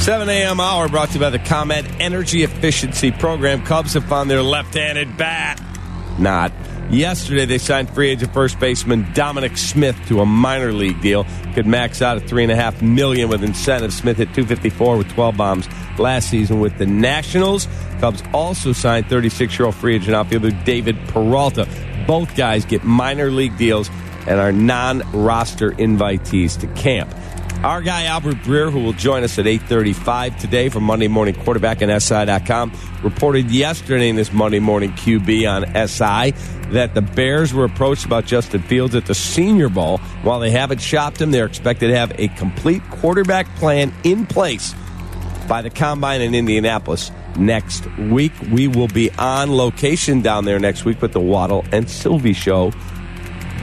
7 0.02 0.30
a.m. 0.30 0.60
hour 0.60 0.88
brought 0.88 1.10
to 1.10 1.15
you 1.15 1.19
by 1.19 1.30
the 1.30 1.39
ComEd 1.39 1.86
Energy 2.00 2.43
Efficiency 2.43 3.12
Program. 3.12 3.65
Cubs 3.65 3.93
have 3.93 4.06
found 4.06 4.30
their 4.30 4.41
left-handed 4.41 5.17
bat. 5.17 5.62
Not. 6.17 6.52
Yesterday, 6.89 7.45
they 7.45 7.60
signed 7.60 7.88
free 7.91 8.10
agent 8.10 8.34
first 8.34 8.60
baseman 8.60 9.06
Dominic 9.13 9.58
Smith 9.58 9.95
to 10.08 10.21
a 10.21 10.25
minor 10.25 10.73
league 10.73 10.99
deal. 11.02 11.23
Could 11.54 11.67
max 11.67 12.02
out 12.02 12.17
at 12.17 12.28
three 12.28 12.41
and 12.41 12.52
a 12.52 12.56
half 12.56 12.82
million 12.82 13.30
with 13.30 13.43
incentives. 13.43 13.95
Smith 13.95 14.17
hit 14.17 14.30
254 14.30 14.97
with 14.97 15.08
12 15.10 15.38
bombs 15.38 15.67
last 15.99 16.32
season 16.32 16.60
with 16.60 16.75
the 16.80 16.88
Nationals. 16.88 17.67
Cubs 17.99 18.23
also 18.34 18.71
signed 18.71 19.06
36-year-old 19.06 19.75
free 19.75 19.95
agent 19.95 20.15
outfielder 20.15 20.49
David 20.63 20.97
Peralta. 21.10 21.67
Both 22.08 22.36
guys 22.36 22.65
get 22.65 22.84
minor 22.84 23.30
league 23.30 23.56
deals 23.58 23.88
and 24.28 24.39
are 24.39 24.52
non-roster 24.52 25.71
invitees 25.73 26.60
to 26.60 26.67
camp. 26.80 27.13
Our 27.63 27.82
guy 27.82 28.06
Albert 28.06 28.38
Breer, 28.38 28.72
who 28.72 28.80
will 28.80 28.93
join 28.93 29.26
us 29.26 29.38
at 29.38 29.45
8:35 29.45 30.38
today 30.38 30.69
for 30.69 30.80
Monday 30.80 31.10
Morning 31.10 31.36
Quarterback 31.36 31.82
on 31.82 31.89
SI.com, 31.89 32.72
reported 33.04 33.52
yesterday 33.52 34.08
in 34.08 34.15
this 34.15 34.32
Monday 34.32 34.60
Morning 34.60 34.93
QB 34.93 35.45
on 35.45 35.65
SI 35.76 36.32
that 36.72 36.93
the 36.93 37.02
Bears 37.02 37.54
were 37.54 37.65
approached 37.65 38.06
about 38.06 38.26
Justin 38.26 38.62
Fields 38.62 38.95
at 38.95 39.08
the 39.08 39.13
Senior 39.13 39.67
Bowl. 39.67 39.98
While 40.24 40.39
they 40.39 40.52
haven't 40.52 40.80
shopped 40.80 41.22
him, 41.22 41.32
they're 41.32 41.48
expected 41.48 41.89
to 41.89 41.98
have 41.98 42.13
a 42.17 42.30
complete 42.30 42.82
quarterback 42.91 43.54
plan 43.58 43.91
in 44.06 44.26
place 44.26 44.74
by 45.50 45.62
the 45.62 45.69
combine 45.69 46.22
in 46.22 46.34
Indianapolis 46.34 47.12
next 47.38 47.86
week. 47.98 48.32
We 48.50 48.69
will 48.69 48.88
be 48.88 49.12
on 49.19 49.52
location 49.52 50.22
down 50.22 50.45
there 50.45 50.60
next 50.60 50.86
week 50.86 51.02
with 51.02 51.12
the 51.12 51.19
Waddle 51.19 51.65
and 51.74 51.89
Silvy 51.89 52.32
show 52.32 52.72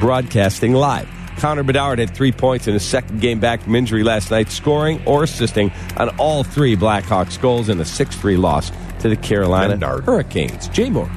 broadcasting 0.00 0.74
live. 0.74 1.15
Connor 1.36 1.62
Bedard 1.62 1.98
had 1.98 2.14
three 2.14 2.32
points 2.32 2.66
in 2.66 2.74
his 2.74 2.84
second 2.84 3.20
game 3.20 3.40
back 3.40 3.62
from 3.62 3.74
injury 3.74 4.02
last 4.02 4.30
night, 4.30 4.50
scoring 4.50 5.02
or 5.06 5.24
assisting 5.24 5.70
on 5.96 6.08
all 6.18 6.44
three 6.44 6.76
Blackhawks 6.76 7.40
goals 7.40 7.68
in 7.68 7.80
a 7.80 7.84
6 7.84 8.16
3 8.16 8.36
loss 8.36 8.70
to 9.00 9.08
the 9.08 9.16
Carolina 9.16 9.76
Hurricanes. 10.00 10.68
Jay 10.68 10.90
Moore. 10.90 11.10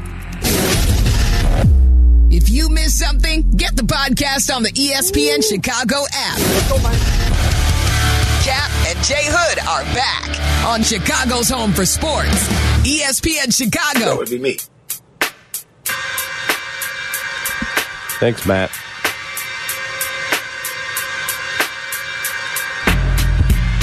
If 2.32 2.50
you 2.50 2.70
miss 2.70 2.98
something, 2.98 3.50
get 3.52 3.76
the 3.76 3.84
podcast 3.84 4.54
on 4.56 4.64
the 4.64 4.72
ESPN 4.72 5.44
Chicago 5.48 6.06
app. 6.14 6.38
Cap 8.44 8.72
and 8.88 9.04
Jay 9.04 9.26
Hood 9.26 9.60
are 9.60 9.84
back 9.96 10.66
on 10.66 10.84
Chicago's 10.84 11.50
home 11.50 11.72
for 11.74 11.86
sports. 11.86 12.48
ESPN 12.84 13.56
Chicago. 13.56 14.06
That 14.06 14.18
would 14.18 14.30
be 14.30 14.38
me. 14.40 14.58
Thanks, 18.20 18.46
Matt. 18.46 18.70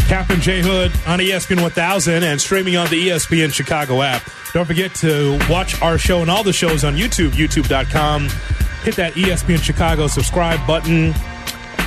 Cap 0.06 0.30
and 0.30 0.40
J 0.40 0.62
Hood 0.62 0.92
on 1.08 1.18
ESPN 1.18 1.60
1000 1.60 2.22
and 2.22 2.40
streaming 2.40 2.76
on 2.76 2.88
the 2.90 3.08
ESPN 3.08 3.52
Chicago 3.52 4.02
app. 4.02 4.22
Don't 4.52 4.64
forget 4.64 4.94
to 4.96 5.36
watch 5.50 5.82
our 5.82 5.98
show 5.98 6.20
and 6.22 6.30
all 6.30 6.44
the 6.44 6.52
shows 6.52 6.84
on 6.84 6.94
YouTube, 6.94 7.30
youtube.com. 7.30 8.28
Hit 8.84 8.94
that 8.94 9.14
ESPN 9.14 9.58
Chicago 9.58 10.06
subscribe 10.06 10.64
button. 10.64 11.12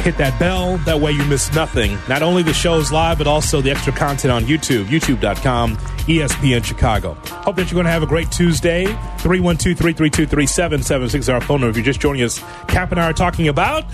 Hit 0.03 0.17
that 0.17 0.37
bell. 0.37 0.77
That 0.79 0.99
way 0.99 1.13
you 1.13 1.23
miss 1.25 1.53
nothing. 1.53 1.97
Not 2.09 2.21
only 2.21 2.43
the 2.43 2.53
shows 2.53 2.91
live, 2.91 3.17
but 3.17 3.27
also 3.27 3.61
the 3.61 3.71
extra 3.71 3.93
content 3.93 4.33
on 4.33 4.43
YouTube, 4.43 4.85
youtube.com, 4.85 5.77
ESPN 5.77 6.63
Chicago. 6.63 7.13
Hope 7.13 7.55
that 7.55 7.71
you're 7.71 7.75
going 7.75 7.85
to 7.85 7.91
have 7.91 8.03
a 8.03 8.07
great 8.07 8.29
Tuesday. 8.31 8.85
312 9.19 9.77
332 9.77 10.25
3776 10.25 11.23
is 11.23 11.29
our 11.29 11.39
phone 11.39 11.61
number. 11.61 11.71
If 11.71 11.77
you're 11.77 11.85
just 11.85 12.01
joining 12.01 12.23
us, 12.23 12.39
Cap 12.67 12.91
and 12.91 12.99
I 12.99 13.05
are 13.05 13.13
talking 13.13 13.47
about 13.47 13.87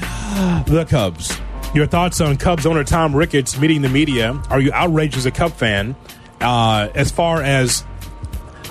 the 0.66 0.86
Cubs. 0.90 1.40
Your 1.76 1.86
thoughts 1.86 2.22
on 2.22 2.38
Cubs 2.38 2.66
owner 2.66 2.86
Tom 2.86 3.14
Ricketts 3.14 3.60
meeting 3.60 3.82
the 3.82 3.90
media? 3.90 4.42
Are 4.50 4.62
you 4.62 4.72
outraged 4.72 5.18
as 5.18 5.26
a 5.26 5.32
Cub 5.32 5.52
fan 5.52 5.94
uh, 6.40 6.88
as 6.96 7.12
far 7.12 7.44
as 7.44 7.84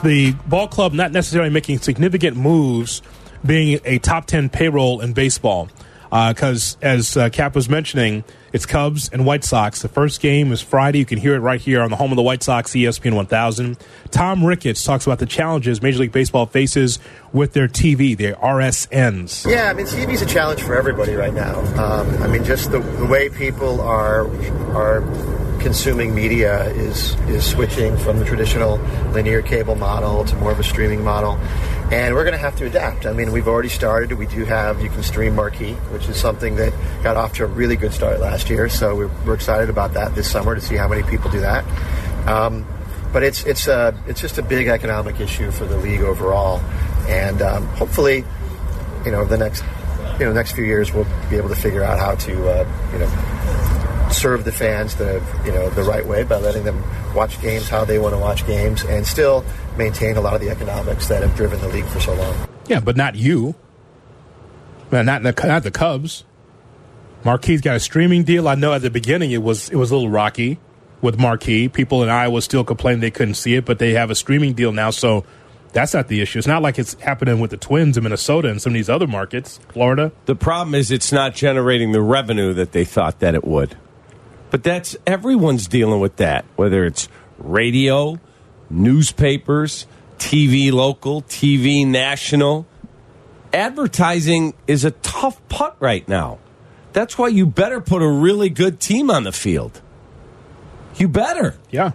the 0.03 0.33
ball 0.47 0.69
club 0.69 0.95
not 0.95 1.13
necessarily 1.13 1.51
making 1.51 1.81
significant 1.81 2.35
moves, 2.35 3.03
being 3.45 3.79
a 3.85 3.99
top 3.99 4.25
10 4.25 4.49
payroll 4.49 5.03
in 5.03 5.13
baseball? 5.13 5.69
Because, 6.15 6.77
as 6.81 7.17
uh, 7.17 7.29
Cap 7.29 7.57
was 7.57 7.69
mentioning, 7.69 8.23
it's 8.53 8.67
Cubs 8.67 9.09
and 9.09 9.27
White 9.27 9.43
Sox. 9.43 9.83
The 9.83 9.89
first 9.89 10.21
game 10.21 10.53
is 10.53 10.61
Friday. 10.61 11.01
You 11.01 11.05
can 11.05 11.19
hear 11.19 11.35
it 11.35 11.41
right 11.41 11.61
here 11.61 11.83
on 11.83 11.91
the 11.91 11.97
home 11.97 12.13
of 12.13 12.17
the 12.17 12.23
White 12.23 12.41
Sox, 12.45 12.71
ESPN 12.71 13.17
1000. 13.17 13.77
Tom 14.13 14.45
Ricketts 14.45 14.85
talks 14.85 15.07
about 15.07 15.19
the 15.19 15.27
challenges 15.27 15.83
Major 15.83 15.99
League 15.99 16.13
Baseball 16.13 16.47
faces 16.47 17.01
with 17.33 17.53
their 17.53 17.67
TV, 17.67 18.17
their 18.17 18.37
RSNs. 18.37 19.51
Yeah, 19.51 19.71
I 19.71 19.73
mean, 19.73 19.87
TV 19.87 20.13
is 20.13 20.23
a 20.23 20.27
challenge 20.27 20.63
for 20.63 20.77
everybody 20.77 21.15
right 21.15 21.35
now. 21.35 21.59
Um, 21.83 22.23
I 22.23 22.29
mean, 22.29 22.45
just 22.45 22.71
the, 22.71 22.79
the 22.79 23.07
way 23.07 23.29
people 23.29 23.81
are 23.81 24.29
are 24.77 25.01
consuming 25.59 26.15
media 26.15 26.67
is 26.75 27.15
is 27.27 27.45
switching 27.45 27.97
from 27.97 28.19
the 28.21 28.25
traditional 28.25 28.77
linear 29.13 29.43
cable 29.43 29.75
model 29.75 30.25
to 30.27 30.37
more 30.37 30.53
of 30.53 30.61
a 30.61 30.63
streaming 30.63 31.03
model, 31.03 31.41
and 31.91 32.15
we're 32.15 32.25
going 32.25 32.33
to 32.33 32.39
have 32.39 32.57
to 32.57 32.67
adapt. 32.67 33.07
I 33.07 33.13
mean, 33.13 33.33
we've 33.33 33.49
already 33.49 33.69
started. 33.69 34.13
We 34.13 34.27
do 34.27 34.45
have 34.45 34.83
you 34.83 34.89
can 34.89 35.03
stream 35.03 35.35
Marquee, 35.35 35.75
which 35.93 36.09
is 36.09 36.17
something 36.17 36.57
that 36.57 36.73
got 37.03 37.17
off 37.17 37.35
to 37.35 37.45
a 37.45 37.47
really 37.47 37.77
good 37.77 37.93
start 37.93 38.21
last 38.21 38.49
year. 38.49 38.69
So 38.69 38.97
we're, 38.97 39.11
we're 39.27 39.35
excited 39.35 39.69
about 39.69 39.95
that 39.95 40.15
this 40.15 40.31
summer 40.31 40.55
to 40.55 40.61
see 40.61 40.77
how 40.77 40.89
many 40.89 41.03
people 41.03 41.31
do 41.31 41.41
that. 41.41 41.65
Um, 42.29 42.67
but 43.13 43.23
it's 43.23 43.45
it's 43.45 43.69
a 43.69 43.97
it's 44.09 44.21
just 44.21 44.39
a 44.39 44.43
big 44.43 44.67
economic 44.67 45.21
issue 45.21 45.51
for 45.53 45.67
the 45.67 45.77
league 45.77 46.01
overall, 46.01 46.59
and 47.07 47.41
um, 47.43 47.67
hopefully, 47.69 48.25
you 49.05 49.13
know, 49.13 49.25
the 49.25 49.39
next 49.39 49.63
you 50.19 50.27
know 50.27 50.33
next 50.33 50.53
few 50.53 50.65
years 50.65 50.93
we'll 50.93 51.07
be 51.31 51.37
able 51.37 51.49
to 51.49 51.55
figure 51.55 51.85
out 51.85 51.99
how 51.99 52.15
to 52.15 52.33
uh, 52.49 52.67
you 52.93 52.99
know 52.99 53.07
serve 54.15 54.45
the 54.45 54.53
fans 54.53 54.95
the 54.97 55.23
you 55.45 55.53
know 55.53 55.69
the 55.71 55.83
right 55.83 56.07
way 56.07 56.23
by 56.23 56.39
letting 56.39 56.65
them 56.65 56.83
watch 57.15 57.41
games 57.43 57.69
how 57.69 57.85
they 57.85 57.99
want 57.99 58.15
to 58.15 58.19
watch 58.19 58.47
games 58.47 58.85
and 58.85 59.07
still 59.07 59.45
maintain 59.77 60.17
a 60.17 60.21
lot 60.21 60.35
of 60.35 60.41
the 60.41 60.51
economics 60.51 61.09
that 61.09 61.23
have 61.23 61.35
driven 61.37 61.61
the 61.61 61.69
league 61.69 61.87
for 61.87 62.01
so 62.01 62.15
long. 62.15 62.49
Yeah, 62.67 62.81
but 62.81 62.97
not 62.97 63.15
you. 63.15 63.55
Well, 64.91 65.05
not 65.05 65.23
the, 65.23 65.33
not 65.47 65.63
the 65.63 65.71
Cubs. 65.71 66.25
Marquee 67.25 67.57
got 67.59 67.77
a 67.77 67.81
streaming 67.81 68.25
deal. 68.25 68.49
I 68.49 68.55
know 68.55 68.73
at 68.73 68.83
the 68.83 68.91
beginning 68.91 69.31
it 69.31 69.43
was 69.43 69.71
it 69.71 69.77
was 69.77 69.91
a 69.91 69.95
little 69.97 70.11
rocky 70.11 70.59
with 71.01 71.19
Marquee. 71.19 71.69
People 71.69 72.03
in 72.03 72.09
Iowa 72.09 72.41
still 72.43 72.65
complained 72.65 73.03
they 73.03 73.11
couldn't 73.11 73.35
see 73.35 73.55
it, 73.55 73.65
but 73.65 73.79
they 73.79 73.93
have 73.93 74.11
a 74.11 74.15
streaming 74.15 74.55
deal 74.55 74.73
now, 74.73 74.91
so 74.91 75.25
that's 75.73 75.95
not 75.95 76.09
the 76.09 76.21
issue. 76.21 76.39
It's 76.39 76.49
not 76.49 76.63
like 76.63 76.79
it's 76.79 76.95
happening 76.95 77.41
with 77.41 77.51
the 77.51 77.57
Twins 77.57 77.97
in 77.97 78.05
Minnesota 78.05 78.49
and 78.49 78.61
some 78.61 78.73
of 78.73 78.75
these 78.75 78.89
other 78.89 79.07
markets, 79.07 79.59
Florida. 79.71 80.13
The 80.27 80.37
problem 80.37 80.75
is 80.75 80.91
it's 80.91 81.13
not 81.13 81.35
generating 81.35 81.93
the 81.93 82.01
revenue 82.01 82.53
that 82.55 82.73
they 82.73 82.85
thought 82.85 83.21
that 83.21 83.35
it 83.35 83.45
would. 83.45 83.77
But 84.55 84.63
that's 84.63 84.97
everyone's 85.05 85.67
dealing 85.67 85.99
with 85.99 86.15
that, 86.19 86.45
whether 86.55 86.85
it's 86.85 87.09
radio, 87.39 88.21
newspapers, 88.71 89.89
TV 90.19 90.71
local, 90.71 91.23
TV 91.23 91.85
national. 91.85 92.65
Advertising 93.53 94.55
is 94.69 94.85
a 94.85 94.93
tough 94.93 95.41
putt 95.49 95.77
right 95.81 96.09
now. 96.09 96.39
That's 96.93 97.19
why 97.19 97.27
you 97.27 97.47
better 97.47 97.81
put 97.81 98.01
a 98.01 98.09
really 98.09 98.49
good 98.49 98.79
team 98.79 99.11
on 99.11 99.25
the 99.25 99.33
field. 99.33 99.83
You 100.99 101.09
better. 101.09 101.57
Yeah. 101.73 101.91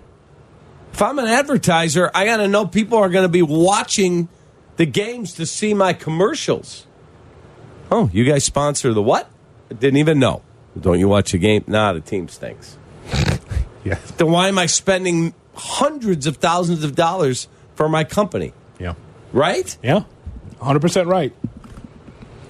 If 0.91 1.01
I'm 1.01 1.17
an 1.17 1.27
advertiser, 1.27 2.11
I 2.13 2.25
got 2.25 2.37
to 2.37 2.49
know 2.49 2.65
people 2.65 2.97
are 2.97 3.07
going 3.07 3.23
to 3.23 3.29
be 3.29 3.41
watching 3.41 4.27
the 4.75 4.85
games 4.85 5.35
to 5.35 5.45
see 5.45 5.73
my 5.73 5.93
commercials. 5.93 6.85
Oh, 7.89 8.09
you 8.11 8.25
guys 8.25 8.43
sponsor 8.43 8.93
the 8.93 9.01
what? 9.01 9.29
I 9.71 9.75
didn't 9.75 9.99
even 9.99 10.19
know. 10.19 10.41
Don't 10.79 10.99
you 10.99 11.07
watch 11.07 11.31
the 11.31 11.37
game? 11.37 11.63
Nah, 11.67 11.93
the 11.93 12.01
team 12.01 12.27
stinks. 12.27 12.77
Yeah. 13.85 13.97
Then 14.17 14.29
why 14.29 14.49
am 14.49 14.59
I 14.59 14.65
spending 14.65 15.33
hundreds 15.55 16.27
of 16.27 16.35
thousands 16.37 16.83
of 16.83 16.95
dollars 16.95 17.47
for 17.75 17.87
my 17.87 18.03
company? 18.03 18.53
Yeah. 18.77 18.95
Right? 19.31 19.77
Yeah. 19.81 20.03
100% 20.59 21.05
right. 21.07 21.33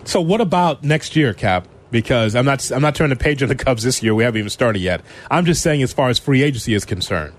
So 0.05 0.21
what 0.21 0.41
about 0.41 0.83
next 0.83 1.15
year, 1.15 1.35
Cap? 1.35 1.67
Because 1.91 2.35
I'm 2.35 2.45
not 2.45 2.69
I'm 2.71 2.81
not 2.81 2.95
turning 2.95 3.15
the 3.15 3.23
page 3.23 3.41
on 3.43 3.49
the 3.49 3.55
Cubs 3.55 3.83
this 3.83 4.01
year. 4.01 4.13
We 4.15 4.23
haven't 4.23 4.39
even 4.39 4.49
started 4.49 4.79
yet. 4.79 5.01
I'm 5.29 5.45
just 5.45 5.61
saying 5.61 5.83
as 5.83 5.93
far 5.93 6.09
as 6.09 6.17
free 6.17 6.41
agency 6.41 6.73
is 6.73 6.83
concerned. 6.83 7.33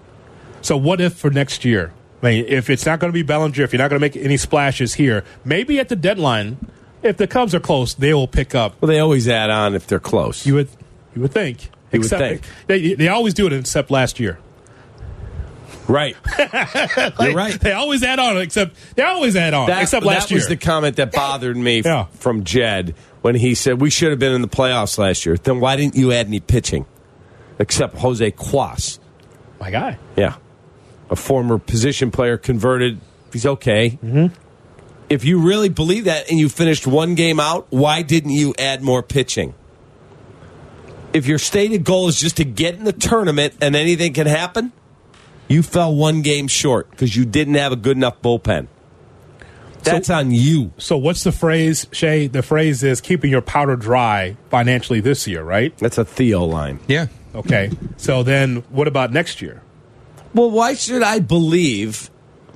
So 0.63 0.77
what 0.77 1.01
if 1.01 1.15
for 1.15 1.31
next 1.31 1.65
year? 1.65 1.93
I 2.23 2.27
mean, 2.27 2.45
if 2.49 2.69
it's 2.69 2.85
not 2.85 3.01
going 3.01 3.13
to 3.13 3.13
be 3.13 3.23
Bellinger, 3.23 3.63
if 3.63 3.73
you're 3.73 3.79
not 3.79 3.91
going 3.91 4.01
to 4.01 4.05
make 4.05 4.17
any 4.17 4.37
splashes 4.37 4.95
here, 4.95 5.25
maybe 5.45 5.81
at 5.81 5.89
the 5.89 5.97
deadline, 5.97 6.59
if 7.03 7.17
the 7.17 7.27
Cubs 7.27 7.55
are 7.55 7.61
close, 7.61 7.95
they 7.95 8.13
will 8.15 8.29
pick 8.29 8.55
up. 8.55 8.81
Well, 8.81 8.89
they 8.89 8.99
always 8.99 9.29
add 9.29 9.51
on 9.51 9.75
if 9.75 9.87
they're 9.87 9.99
close. 10.01 10.45
You 10.47 10.55
would 10.55 10.69
you 11.15 11.23
would 11.23 11.33
think. 11.33 11.65
You 11.93 11.99
would 12.01 12.03
Except- 12.07 12.21
think. 12.23 12.43
They 12.67 12.95
they 12.95 13.09
always 13.09 13.35
do 13.35 13.47
it 13.47 13.53
except 13.53 13.91
last 13.91 14.21
year. 14.21 14.39
Right. 15.89 16.17
Like, 16.39 17.19
You're 17.21 17.35
right. 17.35 17.61
They 17.61 17.73
always 17.73 18.03
add 18.03 18.19
on 18.19 18.37
except 18.39 18.77
they 18.97 19.03
always 19.03 19.35
add 19.37 19.55
on 19.55 19.67
That, 19.69 19.83
except 19.83 20.05
last 20.05 20.29
that 20.29 20.35
was 20.35 20.49
the 20.49 20.57
comment 20.57 20.97
that 20.97 21.13
bothered 21.13 21.57
me 21.57 21.81
Yeah. 21.85 22.07
from 22.13 22.45
Jed 22.45 22.95
when 23.23 23.35
he 23.35 23.55
said 23.55 23.81
we 23.81 23.91
should 23.91 24.11
have 24.11 24.19
been 24.19 24.33
in 24.33 24.41
the 24.43 24.49
playoffs 24.49 24.99
last 24.99 25.27
year. 25.27 25.37
Then 25.37 25.61
why 25.61 25.77
didn't 25.77 25.97
you 25.97 26.13
add 26.13 26.27
any 26.27 26.41
pitching? 26.41 26.87
Except 27.59 27.97
Jose 27.99 28.31
Cuas. 28.33 28.99
My 29.59 29.71
guy. 29.71 29.99
Yeah. 30.17 30.37
A 31.11 31.17
former 31.17 31.59
position 31.59 32.11
player 32.11 32.39
converted. 32.39 33.01
He's 33.33 33.45
okay. 33.47 33.99
Mm-hmm. 34.05 34.35
If 35.11 35.25
you 35.25 35.41
really 35.41 35.69
believe 35.69 36.05
that 36.05 36.31
and 36.31 36.39
you 36.39 36.49
finished 36.49 36.87
one 36.87 37.17
game 37.17 37.41
out, 37.41 37.67
why 37.71 38.03
didn't 38.03 38.31
you 38.31 38.55
add 38.59 38.81
more 38.81 39.03
pitching? 39.03 39.55
If 41.13 41.27
your 41.27 41.39
stated 41.39 41.83
goal 41.83 42.07
is 42.07 42.21
just 42.21 42.37
to 42.37 42.45
get 42.45 42.77
in 42.77 42.85
the 42.85 42.93
tournament 42.93 43.55
and 43.61 43.75
anything 43.75 44.13
can 44.13 44.29
happen, 44.29 44.73
you 45.49 45.65
fell 45.65 45.93
one 45.93 46.23
game 46.23 46.47
short 46.47 46.89
because 46.93 47.17
you 47.17 47.25
didn't 47.25 47.55
have 47.55 47.73
a 47.73 47.77
good 47.77 47.97
enough 47.97 48.23
bullpen. 48.23 48.69
That's 49.83 50.11
on 50.11 50.31
you. 50.31 50.73
So 50.79 50.97
what's 50.97 51.25
the 51.25 51.33
phrase, 51.33 51.89
Shea? 51.91 52.29
The 52.29 52.43
phrase 52.43 52.85
is 52.85 53.01
keeping 53.01 53.31
your 53.31 53.41
powder 53.41 53.75
dry 53.77 54.37
financially 54.51 55.01
this 55.01 55.27
year, 55.27 55.43
right? 55.43 55.77
That's 55.79 55.99
a 55.99 56.05
Theo 56.05 56.45
line. 56.45 56.79
Yeah. 56.87 57.07
Okay. 57.35 57.71
So 57.97 58.23
then 58.23 58.57
what 58.69 58.87
about 58.87 59.13
next 59.13 59.43
year? 59.43 59.63
Well, 60.35 60.51
why 60.51 60.75
should 60.75 61.03
I 61.03 61.19
believe? 61.19 62.11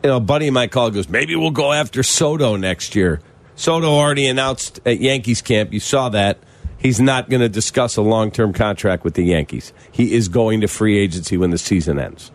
You 0.05 0.11
know, 0.11 0.16
a 0.18 0.20
buddy 0.20 0.48
of 0.48 0.52
mine 0.52 0.68
called 0.68 0.92
goes, 0.92 1.09
maybe 1.09 1.34
we'll 1.34 1.50
go 1.50 1.72
after 1.72 2.02
Soto 2.02 2.57
next 2.57 2.94
year. 2.94 3.22
Soto 3.57 3.86
already 3.86 4.26
announced 4.26 4.78
at 4.84 5.00
Yankees 5.00 5.40
camp. 5.40 5.72
You 5.72 5.80
saw 5.80 6.11
that. 6.11 6.38
He's 6.76 7.00
not 7.00 7.30
going 7.30 7.40
to 7.40 7.48
discuss 7.48 7.96
a 7.96 8.02
long 8.02 8.30
term 8.30 8.52
contract 8.52 9.02
with 9.02 9.14
the 9.14 9.24
Yankees. 9.24 9.72
He 9.90 10.12
is 10.12 10.28
going 10.28 10.61
to 10.61 10.68
free 10.68 10.98
agency 10.98 11.38
when 11.38 11.52
the 11.52 11.57
season 11.57 11.98
ends. 11.98 12.30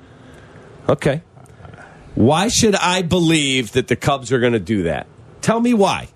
Okay. 0.89 1.22
Why 2.15 2.47
should 2.47 2.74
I 2.74 3.03
believe 3.03 3.74
that 3.74 3.88
the 3.88 3.95
Cubs 3.95 4.32
are 4.32 4.39
going 4.39 4.53
to 4.53 4.59
do 4.59 4.84
that? 4.84 5.05
Tell 5.41 5.59
me 5.59 5.76
why. 5.76 6.07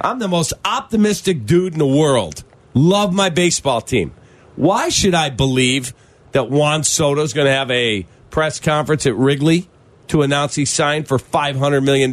I'm 0.00 0.20
the 0.20 0.28
most 0.28 0.52
optimistic 0.64 1.44
dude 1.44 1.72
in 1.72 1.80
the 1.80 1.86
world. 1.88 2.44
Love 2.72 3.12
my 3.12 3.30
baseball 3.30 3.80
team. 3.80 4.14
Why 4.54 4.90
should 4.90 5.14
I 5.14 5.28
believe 5.30 5.92
that 6.30 6.50
Juan 6.50 6.84
Soto 6.84 7.22
is 7.22 7.32
going 7.32 7.46
to 7.46 7.52
have 7.52 7.70
a 7.72 8.06
press 8.30 8.60
conference 8.60 9.06
at 9.06 9.16
Wrigley 9.16 9.68
to 10.08 10.22
announce 10.22 10.54
he 10.54 10.64
signed 10.64 11.08
for 11.08 11.18
$500 11.18 11.82
million? 11.84 12.12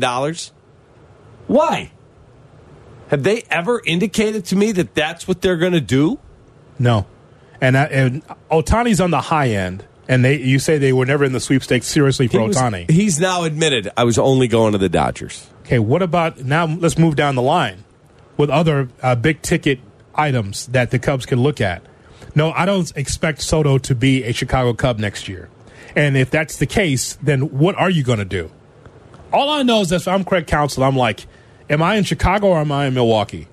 Why? 1.47 1.91
Have 3.09 3.23
they 3.23 3.43
ever 3.49 3.81
indicated 3.85 4.45
to 4.45 4.55
me 4.55 4.71
that 4.73 4.93
that's 4.93 5.27
what 5.27 5.41
they're 5.41 5.57
going 5.57 5.73
to 5.73 5.81
do? 5.81 6.19
No. 6.77 7.07
And, 7.59 7.77
I, 7.77 7.85
and 7.85 8.23
Ohtani's 8.51 9.01
on 9.01 9.11
the 9.11 9.19
high 9.21 9.49
end, 9.49 9.83
and 10.07 10.23
they 10.23 10.37
you 10.39 10.59
say 10.59 10.77
they 10.77 10.93
were 10.93 11.05
never 11.05 11.25
in 11.25 11.33
the 11.33 11.39
sweepstakes 11.39 11.87
seriously 11.87 12.27
for 12.27 12.39
He 12.39 12.47
was- 12.47 12.57
Ohtani. 12.57 12.89
he's 12.89 13.19
now 13.19 13.43
admitted 13.43 13.89
I 13.97 14.03
was 14.03 14.17
only 14.17 14.47
going 14.47 14.71
to 14.73 14.77
the 14.77 14.89
Dodgers. 14.89 15.47
Okay, 15.65 15.79
what 15.79 16.01
about 16.01 16.39
now? 16.45 16.65
Let's 16.65 16.97
move 16.97 17.15
down 17.15 17.35
the 17.35 17.41
line 17.41 17.83
with 18.37 18.49
other 18.49 18.89
uh, 19.03 19.15
big 19.15 19.41
ticket 19.41 19.79
items 20.15 20.67
that 20.67 20.91
the 20.91 20.99
Cubs 20.99 21.25
can 21.25 21.41
look 21.41 21.59
at. 21.61 21.83
No, 22.35 22.51
I 22.51 22.65
don't 22.65 22.91
expect 22.95 23.41
Soto 23.41 23.77
to 23.79 23.93
be 23.95 24.23
a 24.23 24.31
Chicago 24.33 24.73
Cub 24.73 24.97
next 24.99 25.27
year. 25.27 25.49
And 25.95 26.17
if 26.17 26.29
that's 26.29 26.57
the 26.57 26.65
case, 26.65 27.17
then 27.21 27.57
what 27.57 27.75
are 27.75 27.89
you 27.89 28.03
going 28.03 28.19
to 28.19 28.25
do? 28.25 28.51
All 29.31 29.49
I 29.49 29.63
know 29.63 29.81
is 29.81 29.89
that 29.89 29.97
if 29.97 30.07
I'm 30.07 30.23
Craig 30.23 30.47
Counsell, 30.47 30.83
I'm 30.83 30.95
like, 30.95 31.27
am 31.69 31.81
I 31.81 31.95
in 31.95 32.03
Chicago 32.03 32.47
or 32.47 32.59
am 32.59 32.71
I 32.71 32.87
in 32.87 32.93
Milwaukee? 32.93 33.47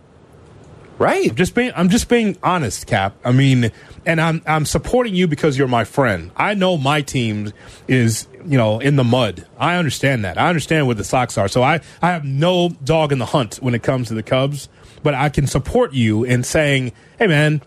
Right. 0.99 1.29
I'm 1.29 1.37
just 1.37 1.55
being 1.55 1.73
I'm 1.77 1.91
just 1.91 2.09
being 2.09 2.39
honest, 2.43 2.87
Cap. 2.87 3.15
I 3.23 3.33
mean, 3.33 3.71
and 4.07 4.19
I'm 4.19 4.41
I'm 4.47 4.65
supporting 4.65 5.15
you 5.15 5.29
because 5.29 5.59
you're 5.59 5.69
my 5.69 5.85
friend. 5.85 6.31
I 6.37 6.55
know 6.55 6.79
my 6.79 7.03
team 7.03 7.53
is, 7.87 8.27
you 8.47 8.57
know, 8.57 8.81
in 8.81 8.97
the 8.97 9.05
mud. 9.05 9.47
I 9.59 9.77
understand 9.77 10.25
that. 10.25 10.39
I 10.39 10.49
understand 10.49 10.87
where 10.87 10.95
the 10.95 11.05
Sox 11.05 11.37
are. 11.37 11.49
So 11.49 11.63
I 11.63 11.81
I 12.01 12.13
have 12.13 12.25
no 12.25 12.71
dog 12.83 13.13
in 13.13 13.19
the 13.19 13.27
hunt 13.27 13.57
when 13.57 13.75
it 13.75 13.83
comes 13.83 14.09
to 14.09 14.15
the 14.15 14.23
Cubs, 14.23 14.71
but 15.03 15.13
I 15.13 15.29
can 15.29 15.47
support 15.47 15.93
you 15.93 16.25
in 16.25 16.43
saying, 16.43 16.93
"Hey 17.19 17.27
man, 17.27 17.61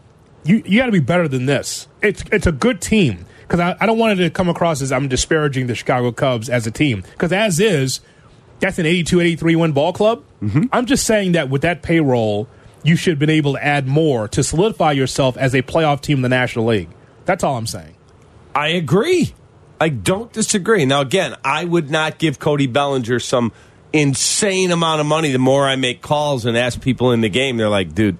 you 0.43 0.63
you 0.65 0.79
got 0.79 0.87
to 0.87 0.91
be 0.91 0.99
better 0.99 1.27
than 1.27 1.45
this." 1.45 1.87
It's 2.01 2.23
it's 2.31 2.47
a 2.47 2.51
good 2.51 2.81
team 2.81 3.27
because 3.49 3.59
I, 3.59 3.75
I 3.79 3.87
don't 3.87 3.97
want 3.97 4.19
it 4.19 4.23
to 4.23 4.29
come 4.29 4.47
across 4.47 4.79
as 4.79 4.91
I'm 4.91 5.07
disparaging 5.07 5.65
the 5.65 5.73
Chicago 5.73 6.11
Cubs 6.11 6.49
as 6.49 6.67
a 6.67 6.71
team 6.71 7.01
because 7.01 7.33
as 7.33 7.59
is 7.59 7.99
that's 8.59 8.77
an 8.77 8.85
82 8.85 9.21
83 9.21 9.55
win 9.55 9.71
ball 9.71 9.91
club. 9.91 10.23
Mm-hmm. 10.41 10.65
I'm 10.71 10.85
just 10.85 11.05
saying 11.05 11.31
that 11.31 11.49
with 11.49 11.63
that 11.63 11.81
payroll, 11.81 12.47
you 12.83 12.95
should 12.95 13.13
have 13.13 13.19
been 13.19 13.31
able 13.31 13.53
to 13.53 13.65
add 13.65 13.87
more 13.87 14.27
to 14.27 14.43
solidify 14.43 14.91
yourself 14.91 15.35
as 15.35 15.55
a 15.55 15.63
playoff 15.63 16.01
team 16.01 16.19
in 16.19 16.21
the 16.21 16.29
National 16.29 16.65
League. 16.65 16.89
That's 17.25 17.43
all 17.43 17.57
I'm 17.57 17.65
saying. 17.65 17.95
I 18.53 18.67
agree. 18.69 19.33
I 19.81 19.89
don't 19.89 20.31
disagree. 20.31 20.85
Now, 20.85 21.01
again, 21.01 21.35
I 21.43 21.65
would 21.65 21.89
not 21.89 22.19
give 22.19 22.37
Cody 22.37 22.67
Bellinger 22.67 23.19
some 23.19 23.51
insane 23.93 24.71
amount 24.71 25.01
of 25.01 25.07
money. 25.07 25.31
The 25.31 25.39
more 25.39 25.67
I 25.67 25.75
make 25.75 26.01
calls 26.01 26.45
and 26.45 26.55
ask 26.55 26.79
people 26.81 27.13
in 27.13 27.21
the 27.21 27.29
game, 27.29 27.57
they're 27.57 27.69
like, 27.69 27.95
dude, 27.95 28.17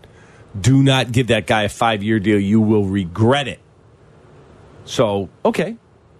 do 0.59 0.81
not 0.81 1.11
give 1.11 1.27
that 1.27 1.45
guy 1.45 1.63
a 1.63 1.69
five 1.69 2.01
year 2.01 2.19
deal. 2.19 2.39
You 2.39 2.61
will 2.61 2.85
regret 2.85 3.47
it. 3.47 3.59
So, 4.89 5.29
okay. 5.45 5.77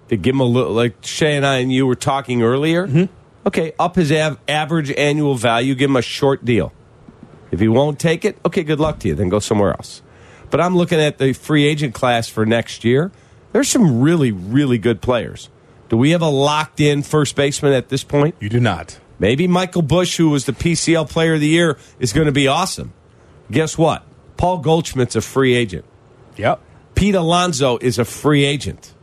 To 0.10 0.18
give 0.18 0.36
him 0.36 0.42
a 0.42 0.46
little, 0.46 0.74
like 0.74 1.04
Shea 1.04 1.36
and 1.36 1.46
I 1.46 1.58
and 1.58 1.74
you 1.74 1.88
were 1.88 1.96
talking 1.96 2.44
earlier. 2.44 2.86
Mm-hmm. 2.88 3.12
Okay, 3.48 3.74
up 3.80 3.96
his 3.96 4.12
av- 4.12 4.40
average 4.48 4.92
annual 4.92 5.34
value, 5.34 5.74
give 5.74 5.90
him 5.90 5.96
a 5.96 6.04
short 6.04 6.46
deal. 6.46 6.72
If 7.52 7.60
he 7.60 7.68
won't 7.68 8.00
take 8.00 8.24
it, 8.26 8.38
okay, 8.46 8.62
good 8.64 8.80
luck 8.80 9.00
to 9.00 9.08
you. 9.08 9.16
Then 9.16 9.28
go 9.30 9.40
somewhere 9.40 9.72
else. 9.72 10.04
But 10.52 10.62
I'm 10.62 10.78
looking 10.78 11.00
at 11.00 11.18
the 11.18 11.34
free 11.34 11.66
agent 11.66 11.96
class 11.96 12.28
for 12.30 12.46
next 12.46 12.84
year. 12.84 13.12
There's 13.54 13.70
some 13.70 14.02
really, 14.02 14.32
really 14.32 14.78
good 14.78 15.02
players. 15.02 15.50
Do 15.90 15.98
we 15.98 16.12
have 16.12 16.22
a 16.22 16.30
locked 16.30 16.80
in 16.80 17.02
first 17.02 17.36
baseman 17.36 17.74
at 17.74 17.90
this 17.90 18.04
point? 18.04 18.36
You 18.40 18.50
do 18.50 18.60
not. 18.60 19.00
Maybe 19.18 19.48
Michael 19.48 19.82
Busch, 19.82 20.18
who 20.18 20.30
was 20.30 20.46
the 20.46 20.54
PCL 20.54 21.10
player 21.10 21.34
of 21.34 21.40
the 21.40 21.48
year, 21.48 21.80
is 22.00 22.14
going 22.14 22.28
to 22.28 22.32
be 22.32 22.48
awesome. 22.48 22.94
Guess 23.50 23.80
what? 23.80 24.04
Paul 24.38 24.60
Goldschmidt's 24.60 25.16
a 25.16 25.22
free 25.22 25.56
agent. 25.56 25.86
Yep. 26.38 26.62
Pete 27.00 27.16
Alonso 27.16 27.78
is 27.78 27.98
a 27.98 28.04
free 28.04 28.44
agent. 28.44 28.94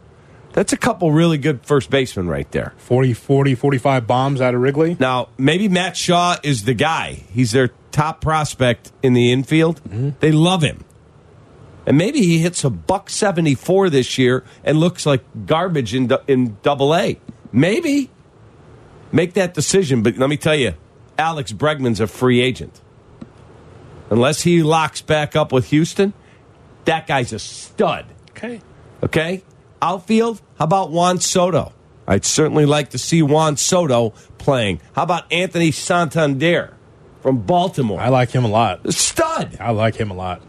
That's 0.53 0.75
a 0.75 0.77
couple 0.77 1.13
really 1.13 1.39
good 1.39 1.65
first 1.65 1.89
basemen 1.89 2.29
right 2.29 2.51
there. 2.53 2.75
40, 2.77 3.15
40, 3.15 3.55
45 3.55 4.07
bombs 4.07 4.43
out 4.43 4.55
of 4.55 4.61
Wrigley. 4.61 4.99
Now, 5.01 5.31
maybe 5.39 5.71
Matt 5.71 5.97
Shaw 5.97 6.37
is 6.43 6.65
the 6.65 6.75
guy. 6.75 7.25
He's 7.33 7.53
their 7.53 7.71
top 7.93 8.21
prospect 8.21 8.93
in 9.03 9.15
the 9.15 9.33
infield. 9.33 9.83
Mm-hmm. 9.85 10.11
They 10.21 10.31
love 10.31 10.61
him. 10.61 10.85
And 11.87 11.97
maybe 11.97 12.21
he 12.21 12.41
hits 12.41 12.65
a 12.65 12.71
buck 12.71 13.09
74 13.09 13.89
this 13.89 14.19
year 14.19 14.45
and 14.63 14.79
looks 14.79 15.07
like 15.07 15.25
garbage 15.47 15.95
in, 15.95 16.13
in 16.27 16.59
double 16.63 16.95
A. 16.95 17.19
Maybe. 17.51 18.11
Make 19.11 19.33
that 19.35 19.55
decision. 19.55 20.03
But 20.03 20.19
let 20.19 20.29
me 20.29 20.37
tell 20.37 20.55
you, 20.55 20.75
Alex 21.17 21.51
Bregman's 21.51 22.01
a 22.01 22.07
free 22.07 22.43
agent. 22.43 22.79
Unless 24.11 24.43
he 24.43 24.63
locks 24.63 25.01
back 25.01 25.35
up 25.35 25.51
with 25.51 25.71
Houston, 25.71 26.13
that 26.87 27.07
guy's 27.07 27.33
a 27.33 27.39
stud. 27.39 28.07
Okay. 28.31 28.61
Okay? 29.03 29.43
Outfield, 29.81 30.41
how 30.59 30.65
about 30.65 30.91
Juan 30.91 31.21
Soto? 31.21 31.73
I'd 32.07 32.25
certainly 32.25 32.67
like 32.67 32.91
to 32.91 32.99
see 32.99 33.23
Juan 33.23 33.57
Soto 33.57 34.11
playing. 34.39 34.81
How 34.95 35.03
about 35.03 35.31
Anthony 35.33 35.71
Santander 35.73 36.75
from 37.21 37.43
Baltimore? 37.43 38.01
I 38.01 38.09
like 38.09 38.31
him 38.31 38.45
a 38.45 38.49
lot. 38.49 38.93
Stud. 38.93 39.57
I 39.61 39.73
like 39.73 39.97
him 39.97 40.11
a 40.11 40.15
lot. 40.15 40.41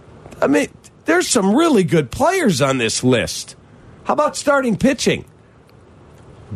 I 0.41 0.47
mean, 0.47 0.67
there's 1.05 1.27
some 1.27 1.55
really 1.55 1.83
good 1.83 2.11
players 2.11 2.61
on 2.61 2.77
this 2.77 3.03
list. 3.03 3.55
How 4.03 4.13
about 4.13 4.38
starting 4.38 4.77
pitching? 4.77 5.25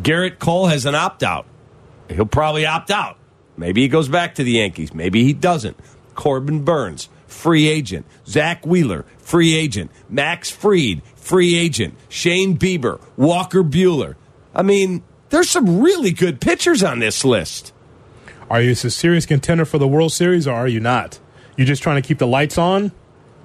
Gerrit 0.00 0.38
Cole 0.38 0.68
has 0.68 0.86
an 0.86 0.94
opt 0.94 1.22
out. 1.22 1.46
He'll 2.08 2.24
probably 2.24 2.64
opt 2.64 2.90
out. 2.90 3.18
Maybe 3.56 3.82
he 3.82 3.88
goes 3.88 4.08
back 4.08 4.36
to 4.36 4.44
the 4.44 4.52
Yankees. 4.52 4.94
Maybe 4.94 5.24
he 5.24 5.32
doesn't. 5.32 5.76
Corbin 6.14 6.64
Burnes, 6.64 7.08
free 7.32 7.68
agent. 7.68 8.06
Zack 8.26 8.64
Wheeler, 8.64 9.04
free 9.18 9.56
agent. 9.56 9.90
Max 10.08 10.50
Fried, 10.50 11.02
free 11.16 11.56
agent. 11.56 11.94
Shane 12.08 12.56
Bieber, 12.56 13.00
Walker 13.16 13.62
Buehler. 13.62 14.16
I 14.54 14.62
mean, 14.62 15.02
there's 15.30 15.48
some 15.48 15.80
really 15.80 16.12
good 16.12 16.40
pitchers 16.40 16.82
on 16.82 16.98
this 16.98 17.24
list. 17.24 17.72
Are 18.50 18.60
you 18.60 18.72
a 18.72 18.74
serious 18.74 19.24
contender 19.24 19.64
for 19.64 19.78
the 19.78 19.88
World 19.88 20.12
Series 20.12 20.46
or 20.46 20.54
are 20.54 20.68
you 20.68 20.80
not? 20.80 21.18
You 21.56 21.64
just 21.64 21.82
trying 21.82 22.00
to 22.00 22.06
keep 22.06 22.18
the 22.18 22.26
lights 22.26 22.58
on 22.58 22.92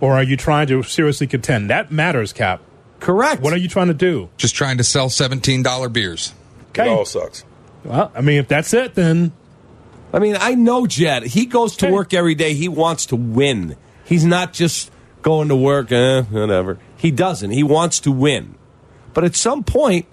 or 0.01 0.13
are 0.13 0.23
you 0.23 0.35
trying 0.35 0.67
to 0.67 0.83
seriously 0.83 1.27
contend? 1.27 1.69
That 1.69 1.91
matters, 1.91 2.33
Cap. 2.33 2.61
Correct. 2.99 3.41
What 3.41 3.53
are 3.53 3.57
you 3.57 3.69
trying 3.69 3.87
to 3.87 3.93
do? 3.93 4.29
Just 4.37 4.55
trying 4.55 4.77
to 4.79 4.83
sell 4.83 5.07
$17 5.07 5.93
beers. 5.93 6.33
Okay. 6.69 6.87
It 6.87 6.89
all 6.89 7.05
sucks. 7.05 7.45
Well, 7.83 8.11
I 8.13 8.21
mean, 8.21 8.37
if 8.37 8.47
that's 8.47 8.73
it, 8.73 8.95
then 8.95 9.31
I 10.13 10.19
mean, 10.19 10.37
I 10.39 10.55
know 10.55 10.87
Jed. 10.87 11.23
He 11.23 11.45
goes 11.45 11.75
to 11.77 11.91
work 11.91 12.13
every 12.13 12.35
day. 12.35 12.53
He 12.53 12.67
wants 12.69 13.07
to 13.07 13.15
win. 13.15 13.75
He's 14.05 14.25
not 14.25 14.53
just 14.53 14.91
going 15.21 15.49
to 15.49 15.55
work, 15.55 15.91
eh, 15.91 16.21
whatever. 16.21 16.79
He 16.95 17.11
doesn't. 17.11 17.51
He 17.51 17.63
wants 17.63 17.99
to 18.01 18.11
win. 18.11 18.55
But 19.13 19.25
at 19.25 19.35
some 19.35 19.63
point, 19.63 20.05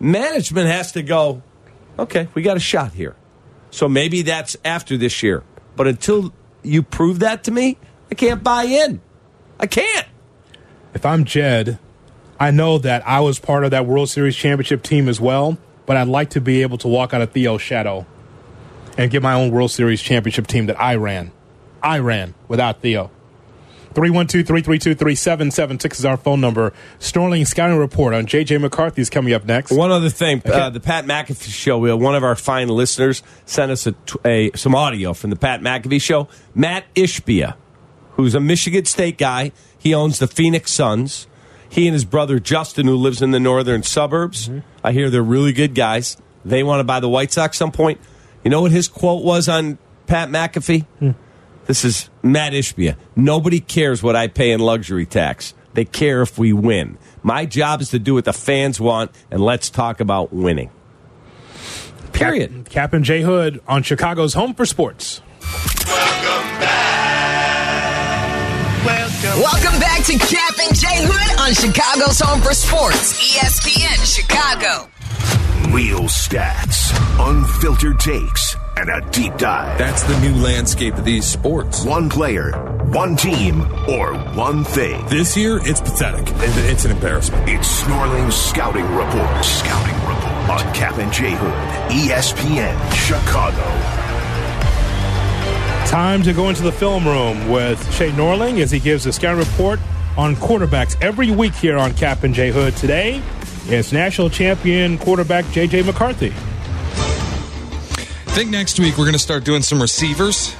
management 0.00 0.68
has 0.68 0.92
to 0.92 1.02
go, 1.02 1.42
okay, 1.98 2.28
we 2.34 2.42
got 2.42 2.56
a 2.56 2.60
shot 2.60 2.92
here. 2.92 3.14
So 3.70 3.88
maybe 3.88 4.22
that's 4.22 4.56
after 4.64 4.96
this 4.96 5.22
year. 5.22 5.44
But 5.76 5.86
until 5.86 6.32
you 6.62 6.82
prove 6.82 7.20
that 7.20 7.44
to 7.44 7.50
me, 7.50 7.78
I 8.10 8.14
can't 8.14 8.42
buy 8.42 8.64
in. 8.64 9.00
I 9.60 9.66
can't. 9.66 10.06
If 10.94 11.04
I'm 11.06 11.24
Jed, 11.24 11.78
I 12.40 12.50
know 12.50 12.78
that 12.78 13.06
I 13.06 13.20
was 13.20 13.38
part 13.38 13.64
of 13.64 13.70
that 13.70 13.86
World 13.86 14.08
Series 14.08 14.34
championship 14.34 14.82
team 14.82 15.08
as 15.08 15.20
well, 15.20 15.58
but 15.86 15.96
I'd 15.96 16.08
like 16.08 16.30
to 16.30 16.40
be 16.40 16.62
able 16.62 16.78
to 16.78 16.88
walk 16.88 17.14
out 17.14 17.20
of 17.20 17.32
Theo's 17.32 17.62
shadow 17.62 18.06
and 18.98 19.10
get 19.10 19.22
my 19.22 19.32
own 19.32 19.50
World 19.50 19.70
Series 19.70 20.02
championship 20.02 20.46
team 20.46 20.66
that 20.66 20.78
I 20.78 20.96
ran. 20.96 21.30
I 21.82 22.00
ran 22.00 22.34
without 22.48 22.82
Theo. 22.82 23.10
312-332-3776 23.94 25.92
is 25.98 26.04
our 26.04 26.16
phone 26.16 26.40
number. 26.40 26.72
Snorling 27.00 27.46
Scouting 27.46 27.78
Report 27.78 28.12
on 28.12 28.26
J.J. 28.26 28.58
McCarthy 28.58 29.00
is 29.00 29.08
coming 29.08 29.32
up 29.32 29.44
next. 29.44 29.72
One 29.72 29.90
other 29.90 30.10
thing, 30.10 30.38
okay. 30.38 30.50
uh, 30.50 30.70
the 30.70 30.80
Pat 30.80 31.06
McAfee 31.06 31.48
show, 31.50 31.96
one 31.96 32.14
of 32.14 32.22
our 32.22 32.36
fine 32.36 32.68
listeners 32.68 33.22
sent 33.46 33.72
us 33.72 33.86
a, 33.86 33.94
a, 34.24 34.50
some 34.54 34.74
audio 34.74 35.14
from 35.14 35.30
the 35.30 35.36
Pat 35.36 35.62
McAfee 35.62 36.02
show. 36.02 36.28
Mat 36.54 36.84
Ishbia, 36.94 37.54
who's 38.12 38.34
a 38.34 38.40
Michigan 38.40 38.84
State 38.84 39.16
guy, 39.16 39.52
he 39.78 39.94
owns 39.94 40.18
the 40.18 40.26
Phoenix 40.26 40.70
Suns. 40.70 41.26
He 41.70 41.86
and 41.86 41.94
his 41.94 42.04
brother 42.04 42.38
Justin, 42.38 42.86
who 42.86 42.96
lives 42.96 43.22
in 43.22 43.30
the 43.30 43.40
northern 43.40 43.82
suburbs, 43.82 44.48
mm-hmm. 44.48 44.60
I 44.82 44.92
hear 44.92 45.10
they're 45.10 45.22
really 45.22 45.52
good 45.52 45.74
guys. 45.74 46.16
They 46.44 46.62
want 46.62 46.80
to 46.80 46.84
buy 46.84 47.00
the 47.00 47.08
White 47.08 47.32
Sox 47.32 47.58
some 47.58 47.72
point. 47.72 48.00
You 48.44 48.50
know 48.50 48.62
what 48.62 48.70
his 48.72 48.88
quote 48.88 49.24
was 49.24 49.48
on 49.48 49.78
Pat 50.06 50.28
McAfee? 50.28 50.84
Hmm. 51.00 51.10
This 51.66 51.84
is 51.84 52.08
Mat 52.22 52.52
Ishbia. 52.52 52.96
Nobody 53.14 53.60
cares 53.60 54.02
what 54.02 54.16
I 54.16 54.28
pay 54.28 54.52
in 54.52 54.60
luxury 54.60 55.04
tax. 55.06 55.54
They 55.74 55.84
care 55.84 56.22
if 56.22 56.38
we 56.38 56.52
win. 56.52 56.96
My 57.22 57.44
job 57.44 57.80
is 57.82 57.90
to 57.90 57.98
do 57.98 58.14
what 58.14 58.24
the 58.24 58.32
fans 58.32 58.80
want, 58.80 59.10
and 59.30 59.40
let's 59.40 59.68
talk 59.68 60.00
about 60.00 60.32
winning. 60.32 60.70
Period. 62.12 62.50
Cap, 62.64 62.70
Cap 62.70 62.92
and 62.94 63.04
J 63.04 63.20
Hood 63.22 63.60
on 63.68 63.82
Chicago's 63.82 64.34
Home 64.34 64.54
for 64.54 64.64
Sports. 64.64 65.20
Welcome 65.86 66.58
back. 66.58 66.88
Welcome. 68.86 69.40
Welcome 69.42 69.80
back 69.80 70.04
to 70.04 70.12
Captain 70.18 70.68
and 70.68 70.76
J 70.76 70.86
Hood 70.90 71.40
on 71.40 71.52
Chicago's 71.54 72.20
Home 72.20 72.40
for 72.40 72.54
Sports, 72.54 73.36
ESPN 73.36 74.16
Chicago. 74.16 74.88
Real 75.78 76.08
stats, 76.08 76.90
unfiltered 77.24 78.00
takes, 78.00 78.56
and 78.76 78.90
a 78.90 79.00
deep 79.12 79.36
dive. 79.36 79.78
That's 79.78 80.02
the 80.02 80.18
new 80.18 80.34
landscape 80.34 80.94
of 80.94 81.04
these 81.04 81.24
sports. 81.24 81.84
One 81.84 82.10
player, 82.10 82.50
one 82.90 83.14
team, 83.14 83.60
or 83.88 84.14
one 84.34 84.64
thing. 84.64 85.06
This 85.06 85.36
year, 85.36 85.60
it's 85.62 85.80
pathetic. 85.80 86.26
It's 86.68 86.84
an 86.84 86.90
embarrassment. 86.90 87.48
It's 87.48 87.68
Snorling's 87.68 88.34
Scouting 88.34 88.92
Report. 88.92 89.44
Scouting 89.44 89.94
Report. 89.94 90.50
On 90.50 90.74
Cap 90.74 90.98
and 90.98 91.12
J 91.12 91.30
Hood, 91.36 91.92
ESPN, 91.92 92.76
Chicago. 92.94 93.62
Time 95.86 96.24
to 96.24 96.32
go 96.32 96.48
into 96.48 96.64
the 96.64 96.72
film 96.72 97.06
room 97.06 97.48
with 97.48 97.78
Shea 97.94 98.10
Norling 98.10 98.60
as 98.62 98.72
he 98.72 98.80
gives 98.80 99.06
a 99.06 99.12
scouting 99.12 99.38
report 99.38 99.78
on 100.16 100.34
quarterbacks 100.34 101.00
every 101.00 101.30
week 101.30 101.54
here 101.54 101.78
on 101.78 101.94
Cap 101.94 102.24
and 102.24 102.34
J 102.34 102.50
Hood. 102.50 102.74
Today, 102.76 103.22
it's 103.68 103.92
national 103.92 104.30
champion 104.30 104.98
quarterback 104.98 105.44
J.J. 105.50 105.82
McCarthy. 105.82 106.32
I 107.98 108.40
think 108.40 108.50
next 108.50 108.78
week 108.78 108.96
we're 108.96 109.04
going 109.04 109.12
to 109.14 109.18
start 109.18 109.44
doing 109.44 109.62
some 109.62 109.80
receivers, 109.80 110.54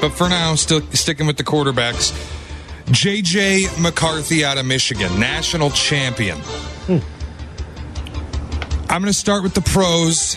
but 0.00 0.10
for 0.10 0.28
now, 0.28 0.54
still 0.54 0.82
sticking 0.92 1.26
with 1.26 1.36
the 1.36 1.44
quarterbacks. 1.44 2.12
J.J. 2.90 3.68
McCarthy 3.80 4.44
out 4.44 4.58
of 4.58 4.66
Michigan, 4.66 5.18
national 5.18 5.70
champion. 5.70 6.38
Hmm. 6.86 6.98
I'm 8.90 9.00
going 9.00 9.12
to 9.12 9.18
start 9.18 9.42
with 9.42 9.54
the 9.54 9.62
pros, 9.62 10.34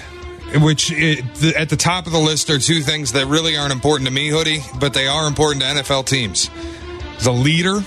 which 0.61 0.91
it, 0.91 1.53
at 1.55 1.69
the 1.69 1.76
top 1.76 2.07
of 2.07 2.13
the 2.13 2.19
list 2.19 2.49
are 2.49 2.57
two 2.57 2.82
things 2.82 3.11
that 3.11 3.26
really 3.28 3.57
aren't 3.57 3.73
important 3.73 4.07
to 4.07 4.13
me, 4.13 4.30
Hoodie, 4.30 4.61
but 4.80 4.93
they 4.93 5.07
are 5.07 5.28
important 5.28 5.63
to 5.63 5.67
NFL 5.67 6.05
teams. 6.05 6.49
The 7.19 7.34
leader 7.34 7.84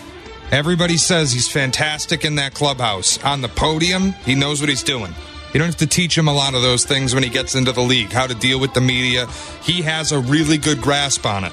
Everybody 0.50 0.96
says 0.96 1.30
he's 1.30 1.46
fantastic 1.46 2.24
in 2.24 2.36
that 2.36 2.54
clubhouse. 2.54 3.22
On 3.22 3.42
the 3.42 3.48
podium, 3.48 4.12
he 4.24 4.34
knows 4.34 4.60
what 4.60 4.70
he's 4.70 4.82
doing. 4.82 5.14
You 5.52 5.58
don't 5.58 5.66
have 5.68 5.76
to 5.76 5.86
teach 5.86 6.16
him 6.16 6.26
a 6.26 6.32
lot 6.32 6.54
of 6.54 6.62
those 6.62 6.86
things 6.86 7.14
when 7.14 7.22
he 7.22 7.28
gets 7.28 7.54
into 7.54 7.70
the 7.72 7.82
league, 7.82 8.10
how 8.10 8.26
to 8.26 8.34
deal 8.34 8.58
with 8.58 8.72
the 8.72 8.80
media. 8.80 9.26
He 9.62 9.82
has 9.82 10.10
a 10.10 10.18
really 10.18 10.56
good 10.56 10.80
grasp 10.80 11.26
on 11.26 11.44
it. 11.44 11.52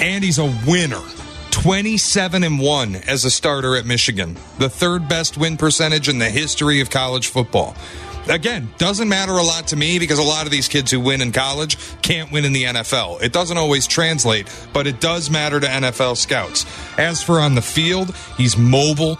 And 0.00 0.24
he's 0.24 0.38
a 0.38 0.52
winner. 0.66 1.02
27 1.52 2.42
and 2.42 2.58
1 2.58 2.94
as 2.96 3.24
a 3.24 3.30
starter 3.30 3.76
at 3.76 3.86
Michigan, 3.86 4.36
the 4.58 4.68
third 4.68 5.08
best 5.08 5.38
win 5.38 5.56
percentage 5.56 6.08
in 6.08 6.18
the 6.18 6.30
history 6.30 6.80
of 6.80 6.90
college 6.90 7.28
football 7.28 7.76
again, 8.28 8.68
doesn't 8.78 9.08
matter 9.08 9.32
a 9.32 9.42
lot 9.42 9.68
to 9.68 9.76
me 9.76 9.98
because 9.98 10.18
a 10.18 10.22
lot 10.22 10.46
of 10.46 10.52
these 10.52 10.68
kids 10.68 10.90
who 10.90 11.00
win 11.00 11.20
in 11.20 11.32
college 11.32 11.76
can't 12.02 12.30
win 12.32 12.44
in 12.44 12.52
the 12.52 12.64
NFL. 12.64 13.22
It 13.22 13.32
doesn't 13.32 13.56
always 13.56 13.86
translate, 13.86 14.48
but 14.72 14.86
it 14.86 15.00
does 15.00 15.30
matter 15.30 15.60
to 15.60 15.66
NFL 15.66 16.16
scouts. 16.16 16.66
As 16.98 17.22
for 17.22 17.40
on 17.40 17.54
the 17.54 17.62
field, 17.62 18.14
he's 18.36 18.56
mobile. 18.56 19.18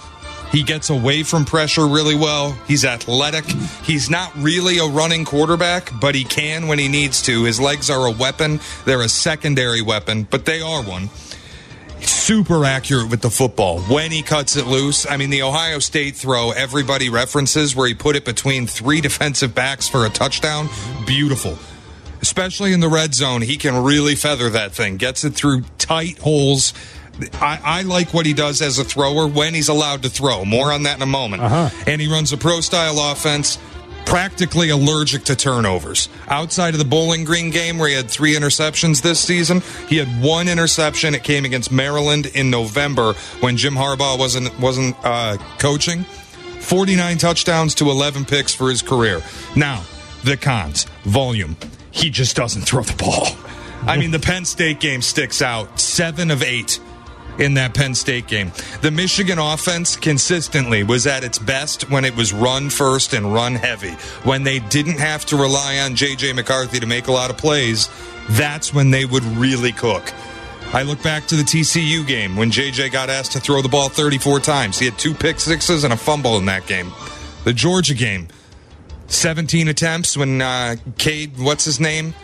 He 0.51 0.63
gets 0.63 0.91
away 0.91 1.23
from 1.23 1.47
pressure 1.47 1.87
really 1.87 2.15
well. 2.15 2.53
He's 2.69 2.85
athletic. 2.85 3.47
He's 3.85 4.11
not 4.11 4.31
really 4.37 4.79
a 4.79 4.87
running 4.87 5.25
quarterback, 5.25 5.91
but 5.99 6.15
he 6.15 6.25
can 6.25 6.69
when 6.69 6.79
he 6.79 6.89
needs 6.89 7.23
to. 7.23 7.45
His 7.45 7.59
legs 7.59 7.89
are 7.89 8.07
a 8.07 8.11
weapon. 8.11 8.61
They're 8.85 9.01
a 9.01 9.09
secondary 9.09 9.81
weapon, 9.81 10.25
but 10.31 10.45
they 10.45 10.61
are 10.61 10.83
one 10.83 11.09
super 12.07 12.65
accurate 12.65 13.11
with 13.11 13.21
the 13.21 13.31
football 13.31 13.81
when 13.83 14.11
he 14.11 14.23
cuts 14.23 14.57
it 14.57 14.67
loose. 14.67 15.07
I 15.09 15.17
mean, 15.17 15.31
the 15.31 15.43
Ohio 15.43 15.79
State 15.79 16.17
throw, 16.17 16.51
everybody 16.51 17.09
references 17.09 17.75
where 17.75 17.87
he 17.87 17.95
put 17.95 18.17
it 18.17 18.25
between 18.25 18.67
three 18.67 19.01
defensive 19.03 19.55
backs 19.55 19.89
for 19.89 20.07
a 20.07 20.11
touchdown. 20.11 20.69
Beautiful. 21.07 21.59
Especially 22.21 22.73
in 22.73 22.81
the 22.81 22.89
red 22.89 23.15
zone, 23.15 23.43
he 23.43 23.57
can 23.57 23.83
really 23.83 24.15
feather 24.15 24.49
that 24.51 24.73
thing, 24.73 24.97
gets 24.97 25.25
it 25.25 25.35
through 25.35 25.63
tight 25.79 26.19
holes. 26.19 26.73
I, 27.35 27.61
I, 27.63 27.83
like 27.83 28.15
what 28.15 28.27
he 28.27 28.33
does 28.33 28.63
as 28.63 28.79
a 28.79 28.85
thrower 28.85 29.27
when 29.27 29.55
he's 29.55 29.69
allowed 29.69 30.03
to 30.05 30.09
throw. 30.09 30.45
More 30.45 30.73
on 30.73 30.85
that 30.85 30.97
in 30.97 31.03
a 31.03 31.07
moment. 31.07 31.43
Uh-huh. 31.43 31.71
And 31.87 32.01
he 32.01 32.09
runs 32.09 32.33
a 32.33 32.37
pro 32.37 32.61
style 32.61 32.99
offense 32.99 33.59
practically 34.07 34.71
allergic 34.71 35.25
to 35.25 35.37
turnovers. 35.37 36.09
Outside 36.29 36.75
of 36.75 36.79
the 36.79 36.85
Bowling 36.85 37.25
Green 37.25 37.51
game 37.51 37.79
where 37.79 37.89
he 37.89 37.95
had 37.95 38.11
three 38.11 38.35
interceptions 38.35 39.03
this 39.03 39.21
season, 39.21 39.63
he 39.89 39.97
had 39.97 40.09
one 40.23 40.49
interception. 40.49 41.15
It 41.15 41.25
came 41.25 41.45
against 41.45 41.73
Maryland 41.73 42.27
in 42.27 42.51
November 42.51 43.15
when 43.41 43.57
Jim 43.57 43.75
Harbaugh 43.75 44.19
wasn't 44.19 44.59
wasn't 44.59 44.97
uh, 45.03 45.37
coaching. 45.59 46.05
49 46.61 47.19
touchdowns 47.19 47.75
to 47.77 47.91
11 47.91 48.25
picks 48.25 48.55
for 48.55 48.71
his 48.71 48.83
career. 48.83 49.21
Now, 49.57 49.83
the 50.23 50.37
cons. 50.37 50.85
Volume. 51.05 51.57
He 51.91 52.09
just 52.09 52.37
doesn't 52.37 52.63
throw 52.63 52.83
the 52.83 52.97
ball. 52.97 53.27
I 53.85 53.97
mean, 53.99 54.13
the 54.13 54.21
Penn 54.21 54.45
State 54.45 54.79
game 54.79 55.03
sticks 55.03 55.43
out. 55.43 55.81
Seven 55.81 56.31
of 56.31 56.43
eight 56.43 56.79
in 57.39 57.55
that 57.55 57.75
Penn 57.75 57.95
State 57.95 58.27
game. 58.27 58.53
The 58.83 58.91
Michigan 58.91 59.39
offense 59.39 59.97
consistently 59.97 60.83
was 60.83 61.07
at 61.07 61.25
its 61.25 61.39
best 61.39 61.91
when 61.91 62.05
it 62.05 62.15
was 62.17 62.33
run 62.33 62.71
first 62.71 63.13
and 63.13 63.33
run 63.33 63.55
heavy. 63.55 63.93
When 64.25 64.43
they 64.43 64.59
didn't 64.59 64.99
have 64.99 65.25
to 65.27 65.37
rely 65.37 65.79
on 65.79 65.95
J.J. 65.95 66.33
McCarthy 66.35 66.81
to 66.81 66.87
make 66.87 67.09
a 67.09 67.13
lot 67.13 67.31
of 67.31 67.37
plays, 67.37 67.89
that's 68.31 68.73
when 68.73 68.91
they 68.91 69.05
would 69.05 69.25
really 69.25 69.73
cook. 69.73 70.13
I 70.75 70.85
look 70.85 71.03
back 71.03 71.27
to 71.27 71.37
the 71.37 71.43
TCU 71.43 72.07
game 72.07 72.35
when 72.35 72.51
JJ 72.51 72.93
got 72.93 73.11
asked 73.11 73.33
to 73.33 73.41
throw 73.41 73.61
the 73.61 73.69
ball 73.69 73.91
34 73.91 74.41
times. 74.41 74.79
He 74.79 74.87
had 74.87 74.99
two 74.99 75.13
pick 75.13 75.39
sixes 75.39 75.85
and 75.85 75.93
a 75.93 75.97
fumble 75.97 76.39
in 76.39 76.47
that 76.47 76.67
game. 76.67 76.91
The 77.45 77.53
Georgia 77.53 77.95
game, 77.95 78.29
17 79.09 79.69
attempts 79.69 80.17
when 80.17 80.41
uh, 80.41 80.77
Cade, 80.97 81.39
what's 81.39 81.67
his 81.67 81.79
name, 81.79 82.15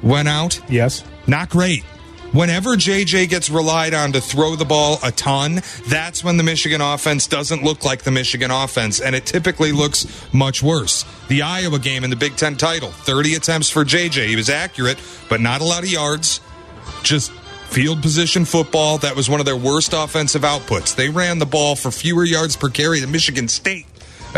went 0.00 0.28
out. 0.28 0.60
Yes. 0.68 1.02
Not 1.26 1.50
great. 1.50 1.84
Whenever 2.32 2.76
JJ 2.76 3.30
gets 3.30 3.48
relied 3.48 3.94
on 3.94 4.12
to 4.12 4.20
throw 4.20 4.54
the 4.54 4.64
ball 4.66 4.98
a 5.02 5.10
ton, 5.10 5.62
that's 5.86 6.22
when 6.22 6.36
the 6.36 6.42
Michigan 6.42 6.82
offense 6.82 7.26
doesn't 7.26 7.62
look 7.64 7.86
like 7.86 8.02
the 8.02 8.10
Michigan 8.10 8.50
offense, 8.50 9.00
and 9.00 9.16
it 9.16 9.24
typically 9.24 9.72
looks 9.72 10.06
much 10.34 10.62
worse. 10.62 11.06
The 11.28 11.40
Iowa 11.40 11.78
game 11.78 12.04
in 12.04 12.10
the 12.10 12.16
Big 12.16 12.36
Ten 12.36 12.56
title 12.56 12.90
30 12.90 13.34
attempts 13.34 13.70
for 13.70 13.82
JJ. 13.82 14.26
He 14.26 14.36
was 14.36 14.50
accurate, 14.50 14.98
but 15.30 15.40
not 15.40 15.62
a 15.62 15.64
lot 15.64 15.84
of 15.84 15.90
yards. 15.90 16.40
Just 17.02 17.32
field 17.32 18.02
position 18.02 18.44
football. 18.44 18.98
That 18.98 19.16
was 19.16 19.30
one 19.30 19.40
of 19.40 19.46
their 19.46 19.56
worst 19.56 19.94
offensive 19.94 20.42
outputs. 20.42 20.94
They 20.94 21.08
ran 21.08 21.38
the 21.38 21.46
ball 21.46 21.76
for 21.76 21.90
fewer 21.90 22.24
yards 22.24 22.56
per 22.56 22.68
carry 22.68 23.00
than 23.00 23.10
Michigan 23.10 23.48
State 23.48 23.87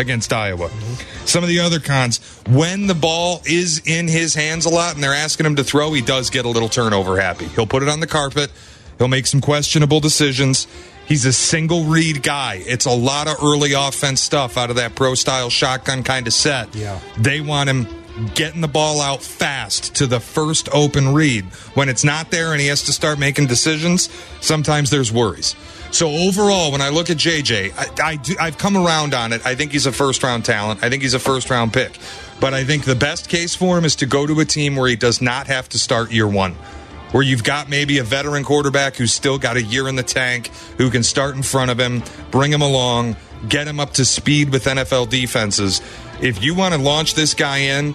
against 0.00 0.32
Iowa. 0.32 0.68
Mm-hmm. 0.68 1.26
Some 1.26 1.44
of 1.44 1.48
the 1.48 1.60
other 1.60 1.78
cons, 1.78 2.18
when 2.48 2.86
the 2.86 2.94
ball 2.94 3.42
is 3.44 3.80
in 3.86 4.08
his 4.08 4.34
hands 4.34 4.66
a 4.66 4.70
lot 4.70 4.94
and 4.94 5.04
they're 5.04 5.14
asking 5.14 5.46
him 5.46 5.56
to 5.56 5.64
throw, 5.64 5.92
he 5.92 6.02
does 6.02 6.30
get 6.30 6.44
a 6.44 6.48
little 6.48 6.68
turnover 6.68 7.20
happy. 7.20 7.46
He'll 7.46 7.66
put 7.66 7.82
it 7.82 7.88
on 7.88 8.00
the 8.00 8.06
carpet, 8.06 8.50
he'll 8.98 9.08
make 9.08 9.26
some 9.26 9.40
questionable 9.40 10.00
decisions. 10.00 10.66
He's 11.06 11.24
a 11.24 11.32
single 11.32 11.84
read 11.84 12.22
guy. 12.22 12.62
It's 12.66 12.86
a 12.86 12.92
lot 12.92 13.26
of 13.26 13.34
early 13.42 13.72
offense 13.72 14.20
stuff 14.20 14.56
out 14.56 14.70
of 14.70 14.76
that 14.76 14.94
pro 14.94 15.16
style 15.16 15.50
shotgun 15.50 16.04
kind 16.04 16.28
of 16.28 16.32
set. 16.32 16.72
Yeah. 16.72 17.00
They 17.18 17.40
want 17.40 17.68
him 17.68 17.88
getting 18.34 18.60
the 18.60 18.68
ball 18.68 19.00
out 19.00 19.22
fast 19.22 19.96
to 19.96 20.06
the 20.06 20.20
first 20.20 20.68
open 20.72 21.12
read. 21.12 21.44
When 21.74 21.88
it's 21.88 22.04
not 22.04 22.30
there 22.30 22.52
and 22.52 22.60
he 22.60 22.68
has 22.68 22.82
to 22.84 22.92
start 22.92 23.18
making 23.18 23.46
decisions, 23.46 24.08
sometimes 24.40 24.90
there's 24.90 25.12
worries. 25.12 25.56
So 25.92 26.08
overall, 26.08 26.70
when 26.70 26.80
I 26.80 26.88
look 26.88 27.10
at 27.10 27.16
JJ, 27.16 27.74
I, 27.76 28.10
I 28.10 28.16
do, 28.16 28.36
I've 28.40 28.58
come 28.58 28.76
around 28.76 29.12
on 29.12 29.32
it. 29.32 29.44
I 29.44 29.54
think 29.54 29.72
he's 29.72 29.86
a 29.86 29.92
first 29.92 30.22
round 30.22 30.44
talent. 30.44 30.82
I 30.82 30.88
think 30.88 31.02
he's 31.02 31.14
a 31.14 31.18
first 31.18 31.50
round 31.50 31.72
pick. 31.72 31.98
But 32.38 32.54
I 32.54 32.64
think 32.64 32.84
the 32.84 32.94
best 32.94 33.28
case 33.28 33.54
for 33.54 33.76
him 33.76 33.84
is 33.84 33.96
to 33.96 34.06
go 34.06 34.26
to 34.26 34.40
a 34.40 34.44
team 34.44 34.76
where 34.76 34.88
he 34.88 34.96
does 34.96 35.20
not 35.20 35.48
have 35.48 35.68
to 35.70 35.78
start 35.78 36.10
year 36.12 36.28
one 36.28 36.54
where 37.12 37.22
you've 37.22 37.44
got 37.44 37.68
maybe 37.68 37.98
a 37.98 38.04
veteran 38.04 38.44
quarterback 38.44 38.96
who's 38.96 39.12
still 39.12 39.38
got 39.38 39.56
a 39.56 39.62
year 39.62 39.88
in 39.88 39.96
the 39.96 40.02
tank, 40.02 40.48
who 40.78 40.90
can 40.90 41.02
start 41.02 41.34
in 41.34 41.42
front 41.42 41.70
of 41.70 41.78
him, 41.78 42.02
bring 42.30 42.52
him 42.52 42.62
along, 42.62 43.16
get 43.48 43.66
him 43.66 43.80
up 43.80 43.92
to 43.94 44.04
speed 44.04 44.50
with 44.50 44.64
NFL 44.64 45.08
defenses. 45.08 45.80
If 46.20 46.42
you 46.42 46.54
want 46.54 46.74
to 46.74 46.80
launch 46.80 47.14
this 47.14 47.34
guy 47.34 47.58
in 47.58 47.94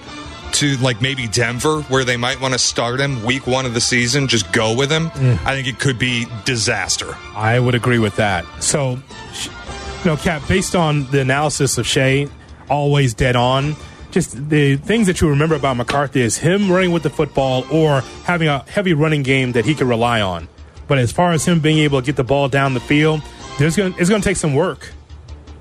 to 0.56 0.78
like 0.78 1.02
maybe 1.02 1.28
Denver, 1.28 1.82
where 1.84 2.04
they 2.04 2.18
might 2.18 2.40
want 2.40 2.54
to 2.54 2.60
start 2.60 3.00
him 3.00 3.24
week 3.24 3.46
one 3.48 3.66
of 3.66 3.74
the 3.74 3.82
season, 3.82 4.28
just 4.28 4.52
go 4.52 4.76
with 4.76 4.92
him. 4.92 5.10
Mm. 5.12 5.46
I 5.46 5.56
think 5.56 5.68
it 5.68 5.80
could 5.80 6.00
be 6.00 6.26
disaster. 6.46 7.16
I 7.36 7.60
would 7.60 7.76
agree 7.76 8.00
with 8.00 8.16
that. 8.16 8.46
So, 8.64 8.92
you 8.92 10.06
know, 10.06 10.18
Cap, 10.18 10.48
based 10.48 10.76
on 10.76 11.10
the 11.12 11.22
analysis 11.22 11.78
of 11.78 11.86
Shea, 11.86 12.28
always 12.70 13.14
dead 13.14 13.36
on. 13.36 13.76
Just 14.12 14.50
the 14.50 14.78
things 14.78 15.08
that 15.08 15.20
you 15.20 15.30
remember 15.30 15.56
about 15.56 15.76
McCarthy 15.76 16.22
is 16.22 16.38
him 16.38 16.72
running 16.72 16.92
with 16.92 17.04
the 17.04 17.10
football 17.10 17.66
or 17.70 18.02
having 18.24 18.48
a 18.48 18.60
heavy 18.60 18.94
running 18.94 19.24
game 19.24 19.52
that 19.52 19.66
he 19.66 19.76
can 19.76 19.88
rely 19.88 20.22
on. 20.22 20.48
But 20.88 21.00
as 21.00 21.12
far 21.12 21.32
as 21.34 21.46
him 21.46 21.60
being 21.60 21.80
able 21.80 22.00
to 22.00 22.06
get 22.06 22.16
the 22.16 22.24
ball 22.24 22.48
down 22.48 22.74
the 22.74 22.80
field, 22.80 23.22
there's 23.58 23.76
going 23.76 23.94
it's 23.98 24.10
going 24.10 24.22
to 24.22 24.28
take 24.28 24.38
some 24.38 24.54
work. 24.54 24.92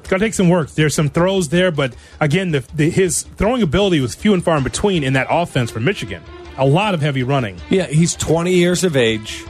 It's 0.05 0.11
going 0.11 0.21
to 0.21 0.27
take 0.27 0.35
some 0.35 0.51
work. 0.51 0.69
There's 0.73 0.95
some 0.95 1.09
throws 1.09 1.49
there, 1.49 1.71
but 1.71 1.97
again, 2.21 2.51
the, 2.51 2.61
the, 2.75 2.91
his 2.91 3.23
throwing 3.23 3.63
ability 3.63 4.01
was 4.01 4.15
few 4.15 4.35
and 4.35 4.45
far 4.45 4.59
in 4.59 4.63
between 4.63 5.03
in 5.03 5.15
that 5.15 5.29
offense 5.31 5.71
for 5.71 5.81
Michigan. 5.81 6.23
A 6.59 6.67
lot 6.67 6.93
of 6.93 7.01
heavy 7.01 7.23
running. 7.23 7.59
Yeah, 7.71 7.87
he's 7.87 8.15
20 8.15 8.53
years 8.53 8.85
of 8.85 8.97
age, 8.99 9.43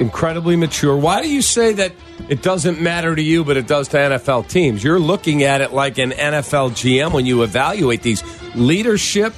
incredibly 0.00 0.54
mature. 0.54 0.94
Why 0.98 1.22
do 1.22 1.32
you 1.32 1.40
say 1.40 1.72
that 1.72 1.92
it 2.28 2.42
doesn't 2.42 2.78
matter 2.78 3.16
to 3.16 3.22
you, 3.22 3.42
but 3.42 3.56
it 3.56 3.66
does 3.66 3.88
to 3.88 3.96
NFL 3.96 4.48
teams? 4.48 4.84
You're 4.84 4.98
looking 5.00 5.44
at 5.44 5.62
it 5.62 5.72
like 5.72 5.96
an 5.96 6.10
NFL 6.10 6.72
GM 6.72 7.14
when 7.14 7.24
you 7.24 7.42
evaluate 7.42 8.02
these 8.02 8.22
leadership 8.54 9.32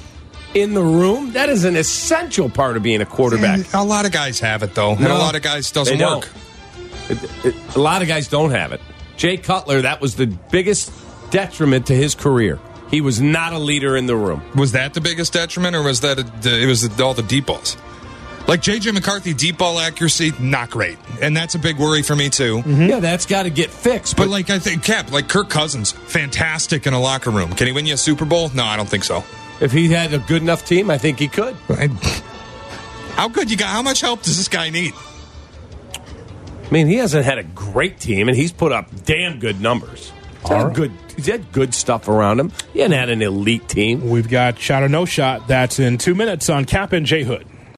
in 0.53 0.73
the 0.73 0.83
room. 0.83 1.31
That 1.31 1.47
is 1.47 1.63
an 1.63 1.77
essential 1.77 2.49
part 2.49 2.75
of 2.75 2.83
being 2.83 2.99
a 2.99 3.05
quarterback. 3.05 3.59
And 3.59 3.73
a 3.75 3.81
lot 3.81 4.05
of 4.05 4.11
guys 4.11 4.41
have 4.41 4.61
it 4.61 4.75
though, 4.75 4.91
and 4.91 5.05
a 5.07 5.13
lot 5.13 5.35
of 5.35 5.41
guys 5.41 5.71
doesn't 5.71 5.97
they 5.97 6.03
don't. 6.03 6.19
work. 6.25 6.29
It- 7.09 7.45
it- 7.45 7.75
a 7.77 7.79
lot 7.79 8.01
of 8.01 8.09
guys 8.09 8.27
don't 8.27 8.51
have 8.51 8.73
it. 8.73 8.81
Jay 9.17 9.37
Cutler, 9.37 9.81
that 9.81 10.01
was 10.01 10.15
the 10.15 10.27
biggest 10.27 10.91
detriment 11.31 11.87
to 11.87 11.95
his 11.95 12.15
career. 12.15 12.59
He 12.91 13.01
was 13.01 13.19
not 13.19 13.53
a 13.53 13.57
leader 13.59 13.97
in 13.97 14.05
the 14.05 14.15
room. 14.15 14.43
Was 14.55 14.73
that 14.73 14.93
the 14.93 15.01
biggest 15.01 15.33
detriment, 15.33 15.75
or 15.75 15.83
was 15.83 16.01
that 16.01 16.19
a, 16.19 16.63
it 16.63 16.67
was 16.67 16.99
all 16.99 17.13
the 17.13 17.23
deep 17.23 17.47
balls? 17.47 17.77
Like 18.47 18.61
JJ 18.61 18.93
McCarthy, 18.93 19.33
deep 19.33 19.57
ball 19.57 19.79
accuracy, 19.79 20.31
not 20.39 20.69
great, 20.69 20.99
and 21.19 21.35
that's 21.35 21.55
a 21.55 21.59
big 21.59 21.77
worry 21.79 22.03
for 22.03 22.15
me 22.15 22.29
too. 22.29 22.57
Mm-hmm. 22.57 22.83
Yeah, 22.83 22.99
that's 22.99 23.25
got 23.25 23.43
to 23.43 23.49
get 23.49 23.71
fixed. 23.71 24.17
But 24.17 24.27
like 24.27 24.51
I 24.51 24.59
think 24.59 24.83
Cap, 24.83 25.11
like 25.11 25.27
Kirk 25.27 25.49
Cousins, 25.49 25.91
fantastic 25.91 26.85
in 26.85 26.93
a 26.93 26.99
locker 26.99 27.31
room. 27.31 27.53
Can 27.53 27.65
he 27.65 27.73
win 27.73 27.87
you 27.87 27.95
a 27.95 27.97
Super 27.97 28.23
Bowl? 28.25 28.51
No, 28.53 28.63
I 28.63 28.77
don't 28.77 28.87
think 28.87 29.03
so. 29.03 29.23
If 29.61 29.71
he 29.71 29.87
had 29.87 30.13
a 30.13 30.19
good 30.19 30.43
enough 30.43 30.63
team, 30.65 30.91
I 30.91 30.99
think 30.99 31.17
he 31.17 31.27
could. 31.27 31.55
How 33.15 33.29
good 33.29 33.49
you 33.49 33.57
got? 33.57 33.69
How 33.69 33.81
much 33.81 34.01
help 34.01 34.21
does 34.21 34.37
this 34.37 34.47
guy 34.49 34.69
need? 34.69 34.93
I 36.65 36.69
mean, 36.71 36.87
he 36.87 36.95
hasn't 36.95 37.25
had 37.25 37.37
a 37.37 37.43
great 37.43 37.99
team, 37.99 38.27
and 38.27 38.35
he's 38.35 38.51
put 38.51 38.71
up 38.71 38.89
damn 39.05 39.39
good 39.39 39.61
numbers. 39.61 40.11
He's 40.41 40.49
had, 40.49 40.63
right. 40.63 40.75
good, 40.75 40.91
he's 41.15 41.27
had 41.27 41.51
good 41.51 41.73
stuff 41.73 42.07
around 42.07 42.39
him. 42.39 42.51
He 42.73 42.79
hasn't 42.79 42.99
had 42.99 43.09
an 43.09 43.21
elite 43.21 43.67
team. 43.67 44.09
We've 44.09 44.29
got 44.29 44.59
shot 44.59 44.83
or 44.83 44.89
no 44.89 45.05
shot. 45.05 45.47
That's 45.47 45.79
in 45.79 45.97
two 45.97 46.15
minutes 46.15 46.49
on 46.49 46.65
Cap 46.65 46.91
and 46.93 47.05
J 47.05 47.23
Hood. 47.23 47.47